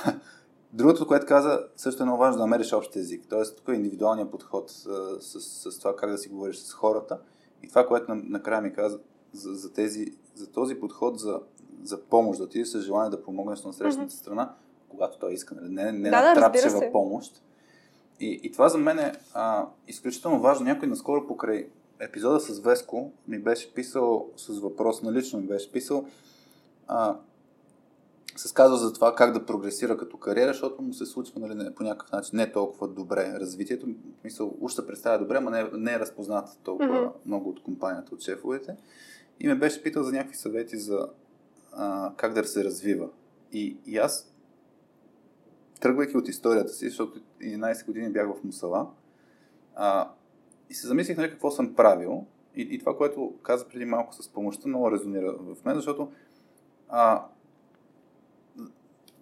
[0.74, 3.26] другото, което каза, също е много важно да намериш общ език.
[3.30, 4.92] Тоест, тук е индивидуалният подход с,
[5.22, 7.20] с, с това как да си говориш с хората.
[7.64, 9.00] И това, което накрая ми каза
[9.34, 10.06] за, за, тези,
[10.36, 11.40] за този подход за,
[11.84, 14.20] за помощ, да отидеш с желание да помогнеш на срещната mm-hmm.
[14.20, 14.54] страна,
[14.90, 15.74] когато той иска, нали?
[15.74, 17.44] не, не да, натрапчева да, помощ.
[18.20, 20.66] И, и това за мен е а, изключително важно.
[20.66, 21.68] Някой наскоро покрай
[22.00, 26.06] епизода с Веско ми беше писал с въпрос, налично ми беше писал,
[26.88, 27.18] а,
[28.36, 31.76] се казва за това как да прогресира като кариера, защото му се случва нали, не,
[31.76, 33.88] по някакъв начин не толкова добре развитието.
[34.24, 37.12] Мисъл, уж се представя добре, но не, не е разпознат толкова mm-hmm.
[37.26, 38.76] много от компанията, от шефовете.
[39.40, 41.08] И ме беше питал за някакви съвети за
[41.72, 43.10] а, как да се развива.
[43.52, 44.34] И, и аз
[45.80, 48.90] тръгвайки от историята си, защото 11 години бях в Мусала,
[49.76, 50.12] а,
[50.70, 52.26] и се замислих нали, какво съм правил.
[52.56, 56.12] И, и това, което каза преди малко с помощта, много резонира в мен, защото
[56.90, 57.26] а,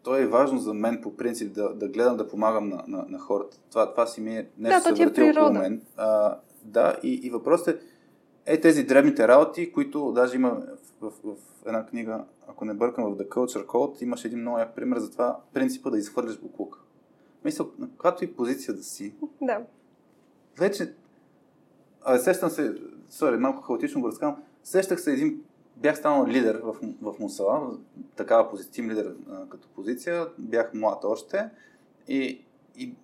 [0.04, 3.20] то е важно за мен по принцип да, да гледам да помагам на, на, на
[3.20, 3.58] хората.
[3.70, 5.82] Това, това си ми е нещо да, се върти е около мен.
[5.98, 10.62] А, да, и, и въпросът е, е тези дребните работи, които даже има
[11.02, 14.60] в, в, в една книга, ако не бъркам в The Culture Code, имаш един много
[14.60, 16.84] як пример за това принципа да изхвърляш буклук.
[17.46, 19.16] Мисля, на каквато и позиция да си.
[19.42, 19.60] Да.
[20.58, 20.94] Вече,
[22.04, 22.76] а, сещам се,
[23.10, 25.42] сори, малко хаотично го разказвам, сещах се един,
[25.82, 27.78] бях станал лидер в, в Мусала,
[28.16, 29.16] такава позитив лидер
[29.50, 31.50] като позиция, бях млад още
[32.08, 32.42] и,
[32.78, 32.96] и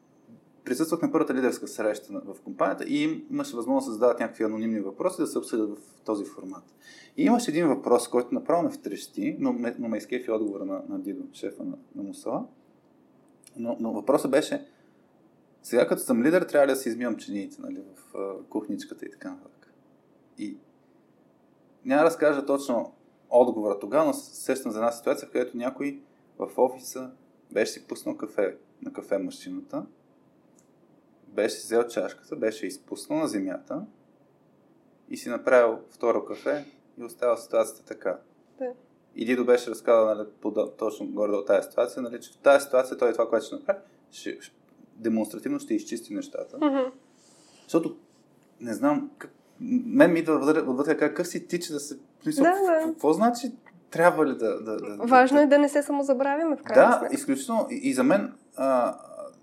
[0.66, 5.28] присъствахме първата лидерска среща в компанията и имаше възможност да задават някакви анонимни въпроси да
[5.28, 6.64] се обсъдят в този формат.
[7.18, 11.00] И имаше един въпрос, който направо ме втрещи, но, но ме изкефи отговора на, на
[11.00, 12.46] Дидо, шефа на, на Мусала.
[13.58, 14.66] Но, но въпросът беше,
[15.64, 18.16] сега като съм лидер, трябва ли да си измивам чиниите нали, в
[18.50, 19.74] кухничката и така нататък.
[20.38, 20.58] И
[21.88, 22.94] няма да разкажа точно
[23.30, 26.02] отговора тогава, но сещам за една ситуация, в която някой
[26.40, 27.12] в офиса
[27.52, 29.86] беше си пуснал кафе на кафе машината,
[31.28, 33.86] беше взел чашката, беше изпуснал на земята
[35.10, 36.66] и си направил второ кафе
[36.98, 38.20] и остава ситуацията така.
[38.60, 38.74] Да.
[39.16, 40.28] И Дидо беше разказал нали,
[40.78, 43.80] точно горе от тази ситуация, нали, че в тази ситуация той това, което ще направи,
[44.12, 44.40] ще,
[44.96, 46.58] демонстративно ще изчисти нещата.
[46.58, 46.92] Mm-hmm.
[47.64, 47.98] Защото,
[48.60, 49.32] не знам, как,
[49.62, 51.98] мен ми идва вътре какъв си тича да се...
[52.26, 52.92] Мисъл, да, да.
[52.92, 53.52] Какво значи
[53.92, 54.62] трябва ли да...
[54.62, 57.68] да, да Важно да, е да не се самозабравяме в крайна Да, изключително.
[57.72, 58.98] И, и за мен а,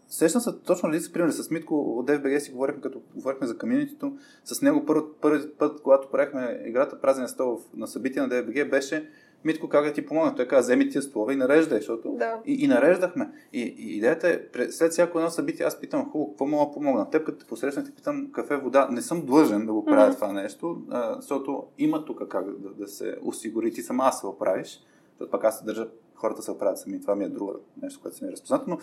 [0.08, 3.58] Сещам се точно ли с пример с Митко от DFBG си говорихме, като говорихме за
[3.58, 4.16] комьюнитито.
[4.44, 4.86] С него
[5.20, 9.10] първи път, когато правихме играта Празен стол на събитие на DFBG, беше
[9.44, 10.34] Митко, как да ти помогна?
[10.34, 12.12] Той каза, вземи тия столове и нареждай, защото...
[12.12, 12.40] Да.
[12.46, 13.30] И, и нареждахме.
[13.52, 17.10] И, и идеята е, след всяко едно събитие, аз питам, хубаво, какво мога да помогна?
[17.10, 18.88] Теб, като те посрещнах, питам кафе, вода.
[18.90, 20.14] Не съм длъжен да го правя mm-hmm.
[20.14, 23.72] това нещо, а, защото има тук как да, да се осигури.
[23.72, 24.80] Ти сама се оправиш.
[25.10, 27.00] Защото пак аз се държа, хората се оправят сами.
[27.00, 27.52] Това ми е друго
[27.82, 28.64] нещо, което се ми е разпознато.
[28.68, 28.78] Но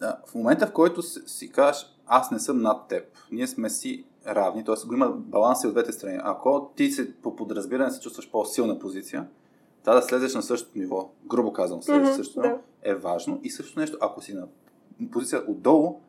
[0.00, 3.70] да, в момента, в който си, си кажеш, аз не съм над теб, ние сме
[3.70, 4.86] си равни, т.е.
[4.86, 6.18] го има баланс и от двете страни.
[6.22, 9.26] Ако ти се по подразбиране се чувстваш по-силна позиция,
[9.84, 12.58] това да слезеш на същото ниво, грубо казвам, слезеш mm-hmm, същото да.
[12.82, 13.40] е важно.
[13.42, 14.46] И също нещо, ако си на
[15.10, 16.00] позиция отдолу,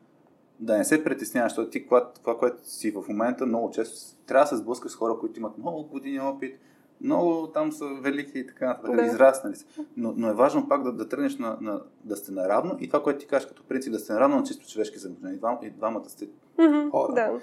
[0.60, 4.44] да не се притесняваш, защото ти, това, това, което си в момента, много често трябва
[4.44, 6.58] да се сблъскаш с хора, които имат много години опит,
[7.00, 9.02] много там са велики и така нататък, да.
[9.02, 9.66] израснали са.
[9.96, 13.02] Но, но е важно пак да, да тръгнеш на, на, да сте наравно и това,
[13.02, 15.36] което ти кажеш като принцип, да сте наравно на чисто човешки взаимоотношения.
[15.36, 16.28] И, двам, и двамата сте
[16.58, 17.12] mm-hmm, хора.
[17.14, 17.40] Да.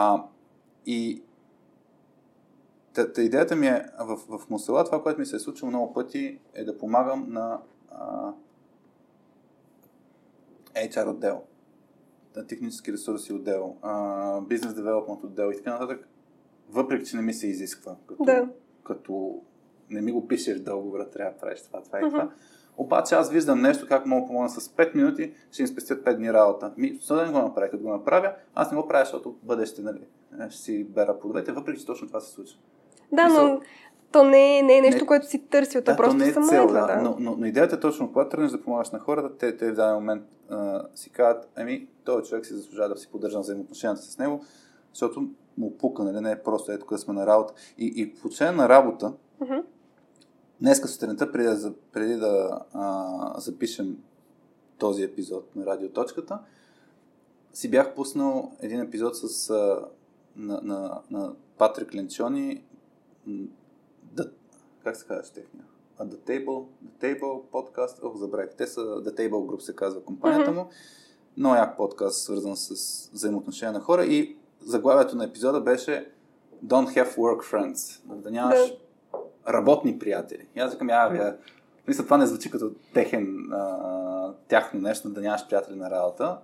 [0.00, 0.24] А,
[0.86, 1.22] и
[2.94, 5.92] та, та идеята ми е в, в Мусела, това, което ми се е случило много
[5.92, 7.60] пъти, е да помагам на
[7.90, 8.32] а,
[10.74, 11.42] HR отдел,
[12.36, 16.08] на технически ресурси отдел, а, бизнес девелопмент отдел и така нататък,
[16.68, 17.96] въпреки, че не ми се изисква.
[18.06, 18.48] Като, да.
[18.84, 19.42] като
[19.90, 22.32] не ми го пишеш в договора, трябва да правиш това, това и това.
[22.78, 26.16] Обаче аз виждам нещо, как мога да помогна с 5 минути, ще им спестят 5
[26.16, 26.72] дни работа.
[26.76, 30.00] Ми, да не го направя, като го направя, аз не го правя, защото бъдеще, нали,
[30.50, 32.58] ще си бера плодовете, въпреки че точно това се случва.
[33.12, 33.60] Да, Мисъл, но
[34.12, 36.66] то не е, не е нещо, не, което си търси, да, просто не е цел,
[36.66, 36.86] да.
[36.86, 37.00] да.
[37.02, 39.74] Но, но, но, идеята е точно, когато тръгнеш да помагаш на хората, те, те в
[39.74, 44.18] даден момент а, си казват, ами, този човек си заслужава да си поддържам взаимоотношенията с
[44.18, 44.40] него,
[44.92, 45.28] защото
[45.58, 47.54] му пука, нали, не е просто ето да сме на работа.
[47.78, 49.62] И, и отношение на работа, mm-hmm.
[50.60, 53.98] Днеска сутринта, преди да, преди да а, запишем
[54.78, 56.38] този епизод на Радиоточката,
[57.52, 59.84] си бях пуснал един епизод с а,
[60.36, 62.62] на, на, на Патрик Ленчони
[64.02, 64.30] да,
[64.84, 65.64] как се казва техния?
[66.00, 68.54] The Table, The Table подкаст, ох, забравих.
[68.56, 70.60] Те са The Table Group се казва компанията му.
[70.60, 71.36] Mm-hmm.
[71.36, 72.70] Много як подкаст, свързан с
[73.12, 76.12] взаимоотношения на хора и заглавието на епизода беше
[76.64, 78.00] Don't have work friends.
[78.14, 78.76] Да нямаш да.
[79.48, 80.46] Работни приятели.
[80.56, 81.36] И аз викам, я, я,
[81.88, 86.38] мисля, това не звучи като техен, а, тяхно нещо, да нямаш приятели на работа.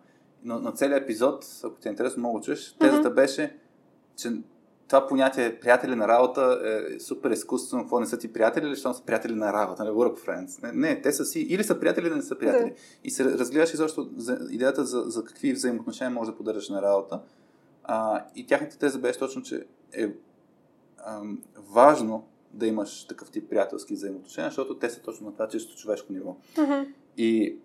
[0.45, 3.15] Но на целият епизод, ако ти е интересно, много чуеш, тезата mm-hmm.
[3.15, 3.57] беше,
[4.17, 4.33] че
[4.89, 7.83] това понятие приятели на работа е супер изкуствено.
[7.83, 10.63] Какво не са ти приятели или защото са приятели на работа, не work friends.
[10.63, 12.71] Не, не, те са си или са приятели, или не са приятели.
[12.71, 12.77] Да.
[13.05, 17.21] И се разгледаш изобщо за идеята за, за какви взаимоотношения може да поддържаш на работа.
[17.85, 20.09] А, и тяхната теза беше точно, че е
[21.07, 25.77] ам, важно да имаш такъв тип приятелски взаимоотношения, защото те са точно на това чисто
[25.77, 26.37] човешко ниво.
[26.57, 26.89] Uh-huh.
[27.17, 27.57] И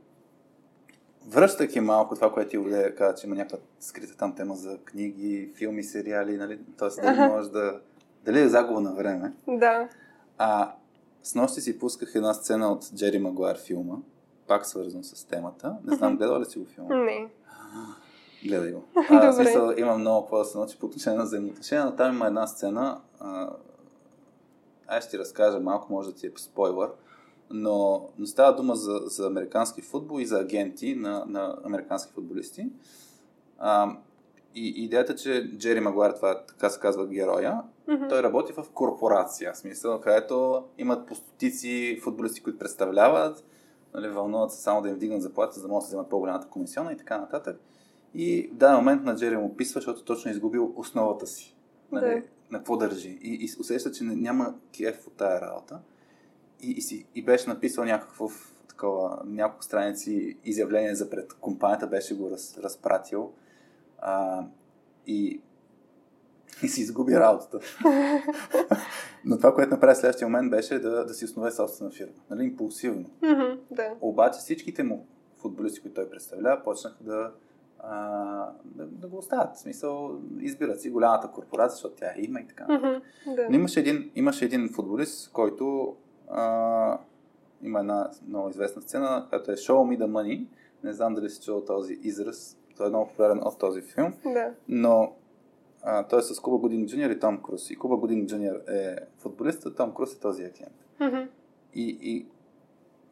[1.28, 5.52] връщайки малко това, което ти Оле каза, че има някаква скрита там тема за книги,
[5.56, 6.60] филми, сериали, нали?
[6.78, 7.30] Тоест дали uh-huh.
[7.30, 7.80] може да...
[8.26, 9.34] Дали е загуба на време.
[9.48, 9.90] Да.
[10.38, 10.74] А
[11.24, 13.96] с нощи си пусках една сцена от Джери Магуар филма,
[14.48, 15.76] пак свързан с темата.
[15.86, 16.96] Не знам, гледала ли си го филма?
[16.96, 17.28] Не.
[18.46, 18.84] Гледай го.
[19.10, 22.28] А, смисъл, има много какво да се научи по отношение на взаимоотношения, но там има
[22.28, 23.02] една сцена.
[23.20, 23.50] А,
[24.90, 26.92] аз ще ти разкажа малко, може да ти е спойлър,
[27.50, 32.68] но, но става дума за, за американски футбол и за агенти на, на американски футболисти.
[33.60, 33.98] А,
[34.56, 38.10] и идеята, че Джери Магуайр, това така се казва героя, mm-hmm.
[38.10, 43.44] той работи в корпорация, в смисъл, където имат по стотици футболисти, които представляват,
[43.94, 46.94] нали, вълнуват се само да им вдигнат заплата, за да могат да вземат по-голямата комисиона
[46.94, 47.62] и така нататък.
[48.14, 51.56] И в даден момент на Джери му описва, защото точно е изгубил основата си.
[51.92, 52.22] Нали, да.
[52.52, 53.20] На какво държи.
[53.22, 55.80] И, и усеща, че няма кеф от тая работа.
[56.62, 58.30] И, и, си, и беше написал някакво
[58.70, 63.32] такова, няколко страници изявление за пред компанията, беше го раз, разпратил.
[64.00, 64.44] А,
[65.08, 65.42] и,
[66.64, 67.60] и си изгуби работата.
[69.26, 72.14] Но това, което направи следващия момент, беше да, да си основе собствена фирма.
[72.30, 73.10] Нали, импулсивно.
[73.24, 73.94] Mm-hmm, да.
[74.02, 75.08] Обаче всичките му
[75.38, 77.32] футболисти, които той представлява, почнаха да,
[77.80, 79.56] а, да, да го оставят.
[79.56, 82.64] В смисъл, избират си голямата корпорация, защото тя има и така.
[82.64, 83.02] Mm-hmm,
[83.36, 83.48] да.
[83.50, 85.96] Но имаше един, имаше един футболист, който
[86.30, 87.00] а,
[87.62, 90.48] има една много известна сцена, която е Show Me the Money.
[90.84, 92.58] Не знам дали си чул този израз.
[92.78, 94.14] Той е много популярен от този филм.
[94.26, 94.54] Да.
[94.68, 95.14] Но
[95.84, 97.72] а, той е с Куба Годин Джуниор и Том Круз.
[97.72, 100.76] И Куба Годин Джуниор е футболист, а Том Круз е този клиент.
[101.00, 101.28] Mm-hmm.
[101.74, 102.28] И, и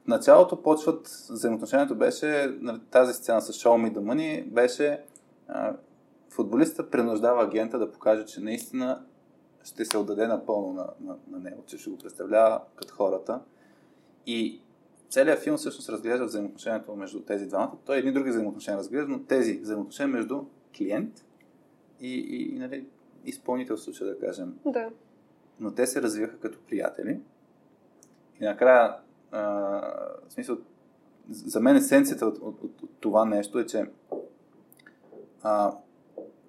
[0.07, 5.03] началото почват, взаимоотношението беше, нали, тази сцена с Show Me the Money беше
[5.47, 5.75] а,
[6.29, 9.05] футболиста принуждава агента да покаже, че наистина
[9.63, 13.41] ще се отдаде напълно на, на, на него, че ще го представлява като хората.
[14.25, 14.61] И
[15.09, 17.77] целият филм всъщност разглежда взаимоотношението между тези двамата.
[17.85, 20.43] Той едни други взаимоотношения разглежда, но тези взаимоотношения между
[20.77, 21.25] клиент
[21.99, 22.85] и, и, и нали,
[23.25, 24.59] изпълнител, случай да кажем.
[24.65, 24.89] Да.
[25.59, 27.19] Но те се развиваха като приятели.
[28.41, 28.95] И накрая,
[29.31, 29.41] а,
[30.27, 30.57] в смисъл,
[31.29, 33.85] за мен есенцията от, от, от, от това нещо е, че
[35.43, 35.73] а,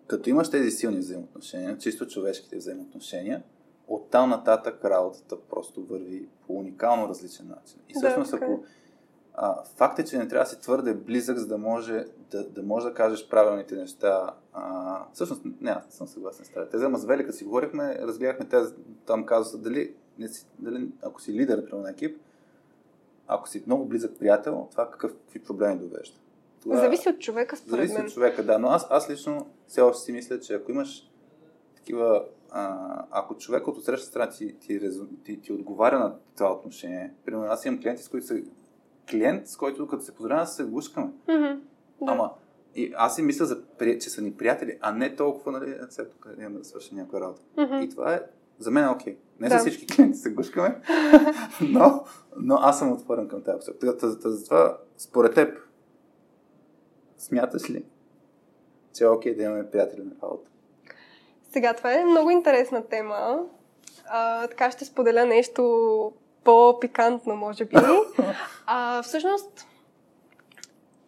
[0.07, 3.43] като имаш тези силни взаимоотношения, чисто човешките взаимоотношения,
[3.89, 7.81] оттам нататък работата просто върви по уникално различен начин.
[7.89, 8.65] И всъщност, да, ако
[9.35, 12.63] а, факт е, че не трябва да си твърде близък, за да може да, да,
[12.63, 14.35] може да кажеш правилните неща.
[14.53, 17.99] А, всъщност, не, аз не съм съгласен с тази теза, ама с Велика си говорихме,
[18.01, 18.73] разгледахме тези,
[19.07, 22.21] там казуса, дали, не си, дали, ако си лидер на екип,
[23.29, 26.19] ако си много близък приятел, това какъв, какви проблеми довежда.
[26.61, 28.07] Това, зависи от човека, според Зависи мен.
[28.07, 28.59] от човека, да.
[28.59, 31.11] Но аз, аз лично все още си мисля, че ако имаш
[31.77, 34.81] такива а, ако човек от среща страна ти, ти,
[35.25, 38.41] ти, ти, отговаря на това отношение, примерно аз имам клиенти, с които са
[39.11, 41.11] клиент, с който като се поздравяме, се гушкаме.
[41.29, 41.61] Mm-hmm,
[42.03, 42.13] да.
[42.13, 42.31] Ама,
[42.75, 43.63] и аз си мисля, за,
[44.01, 47.43] че са ни приятели, а не толкова, нали, сега тук имам да свърши някаква работа.
[47.57, 47.85] Mm-hmm.
[47.85, 48.21] И това е,
[48.59, 49.15] за мен е окей.
[49.15, 49.19] Okay.
[49.41, 49.59] Не да.
[49.59, 50.81] за всички клиенти се гушкаме,
[51.61, 52.05] но,
[52.37, 54.09] но аз съм отворен към тази посока.
[54.09, 55.59] Затова, според теб,
[57.19, 57.85] смяташ ли,
[58.95, 60.51] че е окей да имаме приятели на работа?
[61.53, 63.41] Сега, това е много интересна тема.
[64.07, 66.13] А, така ще споделя нещо
[66.45, 67.77] по-пикантно, може би.
[68.71, 69.67] А, всъщност,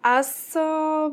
[0.03, 1.11] аз а,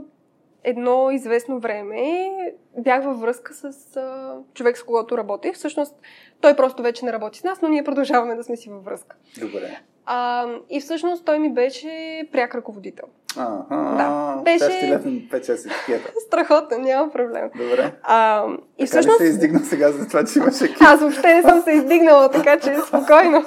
[0.63, 2.29] едно известно време
[2.77, 5.55] бях във връзка с а, човек, с когото работех.
[5.55, 5.95] Всъщност,
[6.41, 9.15] той просто вече не работи с нас, но ние продължаваме да сме си във връзка.
[9.39, 9.79] Добре.
[10.05, 13.05] А, и всъщност той ми беше пряк ръководител.
[13.37, 13.65] Ага,
[13.97, 14.65] да, беше...
[14.65, 16.11] Ще ти лепнем 5-6 етикета.
[16.27, 17.49] Страхотно, няма проблем.
[17.57, 17.95] Добре.
[18.03, 18.45] А,
[18.77, 19.19] и така всъщност...
[19.19, 20.77] не се издигнал сега за това, че имаш екип?
[20.81, 23.45] Аз въобще не съм се издигнала, така че спокойно.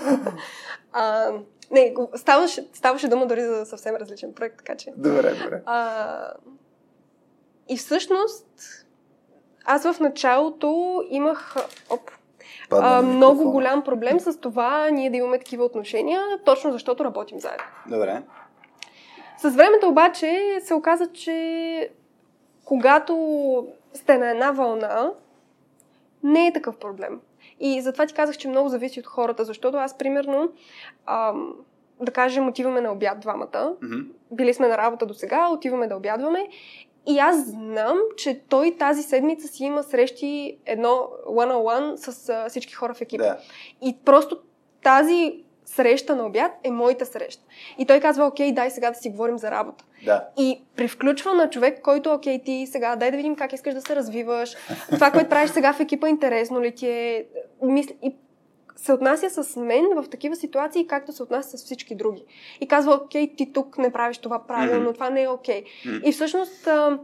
[0.93, 1.33] А,
[1.71, 4.93] не, ставаше, ставаше дума дори за съвсем различен проект, така че...
[4.97, 5.63] Добре, добре.
[5.67, 6.33] А,
[7.71, 8.47] и всъщност,
[9.65, 11.57] аз в началото имах...
[11.91, 12.11] Оп,
[12.71, 17.65] а, много голям проблем с това ние да имаме такива отношения, точно защото работим заедно.
[17.87, 18.23] Добре.
[19.39, 21.91] С времето обаче се оказа, че
[22.65, 25.13] когато сте на една вълна,
[26.23, 27.21] не е такъв проблем.
[27.61, 30.53] И затова ти казах, че много зависи от хората, защото аз, примерно,
[31.07, 31.55] ам,
[32.01, 33.75] да кажем, отиваме на обяд двамата.
[33.83, 34.07] Mm-hmm.
[34.33, 36.49] Били сме на работа до сега, отиваме да обядваме.
[37.07, 42.75] И аз знам, че той тази седмица си има срещи едно one-on-one с а, всички
[42.75, 43.25] хора в екипа.
[43.25, 43.39] Да.
[43.83, 44.39] И просто
[44.83, 47.43] тази среща на обяд е моята среща.
[47.79, 49.85] И той казва, окей, дай сега да си говорим за работа.
[50.05, 50.29] Да.
[50.39, 53.97] И привключва на човек, който, окей, ти сега, дай да видим как искаш да се
[53.97, 54.57] развиваш.
[54.91, 57.25] Това, което правиш сега в екипа, интересно ли ти е?
[57.63, 57.97] Мисли...
[58.03, 58.15] И
[58.77, 62.25] се отнася с мен в такива ситуации, както се отнася с всички други.
[62.61, 64.95] И казва, окей, ти тук не правиш това правилно, mm-hmm.
[64.95, 65.65] това не е окей.
[65.65, 66.03] Mm-hmm.
[66.05, 66.99] И всъщност, а,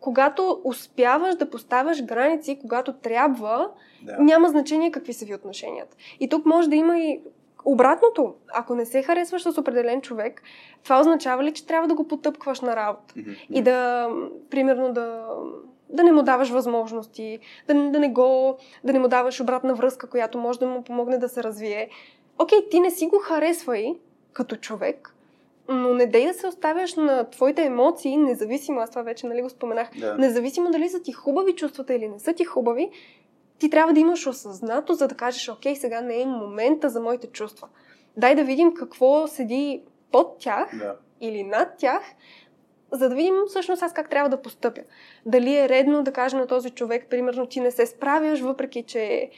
[0.00, 3.70] когато успяваш да поставяш граници, когато трябва,
[4.02, 4.16] Да.
[4.18, 5.96] няма значение какви са ви отношенията.
[6.20, 7.20] И тук може да има и
[7.64, 8.34] обратното.
[8.54, 10.42] Ако не се харесваш с определен човек,
[10.84, 13.14] това означава ли, че трябва да го потъпкваш на работа?
[13.16, 13.30] Мгм.
[13.50, 14.10] И да,
[14.50, 15.26] примерно, да
[15.90, 17.38] да не му даваш възможности,
[17.68, 21.18] да, да, не го, да не му даваш обратна връзка, която може да му помогне
[21.18, 21.88] да се развие.
[22.38, 23.94] Окей, ти не си го харесвай
[24.32, 25.14] като човек,
[25.68, 29.50] но не дей да се оставяш на твоите емоции, независимо, аз това вече нали го
[29.50, 30.14] споменах, да.
[30.14, 32.90] независимо дали са ти хубави чувствата или не са ти хубави,
[33.58, 37.26] ти трябва да имаш осъзнато, за да кажеш, окей, сега не е момента за моите
[37.26, 37.68] чувства.
[38.16, 39.82] Дай да видим какво седи
[40.12, 40.96] под тях да.
[41.20, 42.02] или над тях,
[42.92, 44.80] за да видим всъщност аз как трябва да постъпя.
[45.26, 49.30] Дали е редно да кажа на този човек, примерно, ти не се справяш, въпреки че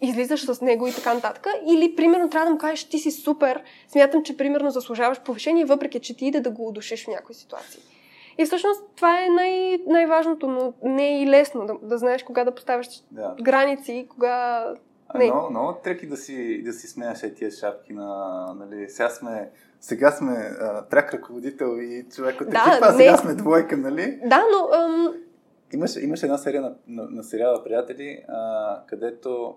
[0.00, 1.46] излизаш с него и така нататък.
[1.66, 6.00] Или, примерно, трябва да му кажеш, ти си супер, смятам, че, примерно, заслужаваш повишение, въпреки
[6.00, 7.80] че ти иде да го удушиш в някои ситуации.
[8.38, 12.44] И всъщност това е най- най-важното, но не е и лесно да, да знаеш кога
[12.44, 13.36] да поставяш да.
[13.42, 14.64] граници, кога
[15.14, 15.24] не.
[15.24, 18.46] Много, много треки да си, да си смеяш е тия шапки на...
[18.58, 23.34] Нали, сега сме, сега сме а, пряк ръководител и човек от да, екипа, сега сме
[23.34, 24.20] двойка, нали?
[24.24, 24.78] Да, но...
[24.78, 25.14] Ам...
[25.72, 29.56] Имаше, имаше една серия на, на, на сериала Приятели, а, където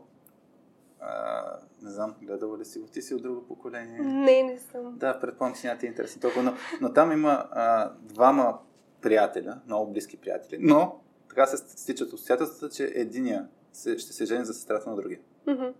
[1.00, 1.44] а,
[1.82, 2.88] не знам, гледала ли си го?
[2.88, 4.00] Ти си от друго поколение?
[4.00, 4.98] Не, не съм.
[4.98, 8.60] Да, предполагам, че няма ти е толкова, но, но там има а, двама
[9.02, 11.00] приятеля, много близки приятели, но
[11.30, 15.20] така се стичат обстоятелствата, че единия се, ще се жени за сестрата на другия.
[15.48, 15.74] Mm-hmm.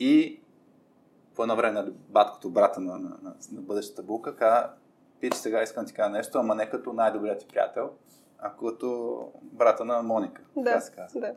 [0.00, 0.40] И
[1.38, 4.70] по едно време, нали, баткото, брата на, на, на, на бъдещата булка, каза,
[5.20, 7.90] пич, сега искам да ти кажа нещо, ама не като най-добрият ти приятел,
[8.38, 10.42] а като брата на Моника.
[10.56, 11.20] Да, се казва.
[11.20, 11.34] да.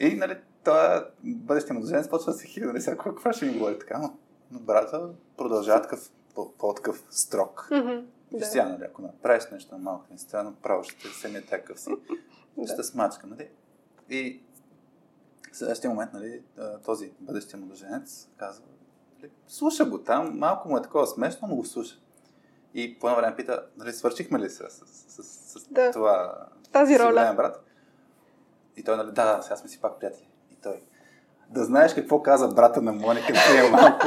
[0.00, 3.78] И, нали, той бъдещия младоженец почва да се хиля, нали, сега какво ще ми говори
[3.78, 4.14] така, но,
[4.50, 6.10] но брата продължава такъв,
[6.58, 7.68] по-такъв строк.
[7.70, 8.04] Mm-hmm.
[8.32, 8.44] Да.
[8.46, 11.90] Сега, нали, ако направиш нещо малко не странно, право ще се не такъв си.
[12.66, 13.48] ще смачка, нали?
[14.10, 14.42] И
[15.54, 16.42] в следващия момент, нали,
[16.84, 18.64] този бъдещия младоженец казва,
[19.18, 21.96] нали, слуша го там, малко му е такова смешно, но го слуша.
[22.74, 25.90] И по едно време пита, нали, свършихме ли с, с, с, с да.
[25.90, 27.34] това тази роля?
[27.36, 27.64] брат?
[28.76, 30.28] И той, нали, да, да, сега сме си пак приятели.
[30.50, 30.82] И той,
[31.50, 34.06] да знаеш какво каза брата на Моника, е малко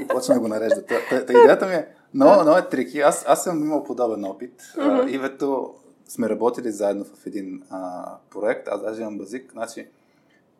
[0.00, 0.86] и почна да го нарежда.
[0.86, 3.00] Та, та, та идеята ми е, много, много е трики.
[3.00, 4.62] Аз, аз съм имал подобен опит.
[4.62, 5.10] Mm-hmm.
[5.10, 5.74] Ивето
[6.08, 8.68] сме работили заедно в един а, проект.
[8.68, 9.52] Аз даже имам базик.
[9.52, 9.88] Значи,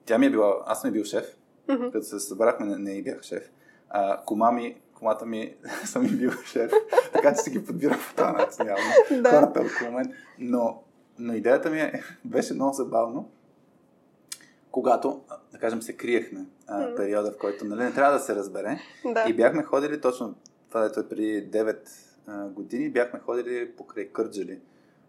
[0.09, 1.36] тя ми е била, аз съм бил шеф.
[1.68, 1.93] Mm-hmm.
[1.93, 3.51] Като се събрахме, не, не и бях шеф.
[3.90, 5.55] А, кома ми, комата ми
[5.85, 6.72] съм и бил шеф.
[7.12, 8.66] така че си ги подбирам по този начин.
[8.66, 9.22] Явно.
[9.22, 9.30] да.
[9.30, 10.12] Хората около мен.
[10.39, 10.82] Но,
[11.18, 13.30] но идеята ми е, беше много забавно
[14.70, 15.20] когато,
[15.52, 16.97] да кажем, се криехме а, mm.
[16.97, 18.78] периода, в който нали, не трябва да се разбере.
[19.05, 19.24] Да.
[19.28, 20.35] И бяхме ходили точно,
[20.68, 21.78] това е преди 9
[22.26, 24.60] а, години, бяхме ходили покрай Кърджали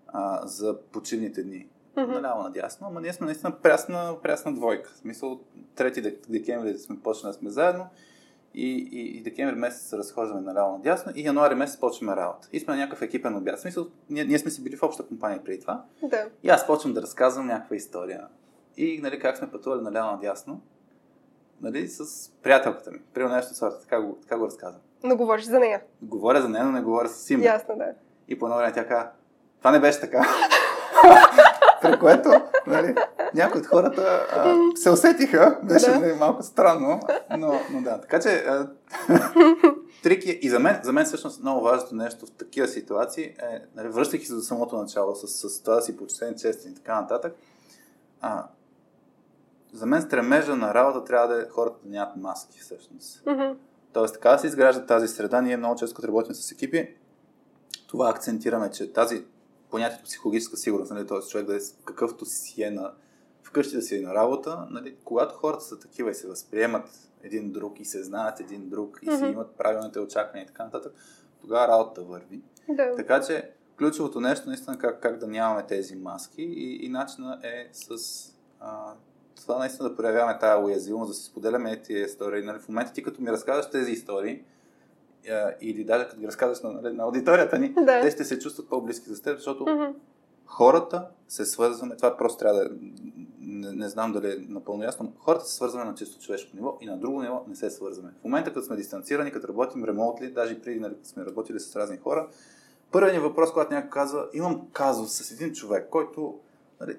[0.08, 1.68] а, за почивните дни.
[2.00, 2.14] Mm-hmm.
[2.14, 4.92] Наляво надясно, ама ние сме наистина прясна, прясна двойка.
[4.94, 5.40] В смисъл,
[5.76, 7.88] 3 декември сме почнали сме заедно
[8.54, 12.48] и, и, и декември месец се разхождаме наляво надясно и януари месец почваме работа.
[12.54, 13.58] И сме на някакъв екипен обяд.
[13.58, 15.84] В смисъл, ние, ние сме си били в обща компания преди това.
[16.04, 16.26] Да.
[16.44, 18.28] И аз почвам да разказвам някаква история
[18.78, 20.62] и нали, как сме пътували наляво надясно,
[21.62, 23.00] нали, с приятелката ми.
[23.14, 24.82] Примерно нещо сорта, така го, така го разказвам.
[25.04, 25.82] Но говориш за нея.
[26.02, 27.46] Говоря за нея, но не говоря с Сима.
[27.46, 27.94] Ясно, да.
[28.28, 29.10] И по едно време тя каза,
[29.58, 30.18] това не беше така.
[31.92, 32.30] При което
[32.68, 32.96] нали,
[33.36, 36.16] някои от хората а, се усетиха, беше да.
[36.16, 37.00] малко странно,
[37.38, 38.02] но, но да.
[38.02, 38.70] Така че а,
[40.04, 43.36] трики и за мен, за мен всъщност много важното нещо в такива ситуации е,
[43.76, 47.02] нали, връщайки се до самото начало с, с това да си почтен, честен и така
[47.02, 47.36] нататък,
[48.22, 48.46] а,
[49.74, 53.26] за мен стремежа на работа трябва да е хората да нямат маски, всъщност.
[53.26, 53.56] Mm-hmm.
[53.94, 55.42] Тоест, така да се изгражда тази среда.
[55.42, 56.96] Ние много често, като работим с екипи,
[57.88, 59.26] това акцентираме, че тази
[59.72, 61.20] понятието психологическа сигурност, нали, т.е.
[61.30, 62.94] човек да е какъвто си е на,
[63.44, 66.90] вкъщи да си е на работа, нали, когато хората са такива и се възприемат
[67.24, 69.18] един друг и се знаят един друг и mm-hmm.
[69.18, 70.94] си имат правилните очаквания и така нататък,
[71.42, 72.42] тогава работата върви.
[72.70, 72.96] Да.
[72.96, 77.70] Така че ключовото нещо наистина как, как да нямаме тези маски и, и начина е
[77.72, 77.90] с
[78.60, 78.94] а,
[79.36, 82.44] това наистина да проявяваме тази уязвимост, да си споделяме тези истории.
[82.44, 84.44] Нали, в момента ти като ми разказваш тези истории,
[85.30, 88.02] а, или даже като ги разказваш на, нали, на аудиторията ни, да.
[88.02, 89.94] те ще се чувстват по-близки за теб, защото mm-hmm.
[90.46, 92.70] хората се свързваме, това просто трябва да
[93.50, 96.78] не, не знам дали е напълно ясно, но хората се свързваме на чисто човешко ниво
[96.82, 98.14] и на друго ниво не се свързваме.
[98.22, 101.76] В момента, като сме дистанцирани, като работим ремонтли, даже и преди нали, сме работили с
[101.76, 102.28] разни хора,
[102.92, 106.40] първият ни въпрос, когато някой казва, имам казус с един човек, който
[106.82, 106.98] нали,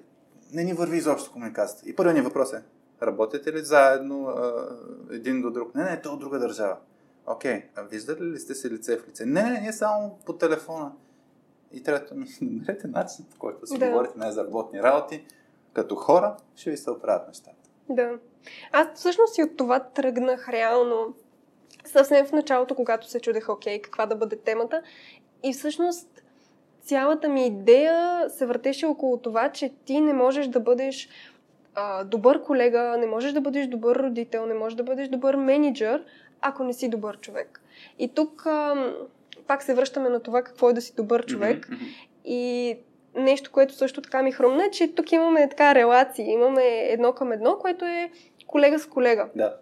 [0.53, 1.89] не ни върви изобщо комуникацията.
[1.89, 2.63] И първият ни въпрос е,
[3.03, 4.69] работите ли заедно а,
[5.11, 5.75] един до друг?
[5.75, 6.77] Не, не, то от друга държава.
[7.25, 7.63] Окей, okay.
[7.75, 9.25] а виждали ли сте се лице в лице?
[9.25, 10.91] Не, не, ние само по телефона.
[11.71, 13.89] И трето, намерете начин, по който си да.
[13.89, 15.25] говорите не за работни работи,
[15.73, 17.57] като хора, ще ви се оправят нещата.
[17.89, 18.11] Да.
[18.71, 21.13] Аз всъщност и от това тръгнах реално
[21.85, 24.81] съвсем в началото, когато се чудех, окей, каква да бъде темата.
[25.43, 26.23] И всъщност
[26.81, 31.09] цялата ми идея се въртеше около това, че ти не можеш да бъдеш
[31.75, 36.05] а, добър колега, не можеш да бъдеш добър родител, не можеш да бъдеш добър менеджер,
[36.41, 37.61] ако не си добър човек.
[37.99, 38.93] И тук а,
[39.47, 41.67] пак се връщаме на това какво е да си добър човек.
[41.67, 42.07] Mm-hmm.
[42.25, 42.77] И
[43.15, 47.31] нещо, което също така ми хрумна, е, че тук имаме така релации, имаме едно към
[47.31, 48.11] едно, което е
[48.47, 49.29] колега с колега.
[49.35, 49.55] Да.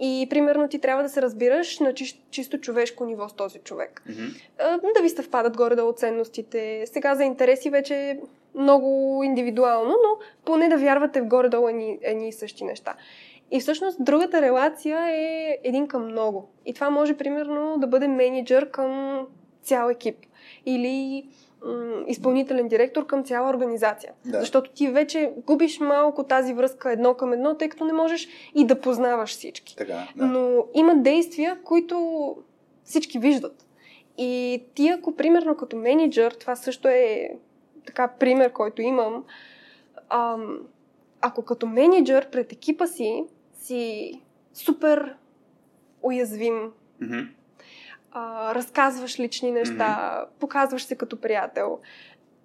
[0.00, 4.02] И примерно ти трябва да се разбираш на чисто, чисто човешко ниво с този човек.
[4.08, 4.94] Mm-hmm.
[4.94, 6.84] Да ви съвпадат горе-долу ценностите.
[6.86, 8.18] Сега за интереси вече е
[8.54, 12.94] много индивидуално, но поне да вярвате в горе-долу едни, едни и същи неща.
[13.50, 16.48] И всъщност другата релация е един към много.
[16.66, 19.20] И това може примерно да бъде менеджер към
[19.62, 20.16] цял екип.
[20.66, 21.26] Или
[22.06, 24.12] изпълнителен директор към цяла организация.
[24.24, 24.40] Да.
[24.40, 28.66] Защото ти вече губиш малко тази връзка едно към едно, тъй като не можеш и
[28.66, 29.76] да познаваш всички.
[29.76, 30.26] Така, да.
[30.26, 32.36] Но има действия, които
[32.84, 33.66] всички виждат.
[34.18, 37.30] И ти, ако примерно като менеджер, това също е
[37.86, 39.24] така пример, който имам,
[40.08, 40.58] ам,
[41.20, 43.24] ако като менеджер пред екипа си
[43.66, 44.12] си
[44.54, 45.16] супер
[46.02, 46.72] уязвим,
[47.02, 47.26] Mm-hmm
[48.16, 50.40] а, разказваш лични неща, mm-hmm.
[50.40, 51.78] показваш се като приятел.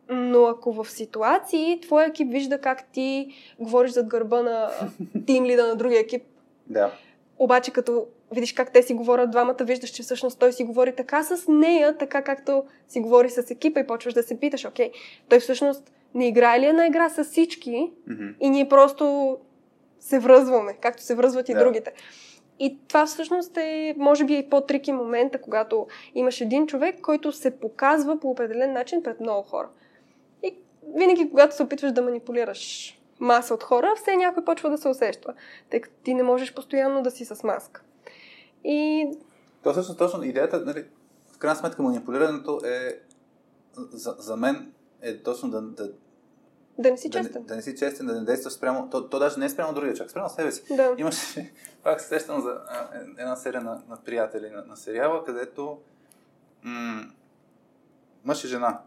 [0.09, 3.27] Но ако в ситуации твой екип вижда как ти
[3.59, 4.69] говориш зад гърба на
[5.25, 6.23] тим лида на другия екип,
[6.67, 6.91] да.
[7.39, 11.23] обаче като видиш как те си говорят двамата, виждаш, че всъщност той си говори така
[11.23, 14.91] с нея, така както си говори с екипа и почваш да се питаш, окей,
[15.29, 18.33] той всъщност не играе ли една игра с всички mm-hmm.
[18.39, 19.37] и ние просто
[20.01, 21.59] се връзваме, както се връзват и да.
[21.59, 21.93] другите.
[22.59, 27.59] И това всъщност е, може би, и по-трики момента, когато имаш един човек, който се
[27.59, 29.69] показва по определен начин пред много хора.
[30.43, 30.55] И
[30.95, 35.33] винаги, когато се опитваш да манипулираш маса от хора, все някой почва да се усеща,
[35.69, 37.81] тъй като ти не можеш постоянно да си с маска.
[38.63, 39.07] И...
[39.63, 40.85] То всъщност точно идеята, нали,
[41.31, 42.99] в крайна сметка манипулирането е
[43.75, 44.71] за, за мен
[45.01, 45.91] е точно да, да
[46.81, 47.41] да не си честен.
[47.41, 48.89] Да, да не си честен, да не действаш спрямо.
[48.89, 50.63] То, то даже не е спрямо другия човек, спрямо себе си.
[50.75, 50.95] Да.
[50.97, 51.53] Имаше,
[51.83, 55.79] пак се сещам за а, една серия на, на приятели на, на сериала, където
[56.63, 57.05] м-
[58.25, 58.81] мъж и жена,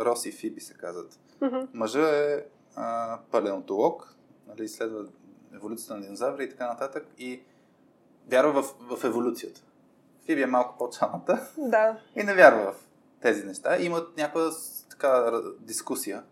[0.00, 1.18] Роси и Фиби се казват.
[1.40, 1.68] Mm-hmm.
[1.72, 2.44] Мъжа е
[2.76, 4.14] а, палеонтолог,
[4.48, 5.00] нали, изследва
[5.54, 7.42] еволюцията на динозаври и така нататък и
[8.30, 9.60] вярва в, в еволюцията.
[10.26, 11.98] Фиби е малко по-чалната Да.
[12.16, 12.76] и не вярва в
[13.20, 13.76] тези неща.
[13.80, 14.50] Имат някаква
[14.90, 16.22] така дискусия.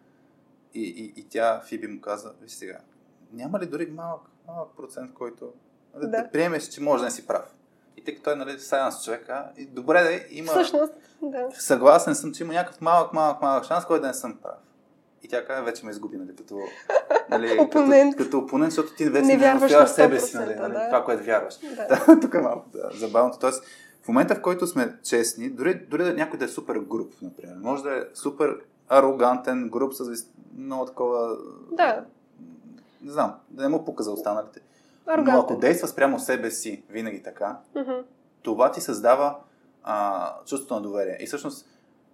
[0.75, 2.79] И, и, и тя, Фиби му каза, виж сега,
[3.33, 5.53] няма ли дори малък, малък процент, който
[5.95, 6.23] да, Да.
[6.23, 7.55] да приемеш, че може да не си прав.
[7.97, 10.53] И тъй като той нали, сайенс човек, а, и добре да има...
[10.53, 10.93] Всъщност,
[11.23, 11.47] да.
[11.59, 14.59] Съгласен съм, че има някакъв малък, малък, малък шанс, който да не съм прав.
[15.23, 16.61] И тя каза, вече ме изгуби, нали, като,
[17.31, 18.17] нали, Опонент.
[18.17, 20.73] като, като опонент, защото ти вече Не не, настояваш на себе си, нали, 100%, нали,
[20.73, 20.87] да.
[20.87, 21.59] това, което вярваш.
[21.77, 22.21] Да.
[22.21, 23.39] Тук е малко да, забавното.
[23.39, 23.65] Тоест,
[24.03, 27.57] в момента, в който сме честни, дори, дори да някой да е супер груп, например,
[27.61, 28.57] може да е супер
[28.89, 31.37] арогантен, груп с вис- много такова...
[31.73, 32.05] Да.
[33.03, 34.61] Не знам, да не му пука за останалите.
[35.07, 35.61] Но ако Арогантен.
[35.61, 37.93] действа спрямо себе си винаги така, Мгм.
[38.43, 39.39] това ти създава
[39.83, 41.19] а, чувството на доверие.
[41.21, 41.69] И всъщност,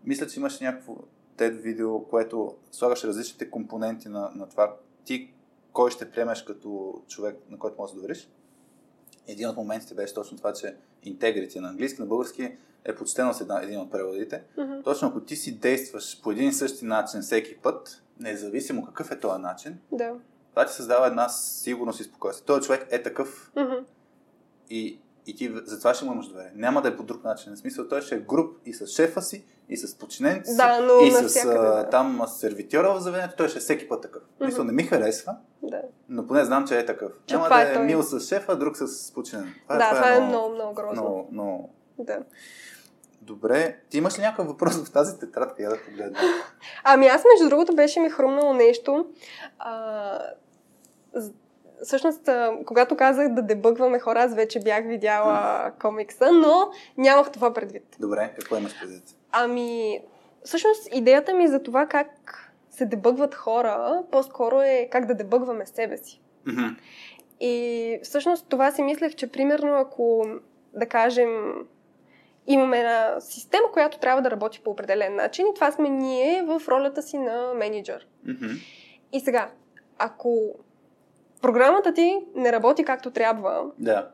[0.05, 0.97] мисля, че имаше някакво
[1.37, 4.75] TED видео, което слагаше различните компоненти на, на това
[5.05, 5.31] ти
[5.73, 8.29] кой ще приемеш като човек, на който можеш да довериш.
[9.27, 10.77] Един от моментите беше точно това, че
[11.07, 14.43] integrity на английски, на български е почтеност една, един от преводите.
[14.59, 14.73] Мгм.
[14.85, 19.21] Точно ако ти си действаш по един и същи начин всеки път, независимо какъв е
[19.21, 20.13] този начин, Да.
[20.51, 22.47] това ти създава една сигурност и спокойствие.
[22.47, 23.75] Този човек е такъв Мгм.
[24.71, 26.53] и, и ти затова ще му имаш доверие.
[26.55, 27.53] Няма да е по друг начин.
[27.53, 30.81] В смисъл, той ще е груп и с шефа си, и с подчинените си, Да,
[30.81, 31.89] но и с да.
[31.91, 33.37] там сервитьора в заведението.
[33.37, 34.23] Той ще е всеки път такъв.
[34.23, 35.83] В Смисъл, не ми харесва, Да.
[36.09, 37.13] но поне знам, че е такъв.
[37.27, 37.85] Че Няма това да е е той.
[37.85, 39.55] мил с шефа, друг с подчинен.
[39.69, 41.03] да, това е много, много грозно.
[41.03, 42.19] много, много Да.
[43.27, 43.77] Добре.
[43.91, 45.63] Ти имаш ли някакъв въпрос в тази тетрадка?
[45.63, 46.19] Я да погледна.
[46.85, 49.07] Ами аз, между другото, беше ми хрумнало нещо.
[49.59, 50.19] А,
[51.85, 52.29] всъщност,
[52.67, 57.97] когато казах да дебъгваме хора, аз вече бях видяла комикса, но нямах това предвид.
[58.01, 59.03] Добре, какво имаш предвид?
[59.33, 60.01] Ами,
[60.45, 62.41] всъщност, идеята ми за това как
[62.71, 66.21] се дебъгват хора, по-скоро е как да дебъгваме себе си.
[66.47, 66.67] Мгм.
[67.41, 70.27] И всъщност това си мислех, че примерно ако,
[70.73, 71.55] да кажем,
[72.47, 76.63] имаме една система, която трябва да работи по определен начин и това сме ние в
[76.69, 78.07] ролята си на менеджер.
[78.27, 78.47] Мгм.
[79.13, 79.51] И сега,
[79.99, 80.55] ако
[81.43, 84.09] програмата ти не работи както трябва, Да.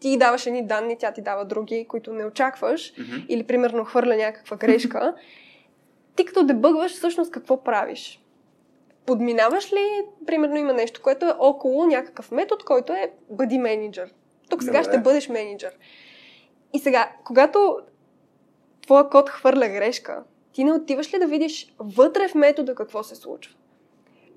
[0.00, 3.16] ти даваш едни данни, тя ти дава други, които не очакваш, Мгм.
[3.28, 5.14] или примерно хвърля някаква грешка,
[6.16, 8.20] ти като дебъгваш, всъщност какво правиш?
[9.06, 14.14] Подминаваш ли, примерно има нещо, което е около някакъв метод, който е бъди менеджер.
[14.50, 14.92] Тук сега Добре.
[14.92, 15.72] ще бъдеш менеджер.
[16.74, 17.78] И сега, когато
[18.82, 20.22] твоя код хвърля грешка,
[20.52, 23.54] ти не отиваш ли да видиш вътре в метода какво се случва?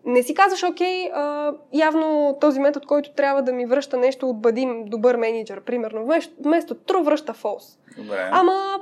[0.06, 4.42] Не си казваш, окей, а, явно този метод, който трябва да ми връща нещо от
[4.42, 6.06] бъдим добър менеджер, примерно,
[6.40, 7.78] вместо, true връща false.
[7.98, 8.30] Добре.
[8.32, 8.80] Ама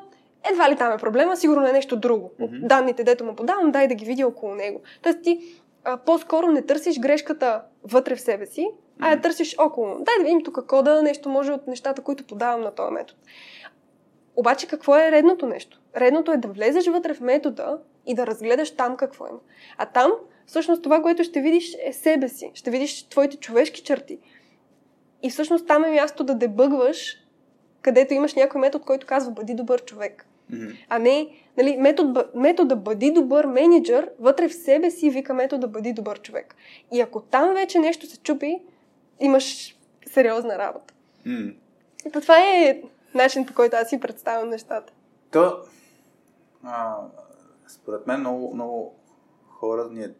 [0.51, 2.31] едва ли там е проблема, сигурно е нещо друго.
[2.39, 2.55] Мгм.
[2.61, 4.81] Данните, дето му подавам, дай да ги видя около него.
[5.01, 5.39] Тоест ти
[5.83, 8.67] а, по-скоро не търсиш грешката вътре в себе си,
[8.99, 9.87] а я търсиш около.
[9.87, 13.19] Дай да видим тук кода, нещо може от нещата, които подавам на този метод.
[14.35, 15.81] Обаче какво е редното нещо?
[15.97, 19.39] Редното е да влезеш вътре в метода и да разгледаш там какво има.
[19.77, 20.11] А там,
[20.45, 22.51] всъщност, това, което ще видиш е себе си.
[22.53, 24.19] Ще видиш твоите човешки черти.
[25.23, 27.17] И всъщност там е място да дебъгваш,
[27.81, 30.27] където имаш някой метод, който казва бъди добър човек.
[30.49, 30.67] Мгм.
[30.89, 31.27] А не,
[31.57, 36.55] нали, метод, метода бъди добър менеджер, вътре в себе си вика метода бъди добър човек.
[36.93, 38.61] И ако там вече нещо се чупи,
[39.19, 39.77] имаш
[40.13, 40.93] сериозна работа.
[42.05, 42.81] Ето това е
[43.13, 44.93] начин по който аз си представям нещата.
[45.31, 45.57] То,
[46.63, 46.97] а,
[47.67, 48.95] според мен, много, много
[49.49, 50.11] хора ни е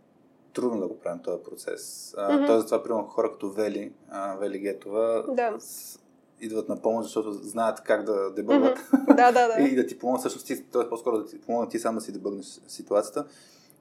[0.54, 2.14] трудно да го правим този процес.
[2.18, 2.46] А, Мгм.
[2.46, 5.56] Тоест, това, примерно, хора като Вели, а, Вели Гетова, Да.
[5.60, 6.00] с,
[6.42, 8.80] идват на помощ, защото знаят как да дебъгват.
[8.94, 9.16] Мгм.
[9.16, 9.62] Да, да, да.
[9.68, 10.90] и да ти помогнат, всъщност, ти, т.е.
[10.90, 13.26] по-скоро да ти помогнат ти сам да си дебъгнеш ситуацията.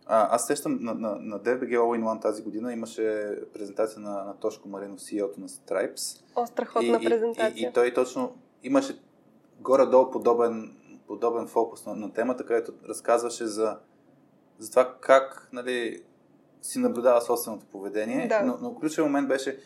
[0.07, 4.25] А, аз сещам на, на, на DBG All in One тази година имаше презентация на,
[4.25, 6.23] на Тошко Маринов, CEO-то на Stripes.
[6.37, 7.53] О, страхотна и, презентация.
[7.57, 8.99] И, и, и той точно имаше
[9.61, 10.77] горе-долу подобен,
[11.07, 13.79] подобен фокус на, на темата, където разказваше за,
[14.59, 16.03] за това как нали,
[16.63, 18.29] си наблюдава собственото поведение.
[18.29, 18.43] Да.
[18.43, 19.59] Но, но ключовият момент беше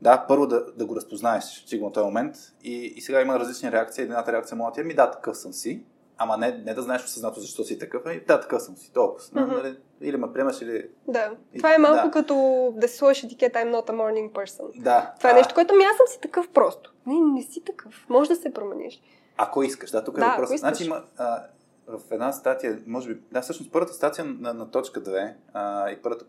[0.00, 2.36] да, първо да, да го разпознаеш, че го на този момент.
[2.62, 4.04] И, и сега има различни реакции.
[4.04, 5.84] Едната реакция може да е, ми да, такъв съм си.
[6.18, 9.24] Ама не, не да знаеш осъзнато защо си такъв, ами да, такъв съм си, толкова.
[9.32, 9.54] Мгм.
[9.54, 10.88] Нали, или ме приемаш, или...
[11.08, 11.32] Да.
[11.52, 12.10] И- Това е малко да.
[12.10, 12.34] като
[12.76, 14.82] да си сложиш етикета I'm not a morning person.
[14.82, 15.14] Да.
[15.18, 16.94] Това е а, нещо, което ми аз съм си такъв просто.
[17.06, 18.06] Не, не си такъв.
[18.08, 19.02] Може да се промениш.
[19.36, 20.58] Ако искаш, да, тук е Да, въпросът.
[20.58, 21.42] Значи има а,
[21.86, 26.02] в една статия, може би, да, всъщност първата статия на, на точка 2 а, и
[26.02, 26.24] първата,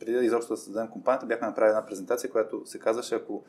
[0.00, 3.42] преди да изобщо да създадем компанията, бяхме направили една презентация, която се казваше, ако,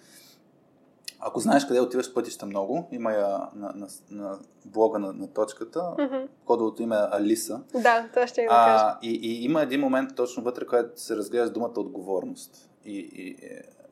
[1.22, 5.84] ако знаеш къде отиваш пътища много, има я на, на, на блога на, на точката,
[6.00, 6.18] Мгм.
[6.46, 7.62] кодовото име е Алиса.
[7.74, 8.84] Да, това ще да кажа.
[8.84, 12.70] А, и, и има един момент точно вътре, където се разглежда думата отговорност.
[12.86, 13.38] И, и,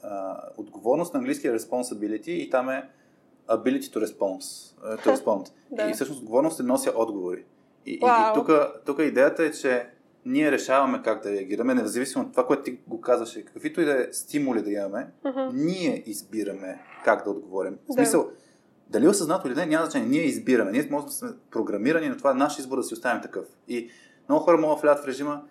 [0.03, 2.89] а, отговорност на английски е responsibility и там е
[3.47, 4.75] ability to response.
[4.85, 5.49] е, To respond.
[5.71, 5.89] Да.
[5.89, 7.43] И всъщност отговорност е нося отговори.
[7.85, 8.49] И, и, и тук,
[8.85, 9.89] тук идеята е, че
[10.25, 14.01] ние решаваме как да реагираме, независимо от това, което ти го казваше, каквито и да
[14.01, 15.39] е стимули да имаме, Мгм.
[15.53, 17.77] ние избираме как да отговорим.
[17.89, 18.29] В смисъл,
[18.89, 20.09] дали е осъзнато или не, няма значение.
[20.09, 20.71] Ние избираме.
[20.71, 23.45] Ние може да сме програмирани, но това е наш избор да си оставим такъв.
[23.67, 23.89] И
[24.29, 25.41] много хора могат да влядат в режима,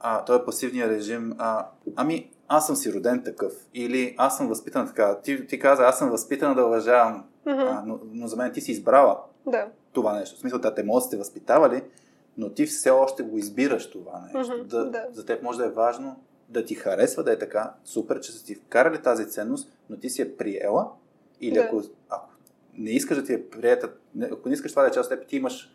[0.00, 3.52] а, той е пасивния режим, а, ами аз съм си роден такъв.
[3.74, 5.20] Или аз съм възпитан така.
[5.20, 7.60] Ти, ти каза, аз съм възпитана да уважавам, Мгм.
[7.60, 9.66] а, но, но за мен ти си избрала Да.
[9.92, 10.36] това нещо.
[10.36, 11.82] В смисъл, да, те могат да сте възпитавали,
[12.36, 14.52] но ти все още го избираш това нещо.
[14.54, 15.06] Мгм, да, да.
[15.12, 17.74] За теб може да е важно да ти харесва да е така.
[17.84, 20.90] Супер, че са ти вкарали тази ценност, но ти си е приела.
[21.40, 21.60] Или Да.
[21.60, 22.28] ако, ако
[22.74, 23.92] не искаш да ти е приета,
[24.32, 25.70] ако не искаш това да е част от теб, ти имаш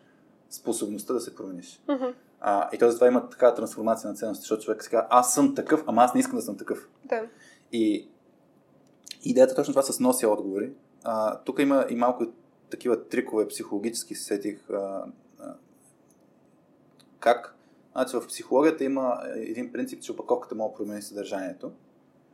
[0.50, 1.82] способността да се промениш.
[1.88, 2.04] Мгм.
[2.40, 5.54] А, и то затова има такава трансформация на ценности, защото човек си казва, аз съм
[5.54, 6.88] такъв, ама аз не искам да съм такъв.
[7.04, 7.22] Да.
[7.72, 8.08] И
[9.24, 10.72] идеята точно това с нося отговори.
[11.04, 12.26] А, тук има и малко
[12.70, 14.70] такива трикове психологически се сетих.
[14.70, 15.04] А,
[17.20, 17.56] как?
[17.92, 21.72] Значи в психологията има един принцип, че опаковката може да промени съдържанието.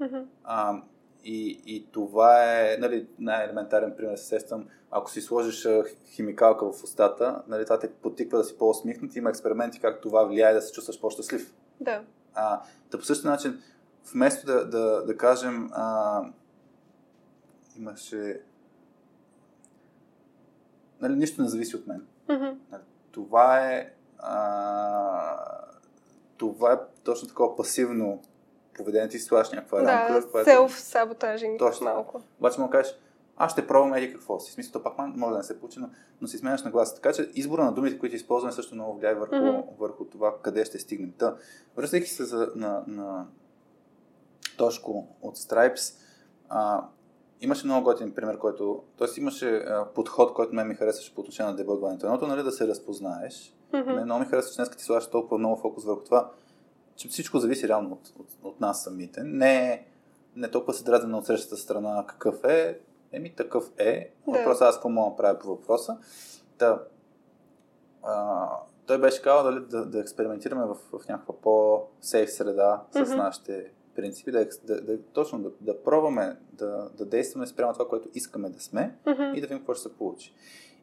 [0.00, 0.18] Мгм.
[0.44, 0.82] А,
[1.24, 4.16] и, и това е нали, най-елементарен пример.
[4.16, 5.68] Сещам, ако си сложиш
[6.06, 9.16] химикалка в устата, нали, това те потиква да си по-усмихнат.
[9.16, 11.54] Има експерименти как това влияе да се чувстваш по-щастлив.
[11.80, 12.02] Да.
[12.34, 13.62] А, да по същия начин,
[14.12, 16.22] вместо да, да, да кажем, а,
[17.78, 18.40] имаше.
[21.00, 22.06] Нали, нищо не зависи от мен.
[22.72, 22.82] Нали,
[23.12, 23.92] това е.
[24.18, 25.36] А,
[26.36, 28.22] това е точно такова пасивно
[28.74, 29.08] поведение.
[29.08, 30.12] Ти слагаш някаква рамка.
[30.14, 31.84] Да, в която- селф-саботажинг Точно.
[31.84, 32.22] малко.
[32.38, 32.94] обаче му кажеш,
[33.36, 34.52] аз ще пробвам еди какво си.
[34.52, 35.90] Смисъл, то пак може да не се получи, но,
[36.20, 36.94] но си сменяш на гласа.
[36.94, 39.60] Така че избора на думите, които използваме, също много влияе върху, Мгм.
[39.78, 41.12] върху това къде ще стигнем.
[41.18, 41.36] Та,
[41.76, 43.26] връщайки се за, на, на
[44.58, 45.94] Тошко от Stripes,
[46.48, 46.84] а,
[47.40, 48.82] имаше много готин пример, който...
[48.96, 52.06] Тоест имаше а, подход, който мен ми харесваше по отношение на дебъгването.
[52.06, 53.55] Едното, нали, да се разпознаеш.
[53.72, 56.30] Мен много ми харесва, че днес ти слагаш толкова много фокус върху това,
[56.96, 59.22] че всичко зависи реално от, от, от нас самите.
[59.24, 59.86] Не,
[60.36, 62.78] не толкова се дразним на отсрещата страна какъв е,
[63.12, 64.10] еми такъв е.
[64.26, 64.38] Да.
[64.38, 65.98] Въпросът е аз какво мога да правя по въпроса.
[66.58, 66.82] Та,
[68.02, 68.48] а,
[68.86, 73.16] той беше казал дали, да, да експериментираме в, в някаква по-сейф среда с Мгм.
[73.16, 78.08] нашите принципи, да, да, да, точно да, да пробваме да, да действаме спрямо това, което
[78.14, 79.22] искаме да сме Мгм.
[79.22, 80.34] и да видим какво ще се получи.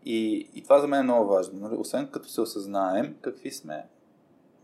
[0.05, 1.59] И, и това за мен е много важно.
[1.59, 1.75] Нали?
[1.75, 3.87] Освен като се осъзнаем какви сме,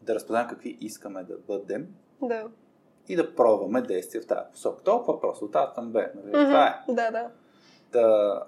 [0.01, 1.87] да разпознаем какви искаме да бъдем
[2.21, 2.47] да.
[3.07, 4.83] и да пробваме действия в тази посока.
[4.83, 5.99] Толкова просто, от А към Б.
[6.15, 6.35] Нали?
[6.35, 6.45] Mm-hmm.
[6.45, 6.93] Това е.
[6.93, 7.29] Да, да.
[7.91, 8.43] да.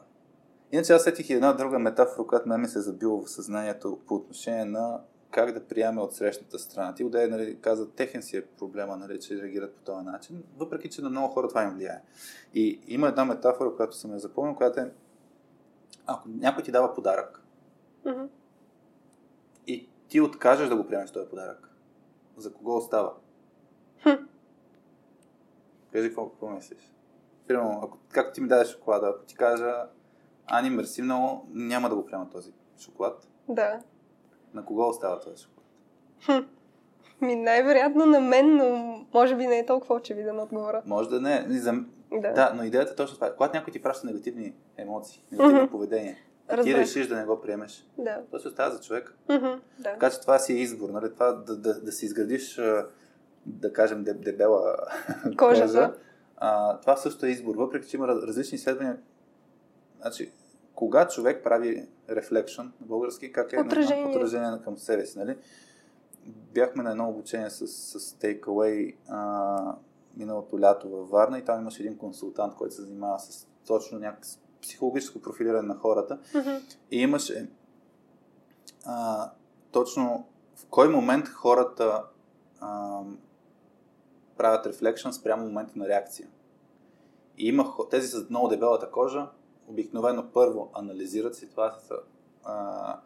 [0.72, 4.00] Иначе аз сетих и една друга метафора, която ме ми се е забила в съзнанието
[4.08, 5.00] по отношение на
[5.32, 6.94] как да приеме от срещната страна.
[6.94, 10.90] Ти отде, нали, каза, техен си е проблема, нали, че реагират по този начин, въпреки
[10.90, 12.02] че на много хора това им влияе.
[12.54, 14.92] И има една метафора, която съм я запомнил, която е,
[16.12, 17.44] ако някой ти дава подарък
[18.06, 18.28] mm-hmm.
[19.68, 21.70] и ти откажеш да го приемеш този подарък,
[22.38, 23.14] за кого остава?
[24.04, 24.10] Хм.
[25.92, 26.94] Кажи какво, какво мислиш?
[27.48, 29.88] Примерно, ако, както ти ми дадеш шоколада, ако ти кажа,
[30.46, 33.28] Ани, мерси много, няма да го приема този шоколад.
[33.50, 33.80] Да.
[34.54, 35.66] На кого остава този шоколад?
[36.26, 36.48] Хм.
[37.22, 38.70] Ми най-вероятно на мен, но
[39.14, 40.82] може би не е толкова очевиден отговора.
[40.86, 41.46] Може да не.
[41.50, 41.74] За...
[42.14, 42.32] Да.
[42.32, 43.32] да, но идеята е точно това.
[43.32, 45.72] Когато някой ти праща негативни емоции, негативно Мгм.
[45.72, 46.76] поведение, и ти Разбрах.
[46.76, 48.18] решиш да не го приемеш, Да.
[48.32, 49.16] то си остава за човек.
[49.30, 49.46] Мгм.
[49.80, 49.84] Да.
[49.84, 51.14] Така че това си е избор, нали?
[51.14, 52.60] Това да, да, да си изградиш,
[53.46, 54.76] да кажем, деб- дебела
[55.38, 55.94] Кожа, кожа.
[56.38, 58.98] А, това също е избор, въпреки че има раз- различни изследвания.
[60.02, 60.32] Значи,
[60.76, 64.04] кога човек прави reflection на български, как е Отражение.
[64.04, 65.36] На, отражение към себе си, нали?
[66.26, 69.76] Бяхме на едно обучение с, с Takeaway а,
[70.18, 74.30] миналото лято във Варна и там имаше един консултант, който се занимава с точно някакво
[74.62, 76.20] психологическо профилиране на хората.
[76.36, 76.50] Мгм.
[76.92, 77.50] И имаше
[78.86, 79.32] а,
[79.72, 82.04] точно в кой момент хората
[82.60, 83.02] а,
[84.38, 86.28] правят рефлекшн спрямо момента на реакция.
[87.38, 89.30] И има тези с много дебелата кожа,
[89.68, 91.96] обикновено първо анализират ситуацията,
[92.44, 93.00] а,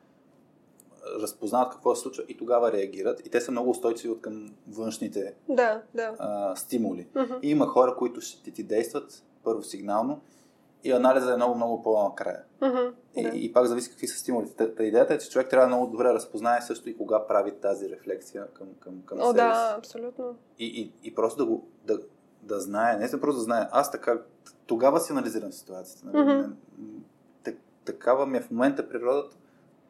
[1.22, 3.27] разпознават какво се случва и тогава реагират.
[3.27, 6.15] И те са много устойчиви от към външните Да, да.
[6.19, 7.07] а, стимули.
[7.15, 7.34] Мгм.
[7.41, 10.22] И има хора, които ще ти действат първо сигнално
[10.84, 12.44] и анализа е много, много по-накрая.
[12.61, 12.94] Мгм.
[13.15, 13.38] И, Да.
[13.38, 14.56] и пак зависи какви са стимулите.
[14.56, 17.52] Та, та идеята е, че човек трябва много добре да разпознае също и кога прави
[17.52, 19.77] тази рефлексия към, към, към О, себе да, си.
[19.77, 20.36] абсолютно.
[20.60, 21.99] И, и, и просто да го да,
[22.41, 24.22] да знае, не просто да знае, аз така,
[24.65, 26.49] тогава си анализирам ситуацията.
[27.44, 29.38] Так- такава ми е в момента природата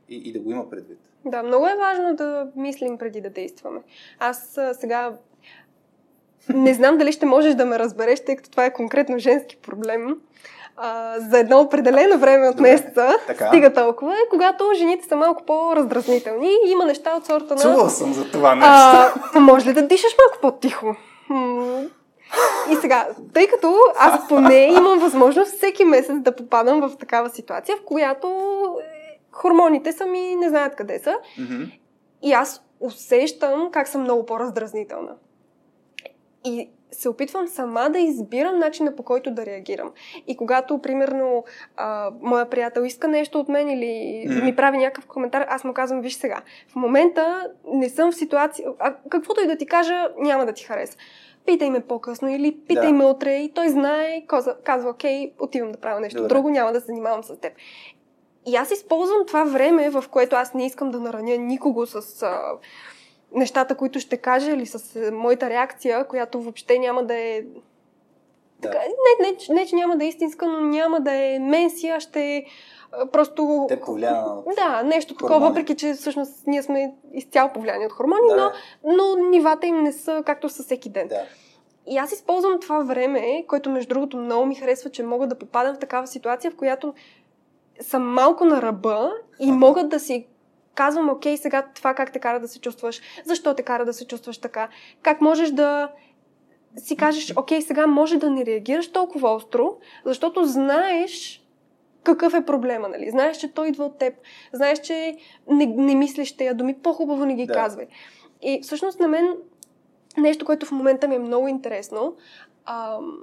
[0.10, 1.00] и, и да го има предвид.
[1.26, 3.80] Да, много е важно да мислим преди да действаме.
[4.20, 5.14] Аз а, сега
[6.50, 10.18] не знам дали ще можеш да ме разбереш, тъй като това е конкретно женски проблем.
[10.78, 12.72] А, за едно определено време от Добре.
[12.72, 13.48] месеца Така.
[13.48, 17.62] стига толкова, когато жените са малко по-раздразнителни и има неща от сорта на...
[17.62, 18.72] Чувал съм за това нещо.
[19.34, 20.96] А, може ли да дишаш малко по-тихо?
[22.72, 27.78] И сега, тъй като аз поне имам възможност всеки месец да попадам в такава ситуация,
[27.78, 28.28] в която
[29.36, 31.64] хормоните са ми не знаят къде са Мгм.
[32.22, 35.16] и аз усещам как съм много по-раздразнителна.
[36.44, 39.92] И се опитвам сама да избирам начина по който да реагирам.
[40.28, 41.44] И когато, примерно,
[41.78, 44.46] а, моя приятел иска нещо от мен или Мгм.
[44.46, 48.68] ми прави някакъв коментар, аз му казвам, виж сега, в момента не съм в ситуация,
[48.80, 50.98] а каквото и да ти кажа, няма да ти хареса.
[51.46, 52.94] Питай ме по-късно или питай Да.
[52.94, 56.30] ме утре и той знае, казва, казва, окей, отивам да правя нещо Добре.
[56.30, 57.54] друго, няма да се занимавам с теб.
[58.46, 62.52] И аз използвам това време, в което аз не искам да нараня никого с а,
[63.32, 67.42] нещата, които ще кажа или с а, моята реакция, която въобще няма да е...
[67.42, 68.72] Да.
[68.72, 72.46] Така, не, не, не, че няма да е истинска, но няма да е менсия, ще
[73.12, 73.66] просто...
[73.70, 74.56] Те повлияна от...
[74.56, 75.50] Да, нещо такова, хормони.
[75.50, 78.54] въпреки че всъщност ние сме изцяло повлияни от хормони, Да,
[78.84, 81.08] но, но нивата им не са както са всеки ден.
[81.08, 81.22] да.
[81.88, 85.76] И аз използвам това време, което между другото много ми харесва, че мога да попадам
[85.76, 86.94] в такава ситуация, в която
[87.80, 89.58] съм малко на ръба и Аха.
[89.58, 90.28] мога да си
[90.76, 94.08] казвам, окей, сега това как те кара да се чувстваш, защо те кара да се
[94.08, 94.70] чувстваш така,
[95.02, 95.92] как можеш да
[96.78, 101.42] си кажеш, окей, сега може да не реагираш толкова остро, защото знаеш
[102.04, 103.10] какъв е проблема, нали?
[103.10, 104.14] Знаеш, че той идва от теб,
[104.54, 107.54] знаеш, че не, не мислиш тези думи, по-хубаво не ги Да.
[107.54, 107.88] казвай.
[108.42, 109.36] И всъщност на мен
[110.18, 112.16] нещо, което в момента ми е много интересно.
[112.66, 113.18] Ам,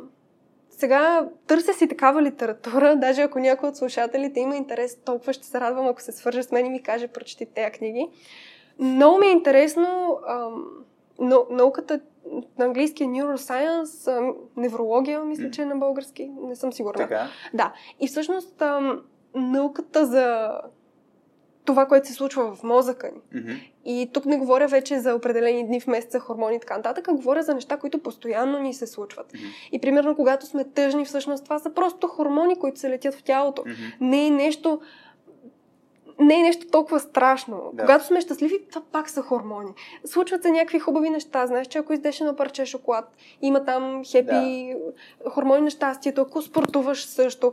[0.83, 5.61] сега търся си такава литература, даже ако някой от слушателите има интерес, толкова ще се
[5.61, 8.09] радвам, ако се свърже с мен и ми каже, прочети тези книги.
[8.79, 10.65] Много ми е интересно ам,
[11.51, 12.01] науката
[12.59, 16.99] на английски е neuroscience, ам, неврология, мисля, че е на български, не съм сигурна.
[16.99, 17.29] Така.
[17.55, 17.73] Да.
[18.01, 19.01] И всъщност ам,
[19.35, 20.51] науката за
[21.64, 23.40] това, което се случва в мозъка ни.
[23.40, 23.52] Мгм.
[23.84, 27.12] И тук не говоря вече за определени дни в месеца, хормони и така нататък, а
[27.12, 29.32] говоря за неща, които постоянно ни се случват.
[29.34, 29.44] Мгм.
[29.72, 33.62] И примерно, когато сме тъжни, всъщност това са просто хормони, които се летят в тялото.
[33.66, 33.74] Мгм.
[34.01, 34.80] Не е нещо.
[36.18, 37.70] Не е нещо толкова страшно.
[37.72, 37.82] Да.
[37.82, 39.70] Когато сме щастливи, това пак са хормони.
[40.05, 41.47] Случват се някакви хубави неща.
[41.47, 44.74] Знаеш, че ако издеш едно парче шоколад, има там хепи,
[45.30, 47.52] хормони на щастието, ако спортуваш също.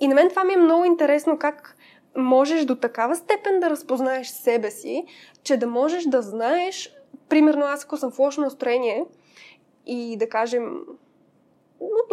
[0.00, 1.76] И на мен това ми е много интересно как
[2.18, 5.04] можеш до такава степен да разпознаеш себе си,
[5.42, 6.94] че да можеш да знаеш
[7.28, 9.04] примерно аз ако съм в лошо настроение
[9.86, 10.76] и да кажем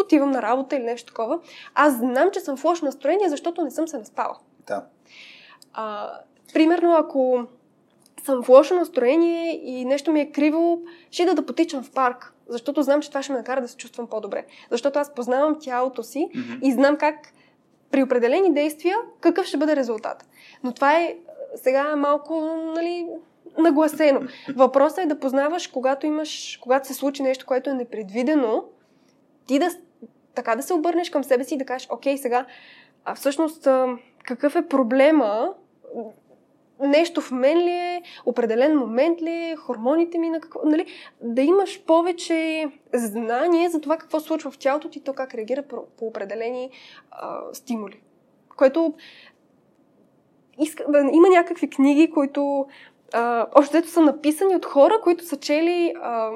[0.04, 1.40] отивам на работа или нещо такова,
[1.74, 4.38] аз знам, че съм в лошо настроение, защото не съм се наспала.
[4.68, 4.86] Да.
[5.74, 6.12] А,
[6.54, 7.46] примерно, ако
[8.24, 12.34] съм в лошо настроение и нещо ми е криво, ще да да потичам в парк,
[12.48, 14.46] защото знам, че това ще ме накара да се чувствам по-добре.
[14.72, 16.62] Защото аз познавам тялото си mm-hmm.
[16.62, 17.16] и знам как
[17.96, 20.26] при определени действия какъв ще бъде резултат.
[20.64, 21.16] Но това е
[21.56, 22.42] сега малко,
[22.76, 23.08] нали,
[23.58, 24.22] нагласено.
[24.56, 28.64] Въпросът е да познаваш, когато имаш, когато се случи нещо, което е непредвидено,
[29.48, 29.70] ти да
[30.34, 32.46] така да се обърнеш към себе си и да кажеш, окей, сега,
[33.06, 33.68] а всъщност
[34.24, 35.54] какъв е проблема,
[36.80, 40.86] нещо в мен ли е, определен момент ли е, хормоните ми на какво, нали,
[41.22, 45.86] да имаш повече знание за това какво случва в тялото ти, то как реагира по,
[45.98, 46.70] по определени
[47.12, 48.02] а, стимули.
[48.58, 48.94] Което
[50.60, 52.66] иска, има някакви книги, които
[53.14, 56.32] а, още са написани от хора, които са чели а,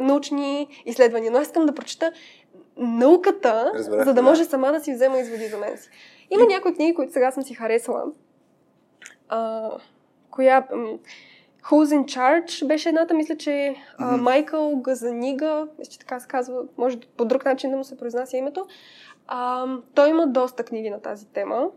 [0.00, 1.32] научни изследвания.
[1.32, 2.12] Но аз искам да прочета
[2.76, 4.50] науката, Разбрах, за да може да.
[4.50, 5.90] сама да си взема изводи за мен си.
[6.30, 8.04] Има някои книги, които сега съм си харесала.
[9.30, 9.70] А,
[10.30, 10.66] коя...
[11.62, 16.62] Who's in Charge беше едната, мисля, че а, Майкъл Газанига, мисля, че така се казва,
[16.76, 18.66] може по друг начин да му се произнася името.
[19.26, 21.70] А, той има доста книги на тази тема.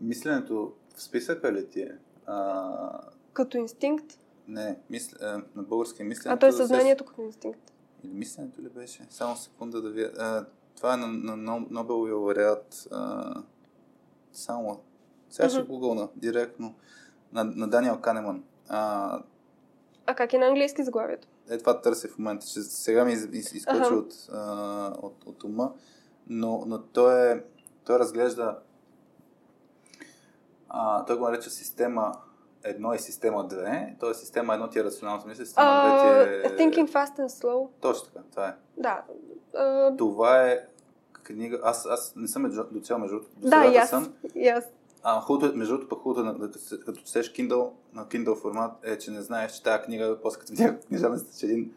[0.00, 1.90] Мисленето в списъка ли ти е?
[2.26, 3.00] А...
[3.32, 4.18] Като инстинкт?
[4.48, 6.36] Не, мисля, на български мисленето.
[6.36, 7.72] А той е съзнанието като инстинкт.
[8.04, 9.06] Или мисленето ли беше?
[9.10, 10.06] Само секунда да ви...
[10.18, 10.46] А,
[10.76, 12.88] това е на, на Нобеловия лауреат.
[14.32, 14.80] само...
[15.34, 16.74] Сега ще гугълна директно.
[17.32, 18.44] На, на Даниел Канеман.
[18.68, 19.18] А,
[20.06, 21.28] а как е на английски заглавието?
[21.50, 22.46] Е, това търся в момента.
[22.46, 23.94] Че сега ми из, из, изкочи ага.
[23.94, 25.72] от, а, от, от ума.
[26.26, 27.42] Но, но той, е,
[27.84, 28.58] той разглежда
[30.68, 32.12] а, той го нарича система
[32.64, 34.14] едно и система 2, т.е.
[34.14, 36.56] система едно ти е рационалното мислене, система 2 ти е...
[36.56, 37.68] Thinking fast and slow.
[37.80, 38.54] Точно така, това е.
[38.76, 39.02] Да.
[39.54, 39.98] Uh...
[39.98, 40.66] Това е
[41.22, 43.90] книга, аз, аз не съм до цяло между Да, и аз.
[43.90, 44.14] Съм.
[44.34, 44.64] И аз.
[45.06, 49.10] А, хубавото, между другото, пък хубавото, като, като четеш Kindle, на Kindle формат, е, че
[49.10, 51.72] не знаеш, че тази книга, после като видях книжа, мисля, че един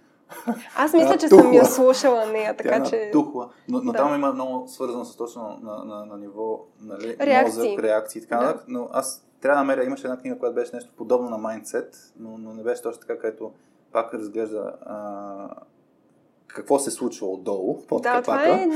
[0.76, 3.10] аз мисля, че съм я слушала нея, така Тя че...
[3.12, 3.50] Тухла.
[3.68, 3.98] Но, но да.
[3.98, 7.70] там има много свързано с точно на, на, на ниво нали, реакции.
[7.70, 8.62] мозък, реакции и така да.
[8.68, 12.38] Но аз трябва да намеря, имаше една книга, която беше нещо подобно на Mindset, но,
[12.38, 13.52] но не беше точно така, където
[13.92, 15.50] пак разглежда а,
[16.58, 18.68] какво се случва отдолу, под да, това е...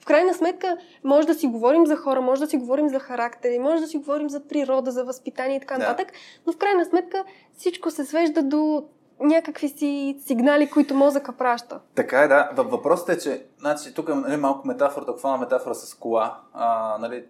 [0.00, 3.58] В крайна сметка, може да си говорим за хора, може да си говорим за характери,
[3.58, 5.80] може да си говорим за природа, за възпитание и така да.
[5.88, 6.12] нататък,
[6.46, 7.24] но в крайна сметка
[7.58, 8.84] всичко се свежда до
[9.20, 11.80] някакви си сигнали, които мозъка праща.
[11.94, 12.50] Така е, да.
[12.56, 16.40] Въпросът е, че значи, тук е нали, малко метафора, толкова метафора с кола.
[16.52, 17.24] А, нали,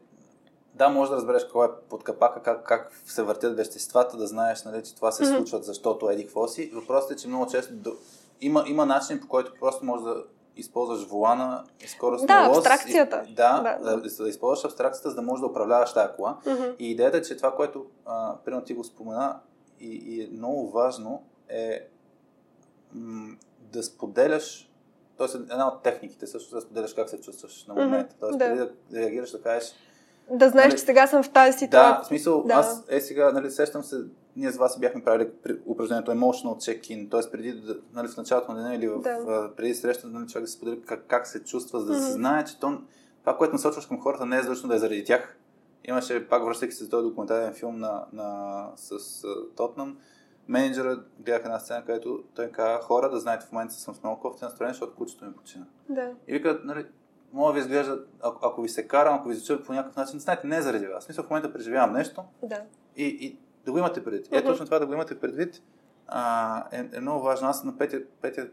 [0.75, 4.63] да, може да разбереш какво е под капака, как, как се въртят веществата, да знаеш,
[4.65, 5.37] нали, че това се mm-hmm.
[5.37, 6.71] случва, защото еди какво си.
[6.75, 7.73] Въпросът е, че много често.
[8.41, 10.25] Има, има начин, по който просто може да
[10.57, 12.59] използваш волана и скорост да, лоз.
[12.59, 13.25] абстракцията.
[13.29, 13.91] И, да, да.
[13.91, 16.39] Да, да използваш абстракцията, за да можеш да управляваш тази кола.
[16.45, 16.77] Mm-hmm.
[16.77, 19.41] И идеята е, че това, което а, примерно ти го спомена
[19.81, 21.89] и, и е много важно, е
[22.93, 24.71] м- да споделяш,
[25.19, 25.37] т.е.
[25.37, 28.17] една от техниките също да споделяш как се чувстваш на момента.
[28.21, 28.45] Тоест, да.
[28.45, 29.73] преди да реагираш, да кажеш.
[30.31, 31.99] Да знаеш, нали, че сега съм в тази ситуация.
[31.99, 32.55] Да, в смисъл, да.
[32.55, 33.97] аз е сега, нали, сещам се,
[34.37, 35.31] ние с вас бяхме правили
[35.67, 37.31] упражнението Emotional Check-in, т.е.
[37.31, 37.63] преди
[37.95, 39.51] нали, в началото на деня или в, да.
[39.57, 42.07] преди среща, нали, човек да се сподели как, как се чувства, за да mm-hmm.
[42.07, 42.79] се знае, че то,
[43.21, 45.37] това, което насочваш към хората, не е задължено да е заради тях.
[45.85, 49.99] Имаше, пак връщайки се за този документален филм на, на, с uh, Тотнам,
[50.49, 54.21] менеджера гледах една сцена, където той каза хора да знаете в момента съм с много
[54.21, 55.65] кофти настроение, защото кучето ми почина.
[55.89, 56.13] Да.
[56.29, 56.87] И вика, нали,
[57.33, 60.19] мога да ви изглежда, ако, ако ви се карам, ако ви звучат по някакъв начин,
[60.19, 61.05] знаете, не е заради вас.
[61.05, 62.63] Смисъл, в момента преживявам нещо да.
[62.97, 64.29] и, и да го имате предвид.
[64.33, 65.63] Е, точно това да го имате предвид
[66.07, 67.49] а, е, е много важно.
[67.49, 68.49] Аз на Петя, Петя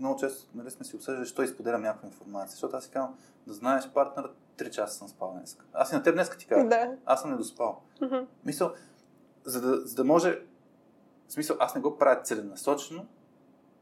[0.00, 2.50] много често нали, сме си обсъждали, защо изподелям някаква информация.
[2.50, 3.14] Защото аз си казвам,
[3.46, 5.58] да знаеш, партнера 3 часа съм спал днес.
[5.72, 6.68] Аз и на теб днес ти казвам.
[6.68, 6.92] Да.
[7.06, 7.80] Аз съм недоспал.
[8.00, 8.26] Uh-huh.
[8.44, 8.72] Мисъл,
[9.44, 10.40] за да, за да може
[11.28, 13.06] в смисъл, аз не го правя целенасочено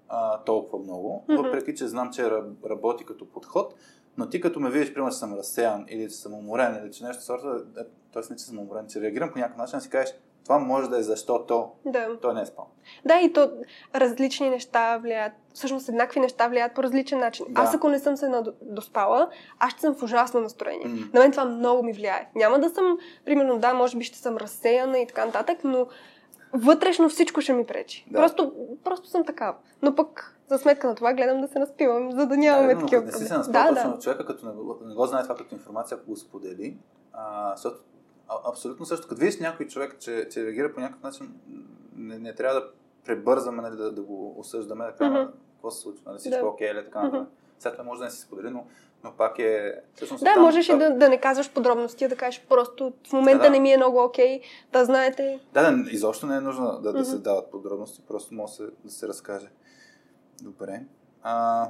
[0.08, 1.42] а, толкова много, mm-hmm.
[1.42, 2.30] въпреки че знам, че
[2.70, 3.74] работи като подход,
[4.16, 7.04] но ти като ме видиш, примерно, че съм разсеян или че съм уморен или че
[7.04, 7.64] нещо сорта,
[8.12, 8.22] т.е.
[8.30, 10.14] не че съм уморен, че реагирам по някакъв начин, си кажеш,
[10.48, 12.18] това може да е защото да.
[12.22, 12.66] той не е спал.
[13.04, 13.50] Да, и то
[13.94, 17.46] различни неща влияят, всъщност еднакви неща влияят по различен начин.
[17.48, 17.60] Да.
[17.60, 20.86] Аз ако не съм се доспала, аз ще съм в ужасно настроение.
[20.86, 21.14] Mm.
[21.14, 22.28] На мен това много ми влияе.
[22.34, 25.86] Няма да съм, примерно, да, може би ще съм разсеяна и така нататък, но
[26.52, 28.06] вътрешно всичко ще ми пречи.
[28.10, 28.18] Да.
[28.18, 28.52] Просто,
[28.84, 29.56] просто съм такава.
[29.82, 33.02] Но пък за сметка на това гледам да се наспивам, за да нямаме да, такива
[33.02, 33.20] проблеми.
[33.20, 33.98] Не си се наспил да, да.
[33.98, 36.76] човека, като не го, не го знае това като информация, ако го сподели,
[37.12, 37.80] а, защото
[38.28, 39.08] а, абсолютно също.
[39.08, 41.34] Като видиш някой човек, че, че реагира по някакъв начин,
[41.96, 42.66] не, не трябва да
[43.04, 45.32] пребързаме нали, да, да го осъждаме, да кажем Мгм.
[45.52, 46.46] какво се случва, нали, всичко Да.
[46.48, 47.02] окей или така.
[47.02, 47.28] Нататък.
[47.58, 48.66] След това може да не си сподели, но,
[49.04, 49.74] но пак е...
[49.94, 53.38] Всъщност, Да, там- можеш там- да, да не казваш подробности, да кажеш просто в момента
[53.38, 53.50] Да, да.
[53.50, 54.40] не ми е много окей,
[54.72, 55.40] да знаете.
[55.52, 57.22] Да, да, изобщо не е нужно да, да се Мгм.
[57.22, 59.48] дават подробности, просто може да се, да се разкаже.
[60.42, 60.84] Добре.
[61.22, 61.64] А,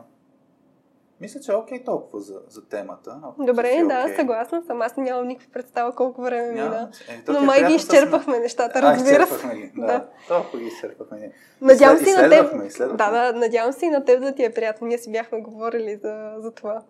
[1.20, 3.20] мисля, че е окей толкова за, за темата.
[3.38, 4.16] Добре, си да, окей.
[4.16, 4.82] съгласна съм.
[4.82, 6.90] Аз нямам никаква представа колко време мина.
[7.08, 9.14] Е, то Но е май ги приятно с- изчерпахме нещата, разбира се.
[9.24, 9.72] изчерпахме ги.
[9.76, 10.08] Да, Да.
[10.28, 11.32] толкова ги изчерпахме.
[11.60, 12.52] Надявам се и на теб.
[12.96, 14.86] Да, да, надявам се и на теб да ти е приятно.
[14.86, 16.82] Ние си бяхме говорили за, за това.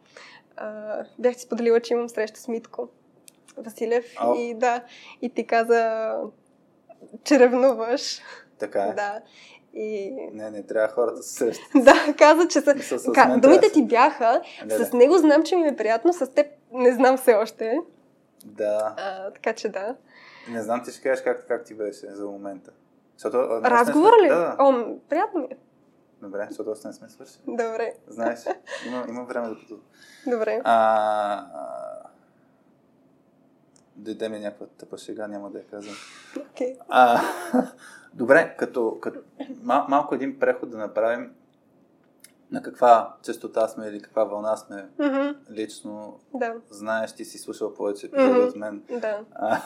[0.57, 2.89] А, бях ти споделила, че имам среща с Митко
[3.57, 4.35] Василев О.
[4.35, 4.83] и да,
[5.23, 6.13] и ти каза,
[7.25, 8.21] че ревнуваш.
[8.59, 8.93] Така е.
[8.93, 9.21] Да.
[9.75, 11.69] И Не, не, трябва хората да се срещат.
[11.85, 12.75] да, каза, че са...
[12.75, 16.27] Мисля, с Ка, думите ти бяха, да- с него знам, че ми е приятно, с
[16.27, 17.79] теб не знам все още.
[18.45, 18.95] Да.
[18.97, 19.97] А, така че да.
[20.51, 22.71] Не знам ти ще кажеш как, как ти беше за момента.
[23.17, 24.29] Защото, Разговор сме- ли?
[24.29, 24.57] Да, да.
[24.59, 25.57] О, приятно ми е.
[26.23, 27.43] Добре, защото още не сме свършили.
[27.47, 28.39] Добре, Знаеш,
[28.87, 29.79] има, има време докато...
[30.27, 30.61] добре.
[30.65, 30.75] А,
[31.55, 32.03] а,
[33.97, 35.95] дойде ми някаква тъпа шега, няма да я казвам.
[36.51, 36.77] Окей.
[36.89, 37.21] А,
[38.19, 39.19] добре, като, като
[39.63, 41.35] мал, малко един преход да направим
[42.51, 46.19] на каква частота сме или каква вълна сме Мгм, лично.
[46.35, 48.41] Да, Знаеш, ти си слушал повече епизоди Мгм.
[48.41, 48.83] от мен.
[48.91, 49.21] да.
[49.33, 49.63] А,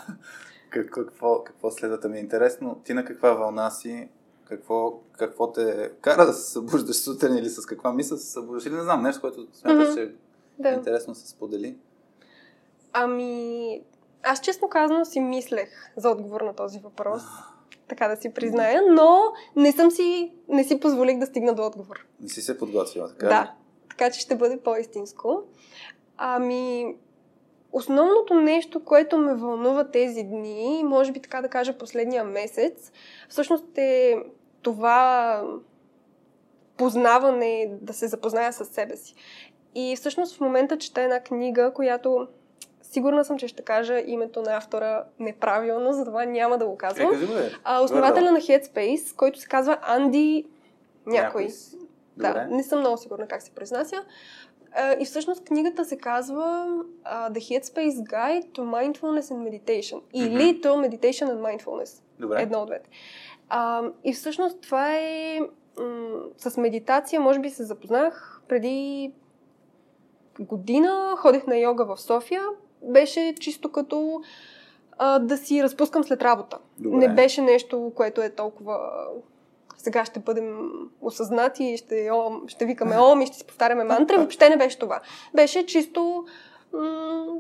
[0.71, 2.81] как- какво, какво следвата ми е интересно?
[2.85, 4.09] Ти на каква вълна си?
[4.45, 8.67] Какво, какво те кара да се събуждаш сутрин или с каква мисъл се събуждаш?
[8.67, 9.95] Или не знам, нещо, което смяташ, Мгм.
[9.95, 10.09] че е
[10.59, 10.69] да.
[10.69, 11.77] интересно да се сподели.
[12.93, 13.83] Ами,
[14.23, 17.23] аз честно казано си мислех за отговор на този въпрос,
[17.93, 22.07] така да си призная, но не съм си, не си позволих да стигна до отговор.
[22.21, 23.27] Не си се подготвила, така?
[23.27, 23.55] Да,
[23.91, 25.43] така че ще бъде по-истинско.
[26.17, 26.97] Ами,
[27.73, 32.93] основното нещо, което ме вълнува тези дни, може би така да кажа последния месец,
[33.29, 34.17] всъщност е
[34.63, 35.43] това
[36.77, 39.15] познаване, да се запозная с себе си.
[39.75, 42.29] И всъщност в момента чета една книга, която
[42.93, 47.11] сигурна съм, че ще кажа името на автора неправилно, затова няма да го Е, казвам.
[47.11, 47.51] бе.
[47.65, 50.47] А, основателя на Headspace, който се казва Анди
[51.07, 51.49] някой.
[52.17, 52.47] Да, Добре.
[52.47, 53.97] не съм много сигурна как се произнася.
[54.73, 56.67] А, и всъщност книгата се казва
[57.05, 60.01] uh, The Headspace Guide to Mindfulness and Meditation.
[60.15, 62.03] Или to Meditation and Mindfulness.
[62.19, 62.43] Добре.
[62.43, 62.89] Едно от двете.
[63.49, 65.41] А, и всъщност това е
[65.79, 65.87] м-
[66.39, 69.13] с медитация, може би се запознах преди
[70.41, 72.43] година, ходех на йога в София.
[72.83, 74.21] Беше чисто като
[74.99, 76.59] а, да си разпускам след работа.
[76.79, 76.97] Добре.
[76.97, 78.79] Не беше нещо, което е толкова
[79.83, 84.17] сега ще бъдем осъзнати, ще, ом, ще викаме ом и ще си повтаряме мантри.
[84.17, 85.01] Въобще не беше това.
[85.35, 86.25] Беше чисто
[86.73, 87.35] м-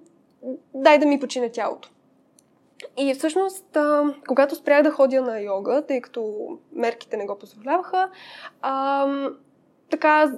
[0.74, 1.90] дай да ми почине тялото.
[2.96, 8.10] И всъщност, а, когато спрях да ходя на йога, тъй като мерките не го позволяваха,
[8.62, 9.06] а,
[9.90, 10.32] така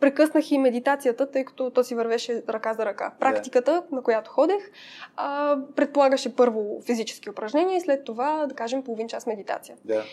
[0.00, 3.12] прекъснах и медитацията, тъй като то си вървеше ръка за ръка.
[3.20, 4.70] Практиката, на която ходех,
[5.16, 9.76] а, предполагаше първо физически упражнения и след това, да кажем, половин час медитация.
[9.84, 10.04] Да.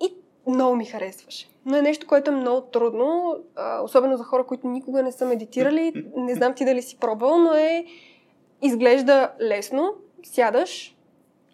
[0.00, 0.14] И
[0.46, 1.48] много ми харесваше.
[1.64, 5.26] Но е нещо, което е много трудно, а, особено за хора, които никога не са
[5.26, 5.92] медитирали.
[6.16, 7.84] Не знам ти дали си пробвал, но е
[8.62, 10.96] изглежда лесно, сядаш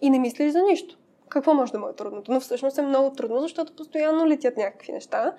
[0.00, 0.98] и не мислиш за нищо.
[1.28, 2.32] Какво може да му е трудното?
[2.32, 5.34] Но всъщност е много трудно, защото постоянно летят някакви неща.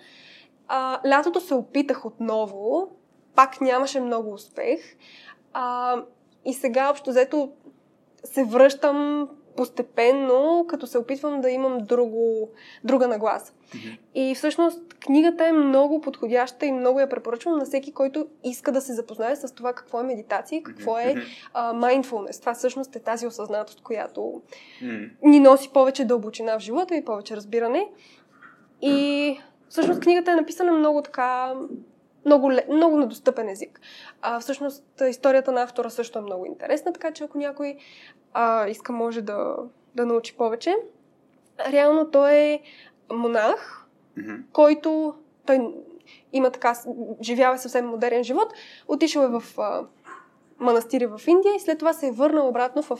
[0.68, 2.90] А, лятото се опитах отново,
[3.36, 4.80] пак нямаше много успех.
[5.54, 5.96] А,
[6.46, 7.52] и сега, общо взето,
[8.24, 12.50] се връщам постепенно, като се опитвам да имам друго,
[12.84, 13.54] друга нагласа.
[14.16, 18.82] И всъщност книгата е много подходяща и много я препоръчвам на всеки, който иска да
[18.82, 21.16] се запознае с това какво е медитация какво е
[21.54, 22.40] а, mindfulness.
[22.40, 24.42] Това всъщност е тази осъзнатост, която
[25.24, 27.90] ни носи повече дълбочина в живота и повече разбиране.
[28.82, 29.40] И
[29.76, 31.54] всъщност книгата е написана много така,
[32.26, 33.82] много, много на достъпен език.
[34.22, 37.78] А, всъщност историята на автора също е много интересна, така че ако някой
[38.34, 39.56] а, иска, може да,
[39.96, 40.76] да научи повече.
[41.72, 42.62] Реално той е
[43.14, 43.86] монах,
[44.18, 44.36] Мгм.
[44.54, 45.14] който
[45.46, 45.74] той
[46.34, 46.76] има така,
[47.22, 48.54] живява съвсем модерен живот,
[48.88, 49.86] отишъл е в а,
[50.60, 53.00] манастири в Индия и след това се е върнал обратно в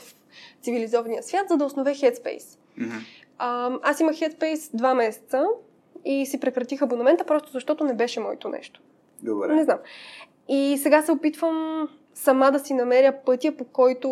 [0.62, 2.58] цивилизования свят, за да основе Headspace.
[2.76, 2.96] Мгм.
[3.38, 5.46] А, аз имах Headspace два месеца
[6.06, 8.80] и си прекратих абонамента, просто защото не беше моето нещо.
[9.22, 9.54] Добре.
[9.54, 9.78] Не знам.
[10.48, 14.10] И сега се опитвам сама да си намеря пътя, по който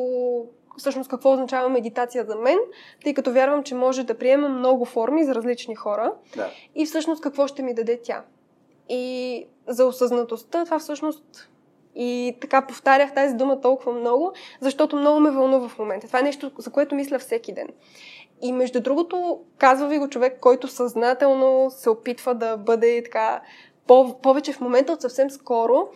[0.77, 2.59] всъщност какво означава медитация за мен,
[3.05, 6.51] тъй като вярвам, че може да приема много форми за различни хора Да.
[6.75, 8.25] и всъщност какво ще ми даде тя.
[8.89, 11.49] И за осъзнатостта това всъщност
[11.97, 16.07] И така повтарях тази дума толкова много, защото много ме вълнува в момента.
[16.07, 17.69] Това е нещо, за което мисля всеки ден.
[18.43, 23.41] И между другото, казва ви го човек, който съзнателно се опитва да бъде така
[23.87, 25.89] по- повече в момента от съвсем скоро.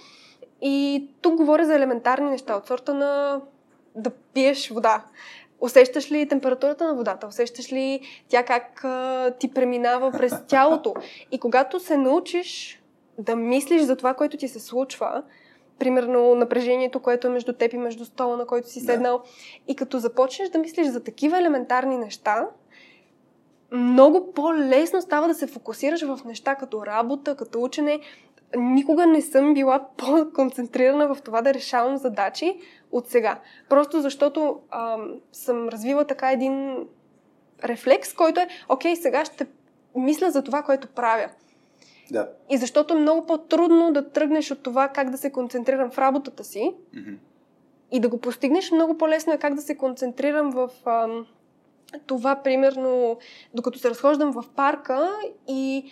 [0.63, 3.41] И тук говоря за елементарни неща, от сорта на
[3.95, 5.05] да пиеш вода.
[5.61, 7.27] Усещаш ли температурата на водата?
[7.27, 10.95] Усещаш ли тя как а, ти преминава през тялото?
[11.33, 12.83] И когато се научиш
[13.19, 15.23] да мислиш за това, което ти се случва,
[15.79, 19.25] примерно напрежението, което е между теб и между стола, на който си седнал, да.
[19.69, 22.47] и като започнеш да мислиш за такива елементарни неща,
[23.73, 28.01] много по-лесно става да се фокусираш в неща като работа, като учене.
[28.57, 32.59] Никога не съм била по-концентрирана в това да решавам задачи
[32.93, 33.41] от сега.
[33.69, 36.87] Просто защото ам, съм развила така един
[37.65, 39.47] рефлекс, който е, окей, сега ще
[39.95, 41.29] мисля за това, което правя.
[42.11, 42.29] Да.
[42.51, 46.45] И защото е много по-трудно да тръгнеш от това как да се концентрирам в работата
[46.45, 47.17] си mm-hmm.
[47.93, 51.27] и да го постигнеш, много по-лесно е как да се концентрирам в ам,
[52.07, 53.19] това, примерно,
[53.55, 55.13] докато се разхождам в парка
[55.49, 55.85] и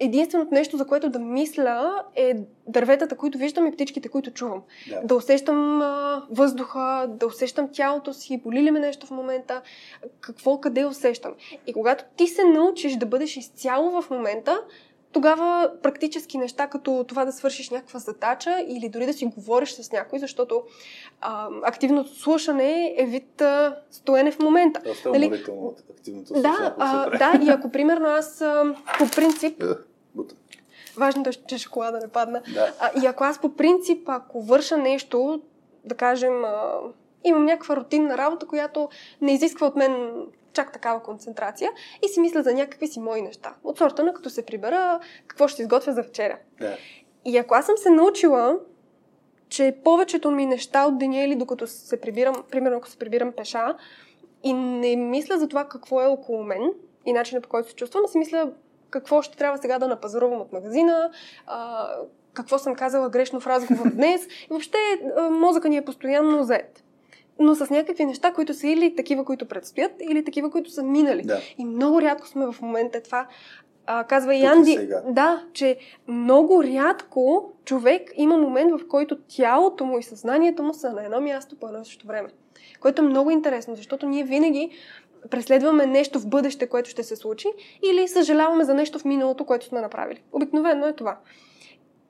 [0.00, 2.34] единственото нещо, за което да мисля е
[2.66, 4.62] дърветата, които виждам и птичките, които чувам.
[4.90, 9.62] Да, да усещам а, въздуха, да усещам тялото си, боли ли ме нещо в момента,
[10.20, 11.34] какво, къде усещам.
[11.66, 14.60] И когато ти се научиш да бъдеш изцяло в момента,
[15.14, 19.92] тогава практически неща, като това да свършиш някаква задача или дори да си говориш с
[19.92, 20.62] някой, защото
[21.20, 24.80] а, активното слушане е вид а, стоене в момента.
[24.84, 25.44] Доста нали?
[25.94, 26.42] активното слушане.
[26.42, 29.62] Да, а, да, и ако примерно аз а, по принцип...
[29.62, 29.66] Е,
[30.96, 32.42] Важното е, че шоколада не падна.
[32.54, 32.72] Да.
[32.80, 35.40] А, и ако аз по принцип, ако върша нещо,
[35.84, 36.72] да кажем, а,
[37.24, 38.88] имам някаква рутинна работа, която
[39.20, 40.12] не изисква от мен
[40.54, 41.70] чак такава концентрация
[42.04, 43.54] и си мисля за някакви си мои неща.
[43.64, 46.38] От сорта на като се прибера, какво ще изготвя за вчера.
[46.60, 46.76] Да.
[47.24, 48.58] И ако аз съм се научила,
[49.48, 53.76] че повечето ми неща от деня или докато се прибирам, примерно ако се прибирам пеша,
[54.42, 56.70] и не мисля за това какво е около мен
[57.06, 58.50] и начинът по който се чувствам, а си мисля
[58.90, 61.10] какво ще трябва сега да напазарувам от магазина,
[61.46, 61.88] а,
[62.32, 64.26] какво съм казала грешно в разговор днес.
[64.26, 64.78] И въобще
[65.30, 66.83] мозъка ни е постоянно зает
[67.38, 71.22] но с някакви неща, които са или такива, които предстоят, или такива, които са минали.
[71.22, 71.40] Да.
[71.58, 73.26] И много рядко сме в момента това.
[73.86, 75.76] А, казва и Анди, да, че
[76.08, 81.20] много рядко човек има момент, в който тялото му и съзнанието му са на едно
[81.20, 82.28] място по едно и също време.
[82.80, 84.70] Което е много интересно, защото ние винаги
[85.30, 87.48] преследваме нещо в бъдеще, което ще се случи,
[87.82, 90.22] или съжаляваме за нещо в миналото, което сме направили.
[90.32, 91.18] Обикновено е това.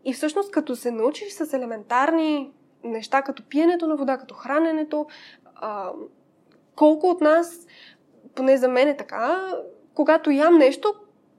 [0.05, 2.52] И всъщност, като се научиш с елементарни
[2.85, 5.06] неща, като пиенето на вода, като храненето.
[5.55, 5.90] А,
[6.77, 7.66] колко от нас,
[8.35, 9.52] поне за мен е така,
[9.94, 10.94] когато ям нещо,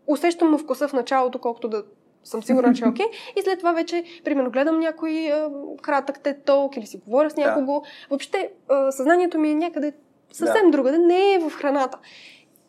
[0.07, 1.83] усещам му вкуса в началото, колкото да
[2.23, 3.05] съм сигурна, че е окей.
[3.05, 3.39] Okay.
[3.39, 5.49] И след това вече, примерно, гледам някой а,
[5.81, 7.81] кратък те толк или си говоря с някого.
[7.81, 7.87] Да.
[8.09, 9.93] Въобще, а, съзнанието ми е някъде
[10.31, 10.71] съвсем да.
[10.71, 11.97] другаде, не е в храната.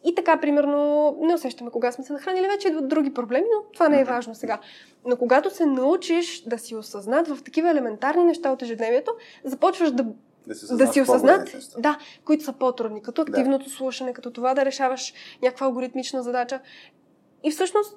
[0.06, 3.88] И така, примерно, не усещаме кога сме се нахранили, вече идват други проблеми, но това
[3.88, 4.58] не е важно сега.
[5.06, 9.12] Но когато се научиш да си осъзнат в такива елементарни неща от ежедневието,
[9.44, 10.06] започваш да
[10.46, 13.70] да си, да си осъзнат, да, които са по-трудни, като активното да.
[13.70, 16.60] слушане, като това да решаваш някаква алгоритмична задача.
[17.44, 17.96] И всъщност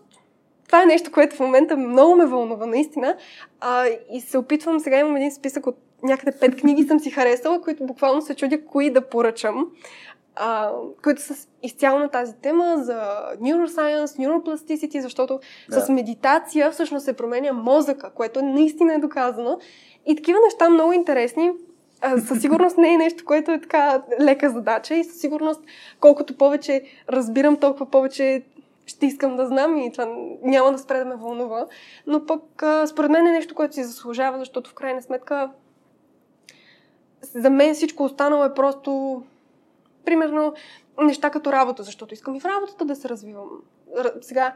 [0.65, 3.17] това е нещо, което в момента много ме вълнува, наистина.
[3.59, 7.61] А, и се опитвам, сега имам един списък от някъде пет книги съм си харесала,
[7.61, 9.67] които буквално се чудя кои да поръчам
[10.35, 10.71] а,
[11.03, 13.01] които са изцяло на тази тема за
[13.41, 15.39] neuroscience, neuroplasticity, защото
[15.69, 15.81] да.
[15.81, 19.59] с медитация всъщност се променя мозъка, което наистина е доказано.
[20.05, 21.51] И такива неща много интересни.
[22.01, 25.61] А, със сигурност не е нещо, което е така лека задача и със сигурност
[25.99, 28.43] колкото повече разбирам, толкова повече
[28.85, 30.07] ще искам да знам и това
[30.43, 31.65] няма да спре да ме вълнува.
[32.07, 35.49] Но пък а, според мен е нещо, което си заслужава, защото в крайна сметка
[37.21, 39.23] за мен всичко останало е просто
[40.05, 40.53] примерно,
[41.01, 43.49] неща като работа, защото искам и в работата да се развивам.
[44.21, 44.55] Сега,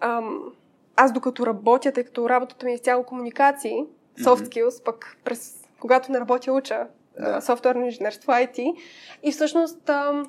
[0.00, 0.52] ам,
[0.96, 3.84] аз докато работя, тъй като работата ми е цяло комуникации,
[4.18, 6.86] soft skills, пък през, когато не работя, уча
[7.18, 7.40] да.
[7.40, 8.74] софтуерно инженерство, IT,
[9.22, 10.26] и всъщност ам,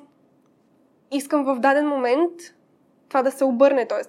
[1.10, 2.32] искам в даден момент
[3.08, 4.00] това да се обърне, т.е.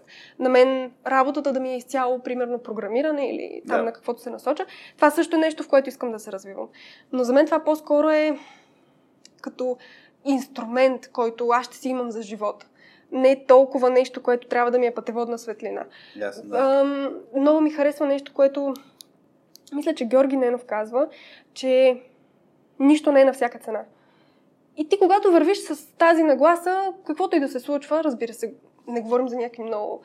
[0.43, 3.83] на мен работата да ми е изцяло, примерно, програмиране или там да.
[3.83, 4.65] на каквото се насоча.
[4.95, 6.67] Това също е нещо, в което искам да се развивам.
[7.11, 8.39] Но за мен това по-скоро е
[9.41, 9.77] като
[10.29, 12.67] инструмент, който аз ще си имам за живота.
[13.11, 15.85] Не е толкова нещо, което трябва да ми е пътеводна светлина.
[16.15, 16.55] Ясно.
[16.55, 18.73] Ам, много ми харесва нещо, което
[19.73, 21.07] мисля, че Георги Ненов казва,
[21.53, 22.01] че
[22.79, 23.83] нищо не е на всяка цена.
[24.77, 28.53] И ти, когато вървиш с тази нагласа, каквото и да се случва, разбира се,
[28.87, 30.01] не говорим за някакви много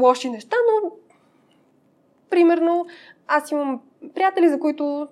[0.00, 0.92] лоши неща, но
[2.30, 2.86] примерно,
[3.26, 3.80] аз имам
[4.14, 5.08] приятели, за които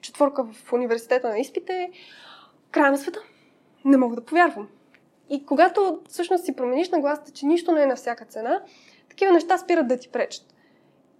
[0.00, 1.90] четворка в университета на изпите,
[2.70, 3.20] край на света.
[3.84, 4.68] Не мога да повярвам.
[5.30, 8.62] И когато всъщност си промениш нагласата, че нищо не е на всяка цена,
[9.10, 10.46] такива неща спират да ти пречат.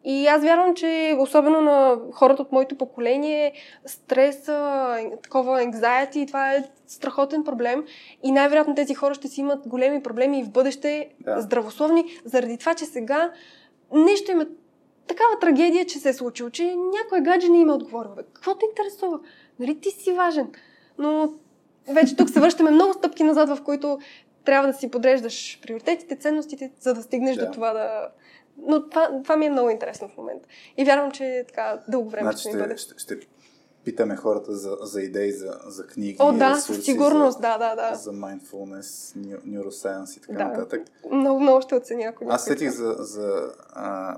[0.04, 3.52] И аз вярвам, че особено на хората от моето поколение,
[3.86, 7.84] стреса, такова anxiety, това е страхотен проблем.
[8.22, 11.40] И най-вероятно тези хора ще си имат големи проблеми и в бъдеще да.
[11.40, 13.32] здравословни, заради това, че сега
[13.92, 14.46] нещо има
[15.06, 18.12] такава трагедия, че се е случило, че някой гадже не има отговорил.
[18.16, 19.20] Какво те интересува?
[19.58, 20.52] Нали ти си важен?
[20.98, 21.32] Но
[21.88, 23.98] вече тук се връщаме много стъпки назад, в които
[24.44, 27.46] трябва да си подреждаш приоритетите, ценностите, за да стигнеш да.
[27.46, 28.08] до това да...
[28.56, 30.48] Но това, това ми е много интересно в момента.
[30.76, 32.76] И вярвам, че така дълго време значи ще, бъде.
[32.76, 33.18] Ще, ще
[33.84, 36.16] питаме хората за, за идеи, за, за книги.
[36.20, 37.94] О, да, със сигурност, за, да, да, да.
[37.94, 40.44] За mindfulness, neuroscience и така да.
[40.44, 40.82] нататък.
[41.12, 44.16] Много, много ще оценя, ако Аз сетих за, за а,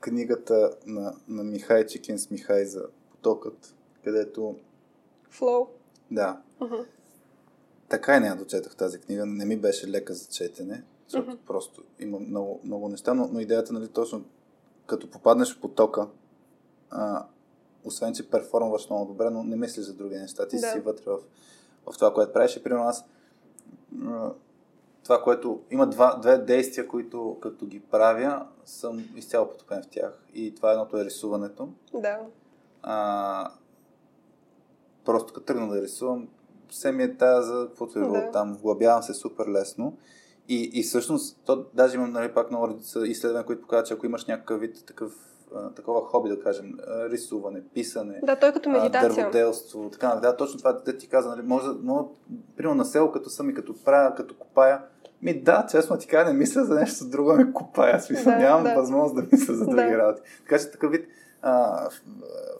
[0.00, 3.74] книгата на, на Михай Чикин с Михай за потокът,
[4.04, 4.56] където...
[5.38, 5.66] Flow.
[6.10, 6.40] Да.
[6.60, 6.86] Uh-huh.
[7.88, 9.26] Така и не я дочетах тази книга.
[9.26, 11.38] Не ми беше лека за четене, защото uh-huh.
[11.46, 14.24] просто има много, много неща, но, но идеята, нали, точно
[14.86, 16.06] като попаднеш в потока,
[16.90, 17.26] а,
[17.84, 20.48] освен, че перформваш много добре, но не мислиш за други неща.
[20.48, 20.66] Ти да.
[20.66, 21.18] си вътре в,
[21.92, 22.56] в това, което правиш.
[22.56, 23.04] И примерно аз
[25.02, 30.22] това, което има два, две действия, които като ги правя, съм изцяло потопен в тях.
[30.34, 31.68] И това едното е рисуването.
[31.94, 32.18] Да.
[32.82, 33.50] А,
[35.04, 36.28] просто като тръгна да рисувам,
[36.68, 38.30] все ми е тая за каквото е да.
[38.30, 38.54] там.
[38.54, 39.96] Вглъбявам се супер лесно.
[40.48, 44.26] И, и всъщност, то, даже имам нали, пак много изследвания, които показват, че ако имаш
[44.26, 45.12] някакъв вид такъв
[45.76, 49.14] такова хоби, да кажем, рисуване, писане, да, той като медитация.
[49.14, 52.06] дърводелство, така, да, точно това да ти каза, нали, може, може,
[52.56, 54.82] примерно на село, като съм и като правя, като копая,
[55.22, 58.64] ми да, честно ти кажа, не мисля за нещо друго, ми копая, смисъл, да, нямам
[58.64, 58.74] да.
[58.74, 59.98] възможност да мисля за други да.
[59.98, 60.22] работи.
[60.38, 61.06] Така че такъв вид
[61.42, 61.88] а,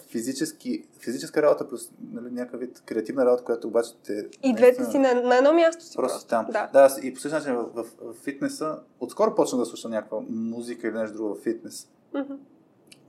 [0.09, 4.29] физически, физическа работа плюс нали, някакъв вид креативна работа, която обаче те...
[4.43, 6.15] И двете си на, на едно място си просто.
[6.15, 6.29] просто.
[6.29, 6.47] там.
[6.53, 6.71] Да.
[6.73, 10.89] да, и по същия начин в, в, в, фитнеса, отскоро почна да слушам някаква музика
[10.89, 11.89] или нещо друго в фитнес.
[12.15, 12.37] Mm-hmm.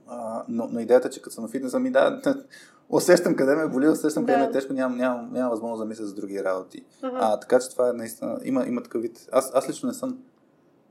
[0.06, 2.20] А, но, но идеята, че като съм на фитнеса, ми да,
[2.88, 4.32] усещам къде ме боли, усещам да.
[4.32, 6.84] къде ме е тежко, нямам, нямам, нямам възможност да мисля за други работи.
[7.02, 7.18] Uh-huh.
[7.20, 9.28] А, така че това е наистина, има, има такъв вид.
[9.32, 10.18] Аз, аз лично не съм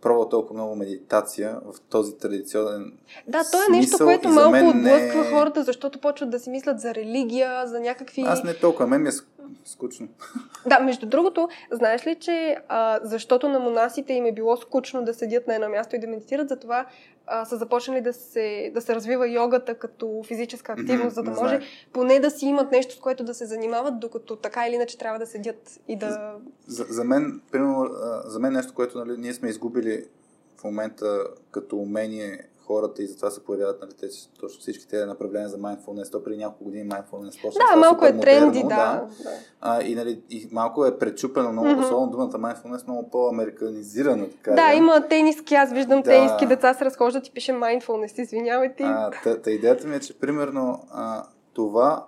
[0.02, 2.94] пробвал толкова много медитация в този традиционен
[3.28, 5.32] Да, то е нещо, което малко отблъсква не...
[5.32, 8.22] хората, защото почват да си мислят за религия, за някакви...
[8.22, 9.12] Аз не толкова, мен ми е
[9.66, 10.08] скучно.
[10.68, 15.14] Да, между другото, знаеш ли, че а, защото на монасите им е било скучно да
[15.14, 16.86] седят на едно място и да медитират, затова
[17.28, 21.60] а, са започнали да се, да се развива йогата като физическа активност, за да може
[21.94, 25.20] поне да си имат нещо, с което да се занимават, докато така или иначе трябва
[25.20, 26.36] да седят и да...
[26.68, 27.90] За, за мен, примерно,
[28.26, 30.06] за мен нещо, което нали, ние сме изгубили
[30.58, 35.50] в момента като умение хората и затова се появяват нали, тези, точно всички тези направления
[35.50, 36.12] за mindfulness.
[36.12, 37.66] То преди няколко години mindfulness почна.
[37.72, 38.68] Да, малко е тренди, да.
[38.68, 39.08] да.
[39.62, 41.84] А, и, нали, и малко е пречупено, много, mm-hmm.
[41.84, 44.30] особено думата mindfulness, много по-американизирана.
[44.30, 46.10] Така, да, има тениски, аз виждам да.
[46.10, 48.84] тениски деца се разхождат и пише mindfulness, извинявайте.
[48.84, 51.24] А, та, та идеята ми е, че примерно а,
[51.54, 52.06] това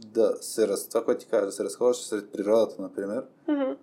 [0.00, 0.88] да се раз...
[0.88, 3.76] това, което ти кажа, да се разхождаш сред природата, например, mm-hmm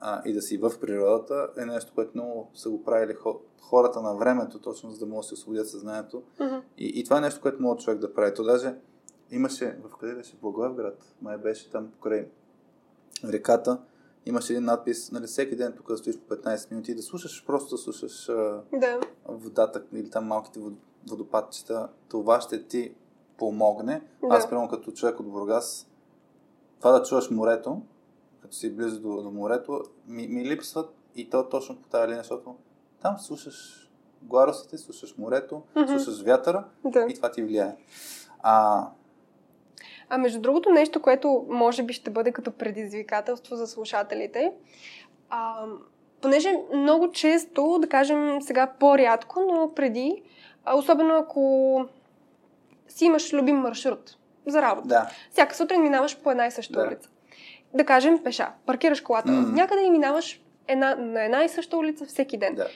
[0.00, 3.16] а, и да си в природата е нещо, което много са го правили
[3.60, 6.22] хората на времето, точно за да могат да се освободят съзнанието.
[6.40, 6.62] Uh-huh.
[6.78, 8.34] И, и това е нещо, което може човек да прави.
[8.34, 8.74] То даже
[9.30, 10.36] имаше, в къде беше?
[10.42, 12.28] Благоевград, май беше там покрай
[13.24, 13.78] реката,
[14.26, 17.46] имаше един надпис, нали, всеки ден тук да стоиш по 15 минути и да слушаш,
[17.46, 18.26] просто да слушаш
[18.72, 19.00] да.
[19.28, 20.60] водата или там малките
[21.08, 22.94] водопадчета, това ще ти
[23.38, 24.02] помогне.
[24.20, 24.26] Да.
[24.30, 25.90] Аз, примерно, като човек от Бургас,
[26.78, 27.82] това да чуваш морето,
[28.42, 32.22] като си близо до, до морето, ми, ми липсват и то точно по тази линия,
[32.22, 32.56] защото
[33.00, 33.88] там слушаш
[34.22, 35.98] гларосите, слушаш морето, mm-hmm.
[35.98, 37.06] слушаш вятъра да.
[37.08, 37.76] и това ти влияе.
[38.40, 38.86] А,
[40.08, 44.52] а между другото нещо, което може би ще бъде като предизвикателство за слушателите,
[45.30, 45.64] а,
[46.20, 50.22] понеже много често, да кажем сега по-рядко, но преди,
[50.64, 51.84] а, особено ако
[52.88, 54.16] си имаш любим маршрут
[54.46, 54.88] за работа.
[54.88, 55.10] Да.
[55.30, 56.86] Всяка сутрин минаваш по една и съща да.
[56.86, 57.10] улица
[57.74, 58.48] да кажем, пеша.
[58.66, 59.52] Паркираш колата mm-hmm.
[59.52, 62.54] някъде и минаваш една, на една и съща улица всеки ден.
[62.54, 62.68] Да.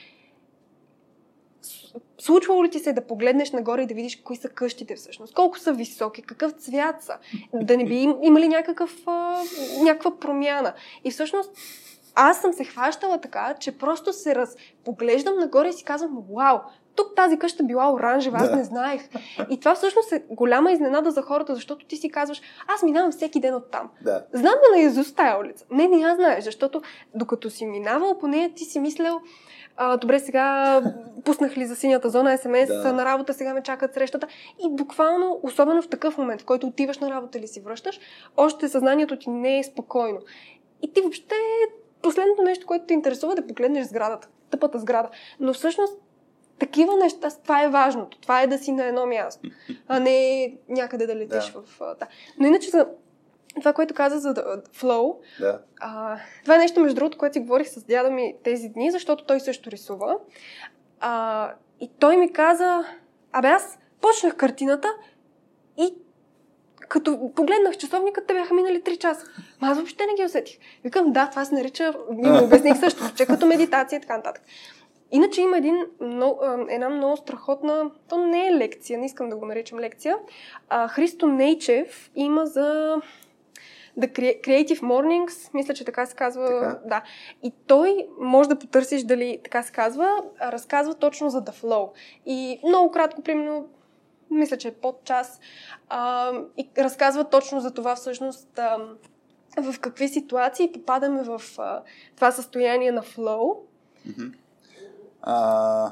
[2.19, 5.35] Случвало ли ти се да погледнеш нагоре и да видиш кои са къщите всъщност?
[5.35, 6.23] Колко са високи?
[6.23, 7.19] Какъв цвят са?
[7.55, 9.43] Да не би им, има ли някакъв, а,
[9.82, 10.74] някаква промяна?
[11.05, 11.51] И всъщност
[12.14, 14.56] аз съм се хващала така, че просто се раз...
[14.85, 16.59] поглеждам нагоре и си казвам, вау,
[16.97, 18.56] тук тази къща била оранжева, аз да.
[18.56, 19.09] не знаех.
[19.51, 23.40] И това всъщност е голяма изненада за хората, защото ти си казваш, аз минавам всеки
[23.40, 23.90] ден от там.
[24.01, 24.24] Да.
[24.32, 25.64] Знам да на Язус тая улица.
[25.70, 26.82] Не, не я знаеш, защото
[27.14, 29.20] докато си минавал по нея, ти си мислял,
[29.77, 30.81] а, добре, сега
[31.24, 32.93] пуснах ли за синята зона СМС, да.
[32.93, 34.27] на работа сега ме чакат срещата.
[34.64, 38.01] И буквално, особено в такъв момент, в който отиваш на работа или си връщаш,
[38.36, 40.19] още съзнанието ти не е спокойно.
[40.82, 41.35] И ти въобще
[42.02, 45.09] последното нещо, което те интересува, е да погледнеш сградата, тъпата сграда.
[45.40, 45.98] Но всъщност
[46.63, 48.19] такива неща, това е важното.
[48.19, 49.49] Това е да си на едно място,
[49.89, 51.63] а не някъде да летиш да.
[51.63, 51.79] в...
[51.79, 52.07] Да.
[52.39, 52.87] Но иначе за
[53.59, 54.35] това, което каза за
[54.73, 55.61] флоу, да.
[55.81, 59.25] а, това е нещо, между другото, което си говорих с дяда ми тези дни, защото
[59.25, 60.17] той също рисува.
[61.01, 62.85] А, и той ми каза,
[63.33, 64.89] абе аз почнах картината
[65.79, 65.95] и
[66.89, 69.27] като погледнах часовника, те бяха минали 3 часа.
[69.61, 70.59] Ма аз въобще не ги усетих.
[70.85, 74.43] Викам, да, това се нарича, ми обясних също, че като медитация и така нататък.
[75.13, 79.47] Иначе има един, много, една много страхотна, то не е лекция, не искам да го
[79.47, 80.19] наричам лекция.
[80.69, 82.97] А, Христо Нейчев има за
[83.99, 86.47] The Creative Mornings, мисля, че така се казва.
[86.47, 86.81] Така?
[86.85, 87.03] Да.
[87.43, 91.91] И той, може да потърсиш дали така се казва, разказва точно за The Flow.
[92.27, 93.69] И много кратко, примерно,
[94.31, 95.41] мисля, че е под час,
[95.89, 98.79] а, и разказва точно за това всъщност а,
[99.57, 101.83] в какви ситуации попадаме в а,
[102.17, 103.57] това състояние на flow.
[104.09, 104.33] Mm-hmm.
[105.27, 105.90] Uh,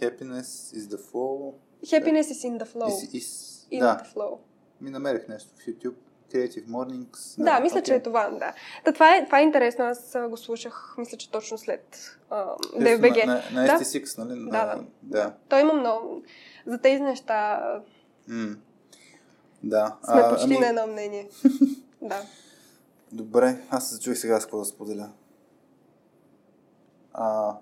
[0.00, 1.54] happiness is the flow.
[1.90, 2.88] Happiness is in the flow.
[2.88, 3.96] Is, is, in да.
[3.96, 4.38] the flow.
[4.80, 5.94] Ми намерих нещо в YouTube.
[6.32, 7.36] Creative Mornings.
[7.38, 7.84] Да, да мисля, okay.
[7.84, 8.52] че е това, да.
[8.84, 13.26] Та, това, е, това е интересно, аз го слушах, мисля, че точно след uh, DBG.
[13.26, 14.24] На, на, на ST6, да?
[14.24, 14.50] нали?
[14.50, 14.84] Да, да.
[15.02, 15.34] да.
[15.48, 16.22] Той има много.
[16.66, 17.62] За тези неща
[18.30, 18.56] mm.
[19.62, 19.96] да.
[20.04, 20.58] сме а, почти ами...
[20.58, 21.28] на едно мнение.
[22.02, 22.22] да.
[23.12, 25.10] Добре, аз се чух сега с какво да споделя.
[27.12, 27.56] А,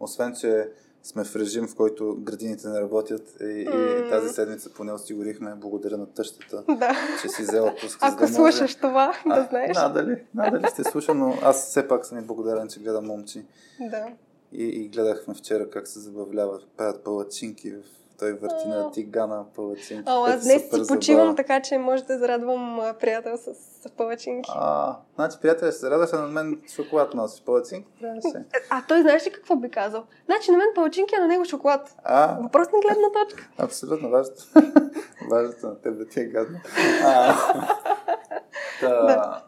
[0.00, 0.68] освен, че
[1.02, 4.06] сме в режим, в който градините не работят и, mm.
[4.06, 6.96] и тази седмица поне осигурихме, благодаря на тъщата, да.
[7.22, 7.98] че си взела отпуск.
[8.00, 8.76] Ако да слушаш може...
[8.76, 9.76] това, а, да знаеш.
[9.76, 13.46] Надали, надали сте слушал, но аз все пак съм и благодарен, че гледам момчи.
[13.80, 14.06] Да.
[14.52, 17.82] И, и гледахме вчера как се забавляват, правят палачинки в
[18.18, 20.10] той върти на тигана палачинки.
[20.10, 24.50] О, аз днес си почивам, така че може да зарадвам приятел с, с палачинки.
[24.54, 27.42] А, значи приятел се радваше на мен шоколад носи.
[27.44, 27.90] Палачинки
[28.20, 28.44] се.
[28.70, 30.04] А той знаеш ли какво би казал?
[30.26, 31.96] Значи на мен палачинки, а на него шоколад.
[32.04, 33.48] А, Въпрос на гледна точка.
[33.58, 34.42] Абсолютно, важното.
[35.30, 36.58] важното на теб да ти е гадно.
[37.04, 37.34] А,
[38.80, 39.44] та, да.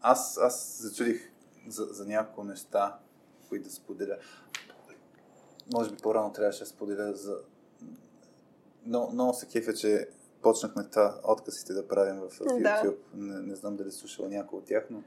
[0.00, 1.32] Аз, аз зачудих
[1.68, 2.96] за, за няколко неща,
[3.48, 4.16] които да споделя
[5.72, 7.36] може би по-рано трябваше да споделя за...
[8.86, 10.08] Но, много се кефя, че
[10.42, 12.62] почнахме това откъсите да правим в, в YouTube.
[12.62, 12.92] Да.
[13.14, 15.02] Не, не знам дали слушала някой от тях, но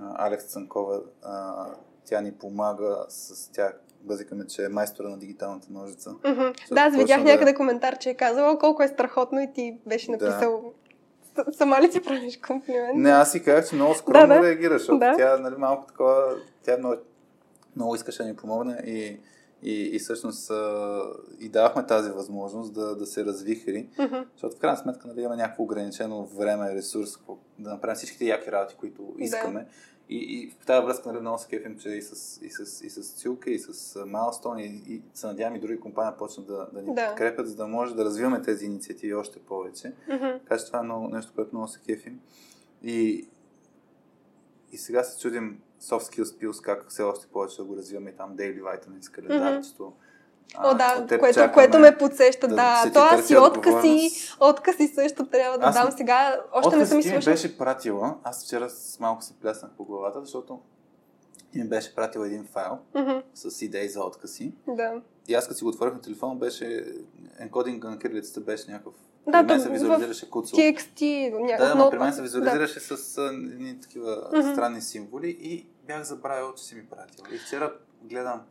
[0.00, 1.66] а, Алекс Цанкова, а,
[2.04, 3.80] тя ни помага с тях.
[4.00, 6.10] Бъзикаме, че е майстора на дигиталната ножица.
[6.10, 6.74] Mm-hmm.
[6.74, 7.32] Да, аз видях да...
[7.32, 11.44] някъде коментар, че е казала колко е страхотно и ти беше написал да.
[11.52, 12.94] Сама ли си правиш комплимент?
[12.94, 14.42] Не, аз си казах, че много скромно да, да.
[14.42, 15.16] реагираш, защото да.
[15.16, 16.94] тя нали, малко такова, тя много,
[17.76, 19.20] много искаше да ни помогне и
[19.62, 21.02] и, и всъщност а,
[21.40, 24.24] и давахме тази възможност да, да се развихри, mm-hmm.
[24.32, 27.18] защото в крайна сметка нали, има някакво ограничено време, ресурс,
[27.58, 29.60] да направим всичките яки работи, които искаме.
[29.60, 29.66] Да.
[30.10, 32.90] И, и в тази връзка нали, много се кефим, че и с, и с, и
[32.90, 36.82] с Цюлка, и с Milestone, и, и се надявам и други компании почнат да, да
[36.82, 37.08] ни да.
[37.08, 39.92] подкрепят, за да може да развиваме тези инициативи още повече.
[40.08, 40.40] Mm-hmm.
[40.40, 42.20] Така че това е много, нещо, което много се кефим.
[42.82, 43.28] И,
[44.72, 48.36] и сега се чудим soft skills skills, как все още повече да го развиваме там
[48.36, 49.82] daily vitamins, календарчето.
[49.82, 50.08] Mm-hmm.
[50.56, 52.54] О, да, което, което ме подсеща, да.
[52.54, 52.92] да.
[52.92, 54.10] То аз и откази,
[54.40, 56.40] откази също трябва да аз, дам сега.
[56.52, 57.32] Още не съм изслушала.
[57.32, 58.68] беше пратила, аз вчера
[59.00, 60.60] малко се пляснах по главата, защото
[61.54, 63.22] ми беше пратила един файл mm-hmm.
[63.34, 64.52] с идеи за откази.
[64.68, 64.92] Да.
[65.28, 66.84] И аз като си го отворих на телефона, беше
[67.38, 68.94] енкодинга на кирилицата беше някакъв
[69.28, 70.56] да, при мен се визуализираше куцо.
[70.56, 71.68] TXT, някакъв.
[71.68, 72.96] Да, но при мен се визуализираше да.
[72.96, 74.52] с едни такива mm-hmm.
[74.52, 77.24] странни символи и бях забравил, че си ми пратил.
[77.32, 77.72] И вчера
[78.02, 78.42] гледам,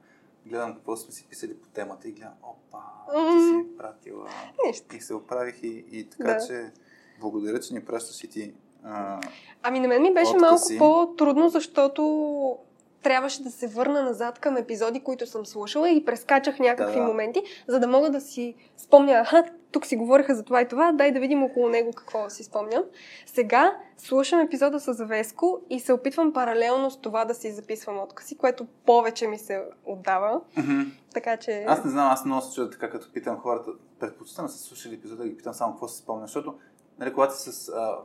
[0.46, 2.80] гледам какво сме си писали по темата и гледам, опа,
[3.14, 4.28] ти си ми пратила.
[4.66, 4.96] Нищо.
[4.96, 6.48] И се оправих и, и така, да.
[6.48, 6.72] че
[7.20, 8.54] благодаря, че ни пращаш и ти.
[8.84, 9.22] А,
[9.64, 10.78] ами на мен ми беше откази.
[10.78, 12.58] малко по-трудно, защото
[13.08, 17.44] трябваше да се върна назад към епизоди, които съм слушала и прескачах някакви да, моменти,
[17.68, 21.12] за да мога да си спомня, аха, тук си говориха за това и това, дай
[21.12, 22.84] да видим около него какво си спомням.
[23.26, 28.38] Сега слушам епизода с Завеско и се опитвам паралелно с това да си записвам откази,
[28.38, 30.42] което повече ми се отдава.
[30.58, 30.86] Mm-hmm.
[31.14, 31.66] Така че...
[31.68, 34.96] Аз не знам, аз много се чудя така, като питам хората, предпочитам да са слушали
[34.96, 36.54] епизода да ги питам само какво си спомня, защото
[37.00, 37.98] нали, когато си с а,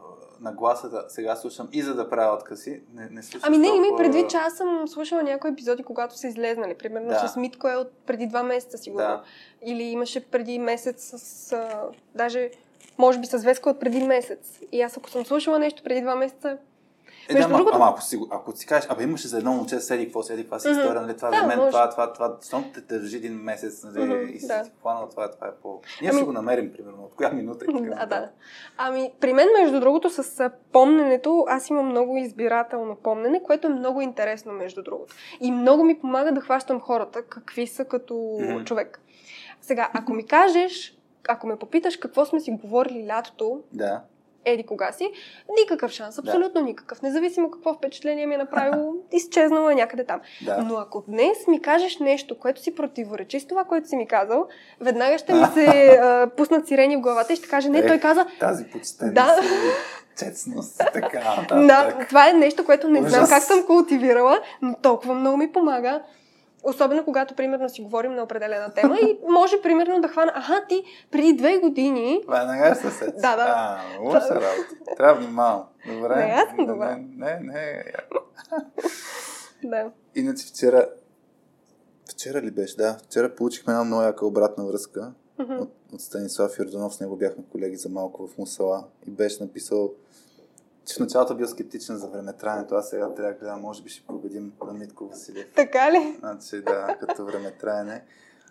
[0.42, 3.40] нагласата сега слушам и за да правя откази, не, не слушам.
[3.44, 3.86] Ами не, толкова...
[3.86, 6.74] има предвид, че аз съм слушала някои епизоди, когато са излезнали.
[6.74, 7.28] Примерно да.
[7.28, 9.06] с Митко е от преди два месеца, сигурно.
[9.06, 9.22] Да.
[9.62, 11.52] Или имаше преди месец с...
[11.52, 11.82] А,
[12.14, 12.50] даже,
[12.98, 14.60] може би с Веска от преди месец.
[14.72, 16.58] И аз ако съм слушала нещо преди два месеца,
[17.28, 17.70] Е, да, другото...
[17.74, 20.58] ама ако си, ако си кажеш, абе имаше за едно момче седи, какво седи, каква
[20.58, 20.80] си mm-hmm.
[20.80, 21.70] история, нали, това да, за мен, може.
[21.70, 24.64] това, това, това, това, те държи един месец, нали, mm-hmm, и си да.
[24.82, 25.80] планал това, това е по...
[26.00, 26.18] Ние ами...
[26.18, 27.80] си го намерим, примерно, от коя минута така.
[27.80, 28.28] Да, да.
[28.78, 34.00] Ами, при мен, между другото, с помненето, аз имам много избирателно помнене, което е много
[34.00, 35.14] интересно, между другото.
[35.40, 38.64] И много ми помага да хващам хората, какви са като mm-hmm.
[38.64, 39.00] човек.
[39.60, 44.02] Сега, ако ми кажеш, ако ме попиташ какво сме си говорили лятото, да
[44.44, 45.10] еди кога си,
[45.60, 46.66] никакъв шанс, абсолютно да.
[46.66, 47.02] никакъв.
[47.02, 50.20] Независимо какво впечатление ми е направило, изчезнало е някъде там.
[50.44, 50.58] Да.
[50.58, 54.46] Но ако днес ми кажеш нещо, което си противоречи с това, което си ми казал,
[54.80, 55.66] веднага ще ми се
[56.02, 58.26] а, пуснат сирени в главата и ще каже, не, е, той каза...
[58.40, 59.36] Тази почтеност да.
[60.18, 61.46] честност, така.
[61.48, 63.12] Да, да, това е нещо, което не Ужас.
[63.12, 66.02] знам как съм култивирала, но толкова много ми помага.
[66.62, 70.84] Особено когато, примерно, си говорим на определена тема и може, примерно, да хвана, аха, ти
[71.10, 72.20] преди две години...
[72.28, 73.12] Веднага се сети.
[73.16, 73.54] Да, да.
[73.56, 74.94] А, лоша работа.
[74.96, 75.64] Трябва внимавам.
[75.86, 76.16] Добре.
[76.16, 76.96] Не, аз съм добре.
[76.96, 77.84] Не, не, не.
[79.64, 79.90] да.
[80.14, 80.88] Иначе вчера...
[82.10, 82.76] Вчера ли беше?
[82.76, 82.98] Да.
[83.04, 86.94] Вчера получихме една много яка обратна връзка от, от Станислав Йорданов.
[86.94, 89.92] С него бяхме колеги за малко в Мусала и беше написал
[90.86, 94.06] че в началото бил скептичен за времетраенето, аз сега трябва да гледам, може би ще
[94.06, 95.46] победим на Митко Василев.
[95.56, 96.16] Така ли?
[96.18, 98.04] Значи, да, като времетраене.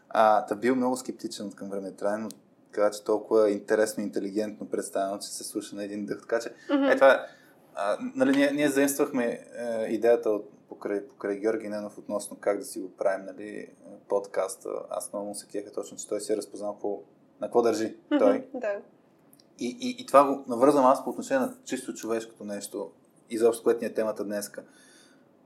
[0.10, 2.30] А, та бил много скептичен към времетраене, но
[2.72, 6.22] каза, че толкова интересно и интелигентно представено, че се слуша на един дъх.
[6.22, 6.94] Така че, mm-hmm.
[6.94, 7.26] е това,
[7.76, 12.66] а, нали, ние, ние заимствахме е, идеята от, покрай, покрай Георги Ненов относно как да
[12.66, 13.68] си го правим, нали,
[14.10, 14.70] подкаста.
[14.90, 17.04] Аз много му се кеха точно, че той си е разпознал по,
[17.42, 18.48] на какво държи mm-hmm, той.
[18.54, 18.80] Да.
[19.62, 22.92] И, и, и това го навързвам аз по отношение на чисто човешкото нещо,
[23.30, 24.64] изобщо което ни е темата днеска.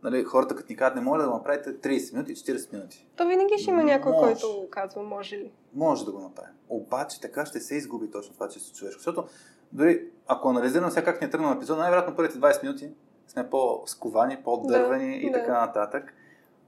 [0.03, 3.07] Нали, хората като ни казват, не може да го направите 30 минути, 40 минути.
[3.15, 4.25] То винаги ще има някой, може.
[4.25, 5.51] който казва, може ли.
[5.73, 6.53] Може да го направим.
[6.69, 8.99] Обаче така ще се изгуби точно това чисто човешко.
[8.99, 9.27] Защото
[9.71, 12.91] дори ако анализирам сега как ни е тръгнал епизод, най-вероятно първите 20 минути
[13.27, 15.39] сме по-сковани, по-дървани да, и да.
[15.39, 16.13] така нататък.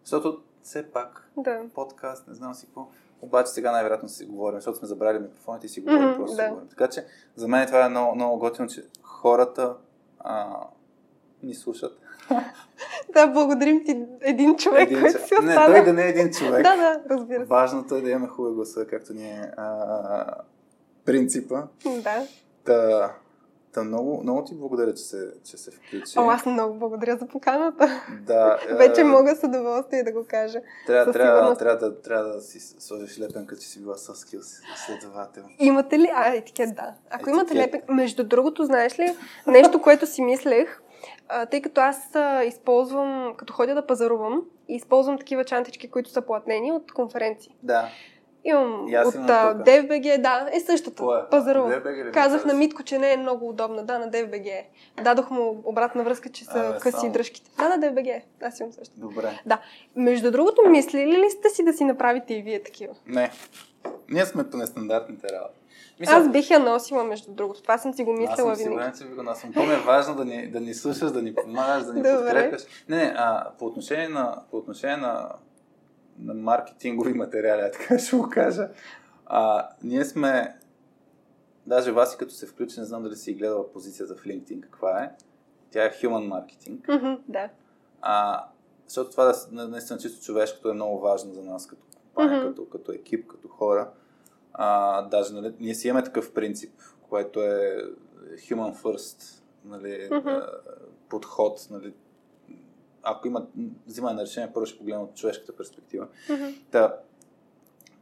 [0.03, 1.61] Защото все пак да.
[1.76, 2.88] подкаст, не знам си какво
[3.22, 6.44] обаче сега най-вероятно си говорим, защото сме забрали микрофоните и си говорим, mm-hmm, просто да.
[6.44, 6.69] си говорим.
[6.69, 9.76] Така че за мен това е много, много готино, че хората
[10.19, 10.48] а,
[11.44, 11.99] ни слушат.
[13.14, 15.69] да, благодарим ти един човек, един който си остана.
[15.69, 16.64] Не, той да не е един човек.
[16.64, 17.45] да, да, разбира се.
[17.45, 20.26] Важното е да имаме хубава гласа, както ни е а,
[21.06, 21.64] принципа.
[21.85, 22.27] Да.
[22.64, 23.14] Та,
[23.78, 26.20] Та много, много ти благодаря, че се, че се включи.
[26.20, 28.02] О, аз много благодаря за поканата.
[28.22, 28.60] Да.
[28.78, 29.04] Вече е...
[29.04, 30.62] мога с удоволствие да го кажа.
[30.88, 35.44] Трябва, трябва, трябва, да, трябва да си сложиш лепенка, че си била с скилс следовател.
[35.60, 36.10] Имате ли?
[36.16, 36.94] А, етикет, да.
[37.10, 37.34] Ако етикет.
[37.34, 39.16] имате лепенка, между другото, знаеш ли,
[39.48, 40.82] нещо, което си мислех,
[41.30, 46.22] а, тъй като аз а, използвам, като ходя да пазарувам, използвам такива чантички, които са
[46.22, 47.56] платнени от конференции.
[47.64, 47.90] Да.
[48.48, 49.16] Имам от
[49.66, 51.14] DFBG, да, е същото.
[51.14, 51.30] Е?
[51.30, 51.82] Пазарува.
[52.14, 53.84] Казах на Митко, че не е много удобна.
[53.84, 54.61] Да, на DFBG.
[55.03, 57.11] Дадох му обратна връзка, че са а, къси само.
[57.11, 57.51] дръжките.
[57.58, 58.22] Да, на DFBG.
[58.42, 58.93] Аз имам също.
[58.98, 59.42] Добре.
[59.45, 59.59] Да.
[59.95, 62.93] Между другото, мислили ли сте си да си направите и вие такива?
[63.08, 63.32] Не.
[64.09, 65.59] Ние сме по нестандартните работи.
[66.00, 67.61] Мисля, аз бих я носила, между другото.
[67.61, 68.95] Това съм си го мислила аз съм винаги.
[68.98, 69.53] Сигурен, че го носим.
[69.53, 72.61] То е важно да ни, да ни слушаш, да ни помагаш, да ни подкрепяш.
[72.90, 75.30] Не, не, а, по отношение на, по отношение на
[76.20, 78.70] на маркетингови материали, така ще го кажа.
[79.26, 80.58] А, ние сме,
[81.66, 85.12] даже Васи като се включи, не знам дали си гледала позицията в LinkedIn, каква е.
[85.72, 86.82] Тя е human marketing.
[86.82, 87.50] Mm-hmm, да.
[88.02, 88.46] А,
[88.88, 92.48] защото това да, наистина чисто човешкото е много важно за нас като компания, mm-hmm.
[92.48, 93.90] като, като екип, като хора.
[94.54, 97.78] А, даже нали, ние си имаме такъв принцип, което е
[98.38, 100.50] human first нали, mm-hmm.
[101.10, 101.68] подход.
[101.72, 101.94] Нали,
[103.11, 103.45] ако има
[103.88, 106.08] взимане на решение, първо ще погледнем от човешката перспектива.
[106.30, 106.56] Mm-hmm.
[106.72, 106.95] Та,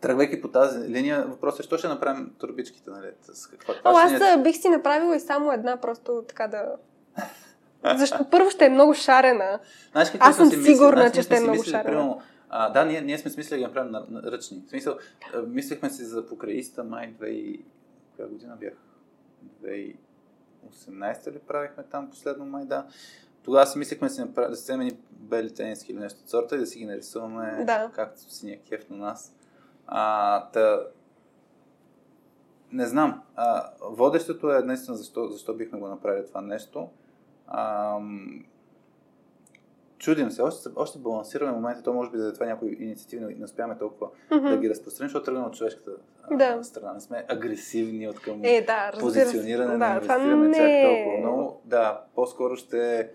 [0.02, 3.08] тръгвайки по тази линия, въпросът е, що ще направим турбичките, нали?
[3.22, 4.38] С каква, О, аз ние...
[4.38, 6.76] бих си направила и само една, просто така да...
[7.98, 9.60] Защо първо ще е много шарена.
[9.92, 11.90] Знаеш, аз съм сигурна, мисли, че ще е много мислили, шарена.
[11.90, 14.64] Примерно, а, да, ние, ние сме смислили да направим на, на ръчни.
[14.68, 14.98] В смисъл,
[15.48, 17.62] мислехме си за покраиста май 2...
[18.16, 18.74] Коя година бях?
[19.64, 22.86] 2018 ли правихме там последно май, да.
[23.46, 26.60] Тогава си мислехме си направи, да си вземем бели тениски или нещо от сорта и
[26.60, 27.92] да си ги нарисуваме да.
[27.96, 29.36] както си ни е кеф на нас.
[29.88, 30.80] А, та,
[32.72, 33.22] не знам.
[33.36, 36.90] А, водещото е наистина защо, защо бихме го направили това нещо.
[37.48, 37.98] А,
[39.98, 43.78] чудим се, още, още балансираме момента, то може би за това някои инициативи не успяваме
[43.78, 44.50] толкова mm-hmm.
[44.50, 45.92] да ги разпространим, защото тръгнем от човешката
[46.32, 46.64] да.
[46.64, 46.94] страна.
[46.94, 50.58] Не сме агресивни от към е, да, позициониране, да, не инвестираме не...
[50.58, 51.62] чак толкова много.
[51.66, 53.12] Да, по-скоро ще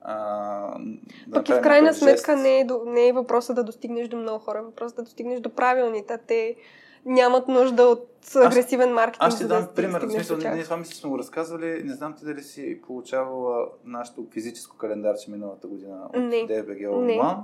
[0.00, 0.78] а,
[1.26, 4.38] да Пък и в крайна сметка не е, не е въпроса да достигнеш до много
[4.38, 6.18] хора, въпросът да достигнеш до правилните.
[6.26, 6.56] Те
[7.04, 9.22] нямат нужда от агресивен маркетинг.
[9.22, 10.06] Аз ще дам да пример.
[10.06, 11.82] В смисъл, ние това мисля, че сме го разказвали.
[11.84, 17.36] Не знам ти дали си получавала нашето физическо календарче миналата година от DBG Online.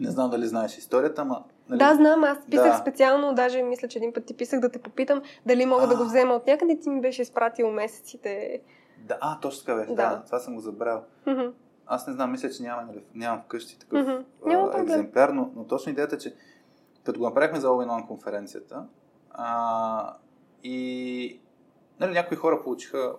[0.00, 1.78] Не знам дали знаеш историята, ама Нали?
[1.78, 2.78] Да, знам, аз писах да.
[2.78, 5.86] специално, даже мисля, че един път ти писах да те попитам дали мога а.
[5.86, 8.60] да го взема от някъде, ти ми беше изпратил месеците.
[8.98, 9.94] Да, а, точно така беше, да.
[9.94, 11.04] да това съм го забрал.
[11.26, 11.52] Mm-hmm.
[11.86, 14.74] Аз не знам, мисля, че няма, нали, нямам вкъщи такъв mm-hmm.
[14.74, 16.34] а, екземпляр, но, но точно идеята е, че
[17.04, 18.86] като го направихме за All конференцията
[19.30, 20.14] а,
[20.62, 21.40] и
[22.00, 23.16] нали, някои хора получиха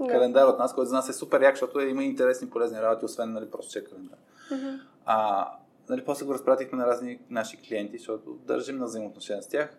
[0.00, 0.10] yeah.
[0.10, 3.32] календар от нас, който за нас е супер як, защото има интересни полезни работи, освен
[3.32, 4.18] нали, просто че е календар.
[4.52, 4.80] Mm-hmm.
[5.04, 5.48] А,
[5.88, 9.78] нали, после го разпратихме на разни наши клиенти, защото държим на взаимоотношения с тях.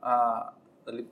[0.00, 0.44] А,
[0.86, 1.06] нали,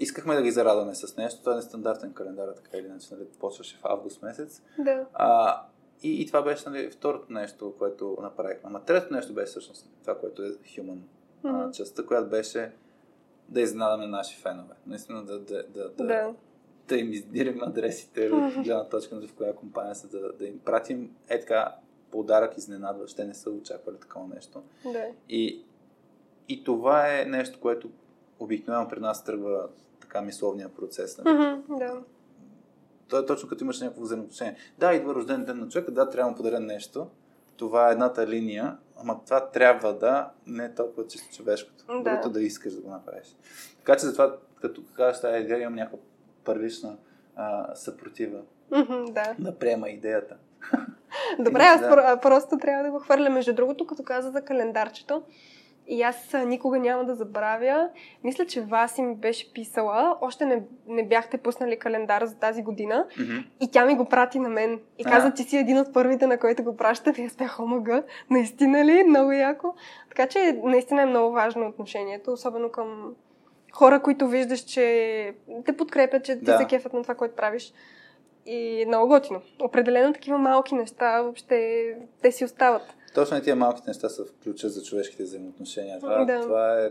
[0.00, 1.40] искахме да ги зарадваме с нещо.
[1.40, 4.62] Това е нестандартен календар, така или иначе, нали, почваше в август месец.
[4.78, 5.06] Да.
[5.14, 5.62] А,
[6.02, 8.62] и, и това беше нали, второто нещо, което направихме.
[8.64, 10.98] Ама третото нещо беше всъщност това, което е human
[11.44, 11.76] mm-hmm.
[11.76, 12.72] частта, която беше
[13.48, 14.74] да изненадаме наши фенове.
[14.86, 16.34] Наистина да, да, да, да, да.
[16.88, 21.16] да им издирим адресите от гледна точка в коя компания са, да, да им пратим
[21.28, 21.74] е така
[22.10, 23.16] подарък изненадващ.
[23.16, 24.62] Те не са очаквали такова нещо.
[24.84, 25.04] Да.
[25.28, 25.62] И,
[26.48, 27.90] и това е нещо, което
[28.38, 29.68] обикновено при нас тръгва
[30.08, 31.18] така мисловния процес.
[31.18, 31.36] Нали?
[31.36, 32.00] Mm-hmm, да.
[33.08, 34.56] То е точно като имаш някакво взаимоотношение.
[34.78, 37.06] Да, идва рожден ден на човека, да, трябва да подаря нещо.
[37.56, 41.84] Това е едната линия, ама това трябва да не е толкова чисто човешкото.
[41.86, 42.02] Да.
[42.02, 43.36] Другото да искаш да го направиш.
[43.78, 45.98] Така че затова, като кажеш тази идея, имам някаква
[46.44, 46.96] първична
[47.36, 48.40] а, съпротива.
[48.70, 49.34] Mm-hmm, да.
[49.38, 50.36] да приема идеята.
[51.38, 52.20] Добре, аз да.
[52.22, 53.30] просто трябва да го хвърля.
[53.30, 55.22] Между другото, като каза за календарчето,
[55.88, 57.88] и аз никога няма да забравя.
[58.24, 60.18] Мисля, че Васи ми беше писала.
[60.20, 63.06] Още не, не бяхте пуснали календар за тази година.
[63.10, 63.44] Mm-hmm.
[63.60, 64.80] И тя ми го прати на мен.
[64.98, 67.12] И каза, че си един от първите, на който го праща.
[67.18, 68.02] И аз бях омага.
[68.30, 69.04] Наистина ли?
[69.04, 69.74] Много яко.
[70.08, 73.14] Така че наистина е много важно отношението, особено към
[73.72, 75.34] хора, които виждаш, че
[75.64, 76.58] те подкрепят, че ти да.
[76.58, 77.72] се кефят на това, което правиш.
[78.46, 79.40] И много готино.
[79.62, 81.88] Определено такива малки неща въобще
[82.22, 82.94] те си остават.
[83.18, 85.98] Точно тия малките неща са в ключа за човешките взаимоотношения.
[86.00, 86.40] Това, да.
[86.40, 86.90] това е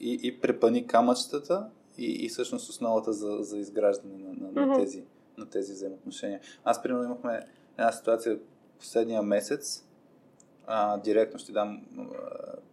[0.00, 1.66] и, и препани камъчетата,
[1.98, 4.66] и, и всъщност основата за, за изграждане на, на, mm-hmm.
[4.66, 5.04] на, тези,
[5.38, 6.40] на тези взаимоотношения.
[6.64, 7.46] Аз, примерно, имахме
[7.78, 8.38] една ситуация
[8.78, 9.84] последния месец.
[10.66, 12.04] А, директно ще дам а,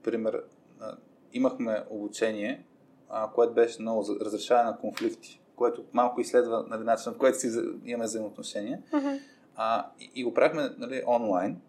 [0.03, 0.43] пример.
[0.79, 0.95] А,
[1.33, 2.65] имахме обучение,
[3.09, 7.39] а, което беше много за разрешаване на конфликти което малко изследва нали, начинът, в който
[7.39, 7.47] си
[7.85, 8.81] имаме взаимоотношения.
[8.91, 9.19] Mm-hmm.
[9.55, 11.61] А, и, и го правихме нали, онлайн.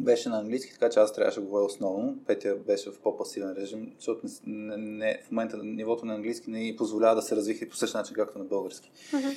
[0.00, 2.18] Беше на английски, така че аз трябваше да говоря основно.
[2.26, 6.76] Петя беше в по-пасивен режим, защото не, не, в момента нивото на английски не ни
[6.76, 8.92] позволява да се развихи по същия начин, както на български.
[8.92, 9.34] Mm-hmm.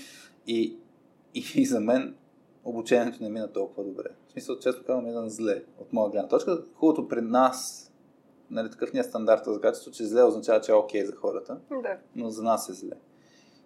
[0.48, 0.78] И,
[1.34, 2.16] и, и за мен
[2.64, 4.08] обучението не мина толкова добре.
[4.28, 6.64] В смисъл, често казвам, мина зле от моя гледна точка.
[6.74, 7.90] Хубавото при нас
[8.50, 11.16] нали, такъв ни е стандарта за качество, че зле означава, че е окей okay за
[11.16, 11.98] хората, да.
[12.16, 12.96] но за нас е зле.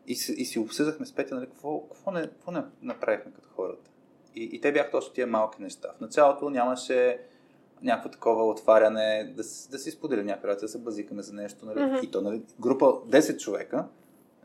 [0.07, 3.89] И, и си обсъждахме с Петя, нали, какво, какво, не, какво не направихме като хората.
[4.35, 5.89] И, и те бяха точно тия малки неща.
[5.97, 7.19] В началото нямаше
[7.81, 11.65] някакво такова отваряне, да, да си споделим някакви да се базикаме за нещо.
[11.65, 11.79] Нали?
[11.79, 12.01] Mm-hmm.
[12.01, 13.85] И то, нали, група 10 човека,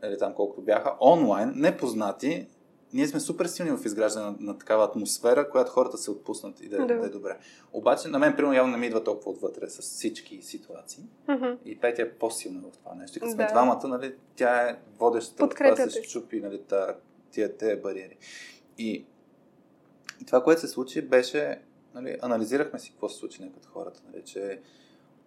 [0.03, 2.47] или там колкото бяха, онлайн, непознати,
[2.93, 6.69] ние сме супер силни в изграждане на, на такава атмосфера, която хората се отпуснат и
[6.69, 6.99] да, да.
[6.99, 7.37] да е добре.
[7.73, 11.03] Обаче на мен, примерно, явно не ми идва толкова отвътре с всички ситуации.
[11.27, 11.57] Mm-hmm.
[11.65, 13.17] И Петя е по-силна в това нещо.
[13.17, 13.49] И като сме да.
[13.49, 16.61] двамата, нали, тя е водещата, това се щупи, нали,
[17.31, 18.17] тия, тия бариери.
[18.77, 19.05] И,
[20.23, 21.61] и това, което се случи, беше,
[21.93, 24.61] нали, анализирахме си какво се случи като хората, нали, че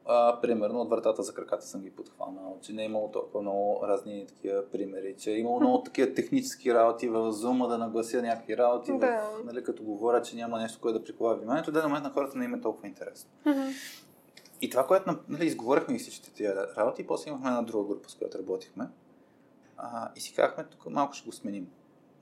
[0.06, 3.80] а, примерно от вратата за краката съм ги подхванал, че не е имало толкова много
[3.82, 8.56] разни такива примери, че е имало много такива технически работи в Zoom да наглася някакви
[8.56, 9.06] работи, да.
[9.06, 12.10] в, нали, като говоря, че няма нещо, което да приковава вниманието, да на момент на
[12.10, 13.30] хората не им е толкова интересно.
[13.46, 13.72] Mm-hmm.
[14.60, 18.14] И това, което нали, изговорихме и всичките тия работи, после имахме една друга група, с
[18.14, 18.88] която работихме.
[19.76, 21.68] А, и си казахме, тук малко ще го сменим.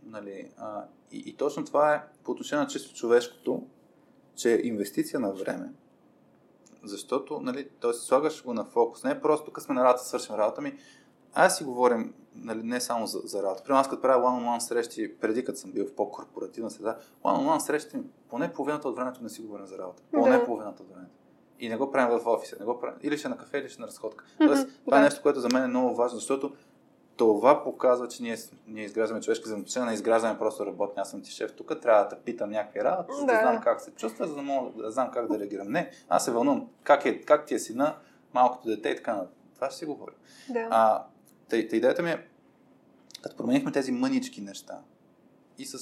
[0.06, 3.66] Нали, а, и, и точно това е по отношение на чисто човешкото,
[4.34, 5.72] че инвестиция на време,
[6.84, 7.92] защото, нали, т.е.
[7.92, 9.04] слагаш го на фокус.
[9.04, 10.78] Не е просто тук сме на работа, свършим работа ми.
[11.34, 13.62] Аз си говорим нали, не само за, за работа.
[13.64, 17.96] При аз като правя one-on-one срещи, преди като съм бил в по-корпоративна среда, one-on-one срещи,
[18.28, 20.02] поне половината от времето не си говорим за работа.
[20.12, 20.44] Поне да.
[20.44, 21.12] половината от времето.
[21.60, 22.98] И не го правим в офиса, не го правим.
[23.02, 24.24] Или ще на кафе, или ще на разходка.
[24.38, 25.00] Тоест, mm-hmm, това да.
[25.00, 26.52] е нещо, което за мен е много важно, защото
[27.16, 28.36] това показва, че ние,
[28.66, 31.00] ние изграждаме човешки взаимоотношения, не изграждаме просто работни.
[31.00, 33.26] Аз съм ти шеф тук, трябва да те питам някакви работи, да.
[33.26, 35.68] да знам как се чувства, за да мога да знам как да реагирам.
[35.68, 37.96] Не, аз се вълнувам как, е, как ти е сина,
[38.34, 39.36] малкото дете и така нататък.
[39.54, 40.12] Това ще си говоря.
[40.50, 40.68] Да.
[40.70, 41.04] А,
[41.48, 42.26] тъй, тъй идеята ми е,
[43.22, 44.80] като променихме тези мънички неща,
[45.58, 45.78] и с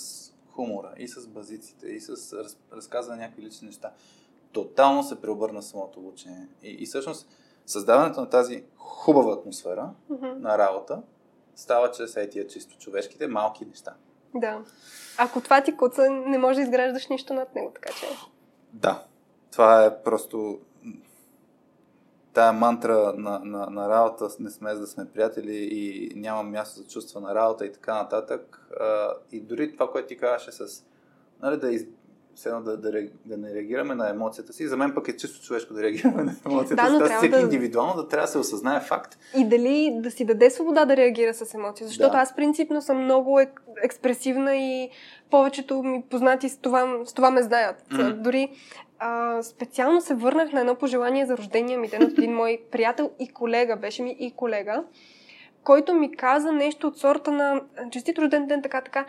[0.51, 3.93] хумора, и с базиците, и с раз, разказване на някакви лични неща,
[4.53, 6.49] тотално се преобърна самото обучение.
[6.63, 7.29] И, и всъщност,
[7.67, 10.27] създаването на тази хубава атмосфера Мгм.
[10.39, 11.03] на работа
[11.55, 13.95] става чрез е тия чисто човешките малки неща.
[14.35, 14.61] Да.
[15.19, 18.07] Ако това ти куца, не можеш да изграждаш нищо над него, така че.
[18.73, 19.05] Да.
[19.51, 20.61] Това е просто
[22.33, 26.87] тая мантра на, на, на работа, не сме да сме приятели и няма място за
[26.87, 28.69] чувства на работа и така нататък.
[28.81, 30.85] А, и дори това, което ти казваше с
[31.43, 31.85] нали, да, из,
[32.35, 32.93] все едно да, да,
[33.25, 36.35] да не реагираме на емоцията си, за мен пък е чисто човешко да реагираме на
[36.47, 36.99] емоцията Да, си.
[36.99, 39.19] трябва всеки да- индивидуално да трябва да се осъзнае факт.
[39.37, 41.87] И дали да си даде свобода да реагира с емоции.
[41.87, 42.19] Защото Да.
[42.19, 43.49] аз принципно съм много ек-
[43.83, 44.91] експресивна и
[45.31, 47.77] повечето ми познати с това, с това ме знаят.
[47.93, 48.11] Мгм.
[48.15, 48.49] Дори
[48.99, 53.11] а, специално се върнах на едно пожелание за рождения ми ден от един мой приятел
[53.19, 54.85] и колега, беше ми и колега,
[55.65, 59.07] който ми каза нещо от сорта на честит рожден ден, така, така.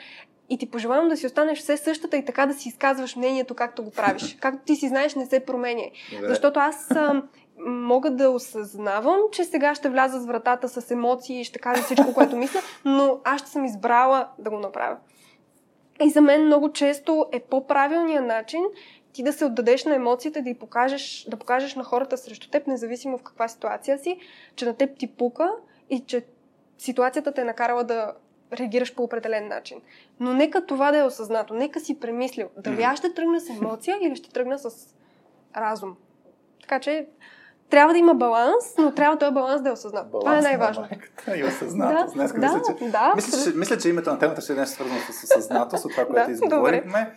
[0.54, 3.84] И ти пожелавам да си останеш все същата и така да си изказваш мнението, както
[3.84, 4.38] го правиш.
[4.42, 5.84] Както ти си знаеш, не се променя.
[6.22, 7.24] Защото аз а,
[7.66, 12.14] мога да осъзнавам, че сега ще вляза с вратата с емоции и ще кажа всичко,
[12.14, 14.98] което мисля, но аз ще съм избрала да го направя.
[16.04, 18.62] И за мен много често е по-правилният начин
[19.14, 23.18] ти да се отдадеш на емоцията, да, покажеш, да покажеш на хората срещу теб, независимо
[23.18, 24.18] в каква ситуация си,
[24.56, 25.52] че на теб ти пука
[25.90, 26.26] и че
[26.78, 28.14] ситуацията те е накарала да
[28.54, 29.82] реагираш по определен начин.
[30.20, 33.98] Но нека това да е осъзнато, нека си премислил дали аз ще тръгна с емоция
[34.02, 34.70] или ще тръгна с
[35.58, 35.96] разум.
[36.62, 37.08] Така че
[37.70, 40.08] трябва да има баланс, но трябва този баланс да е осъзнат.
[40.12, 40.82] това е Баланс на най-важно.
[40.92, 42.14] майката И осъзнатост.
[42.14, 44.76] Днес да, мисля, че да, Мисля, че, мисля, че името на темата ще е нещо
[44.76, 47.16] свързано с осъзнатост, от това, което Да, изговорихме.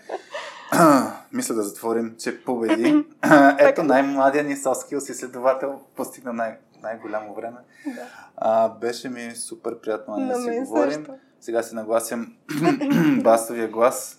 [1.32, 3.04] мисля да затворим, че победи.
[3.58, 7.56] Ето най-младия ни skills изследовател постигна най- най-голямо време.
[7.86, 8.02] Да.
[8.36, 10.92] А, беше ми супер приятно да На си говорим.
[10.92, 11.14] също.
[11.40, 12.36] Сега се нагласям
[13.22, 14.18] басовия глас.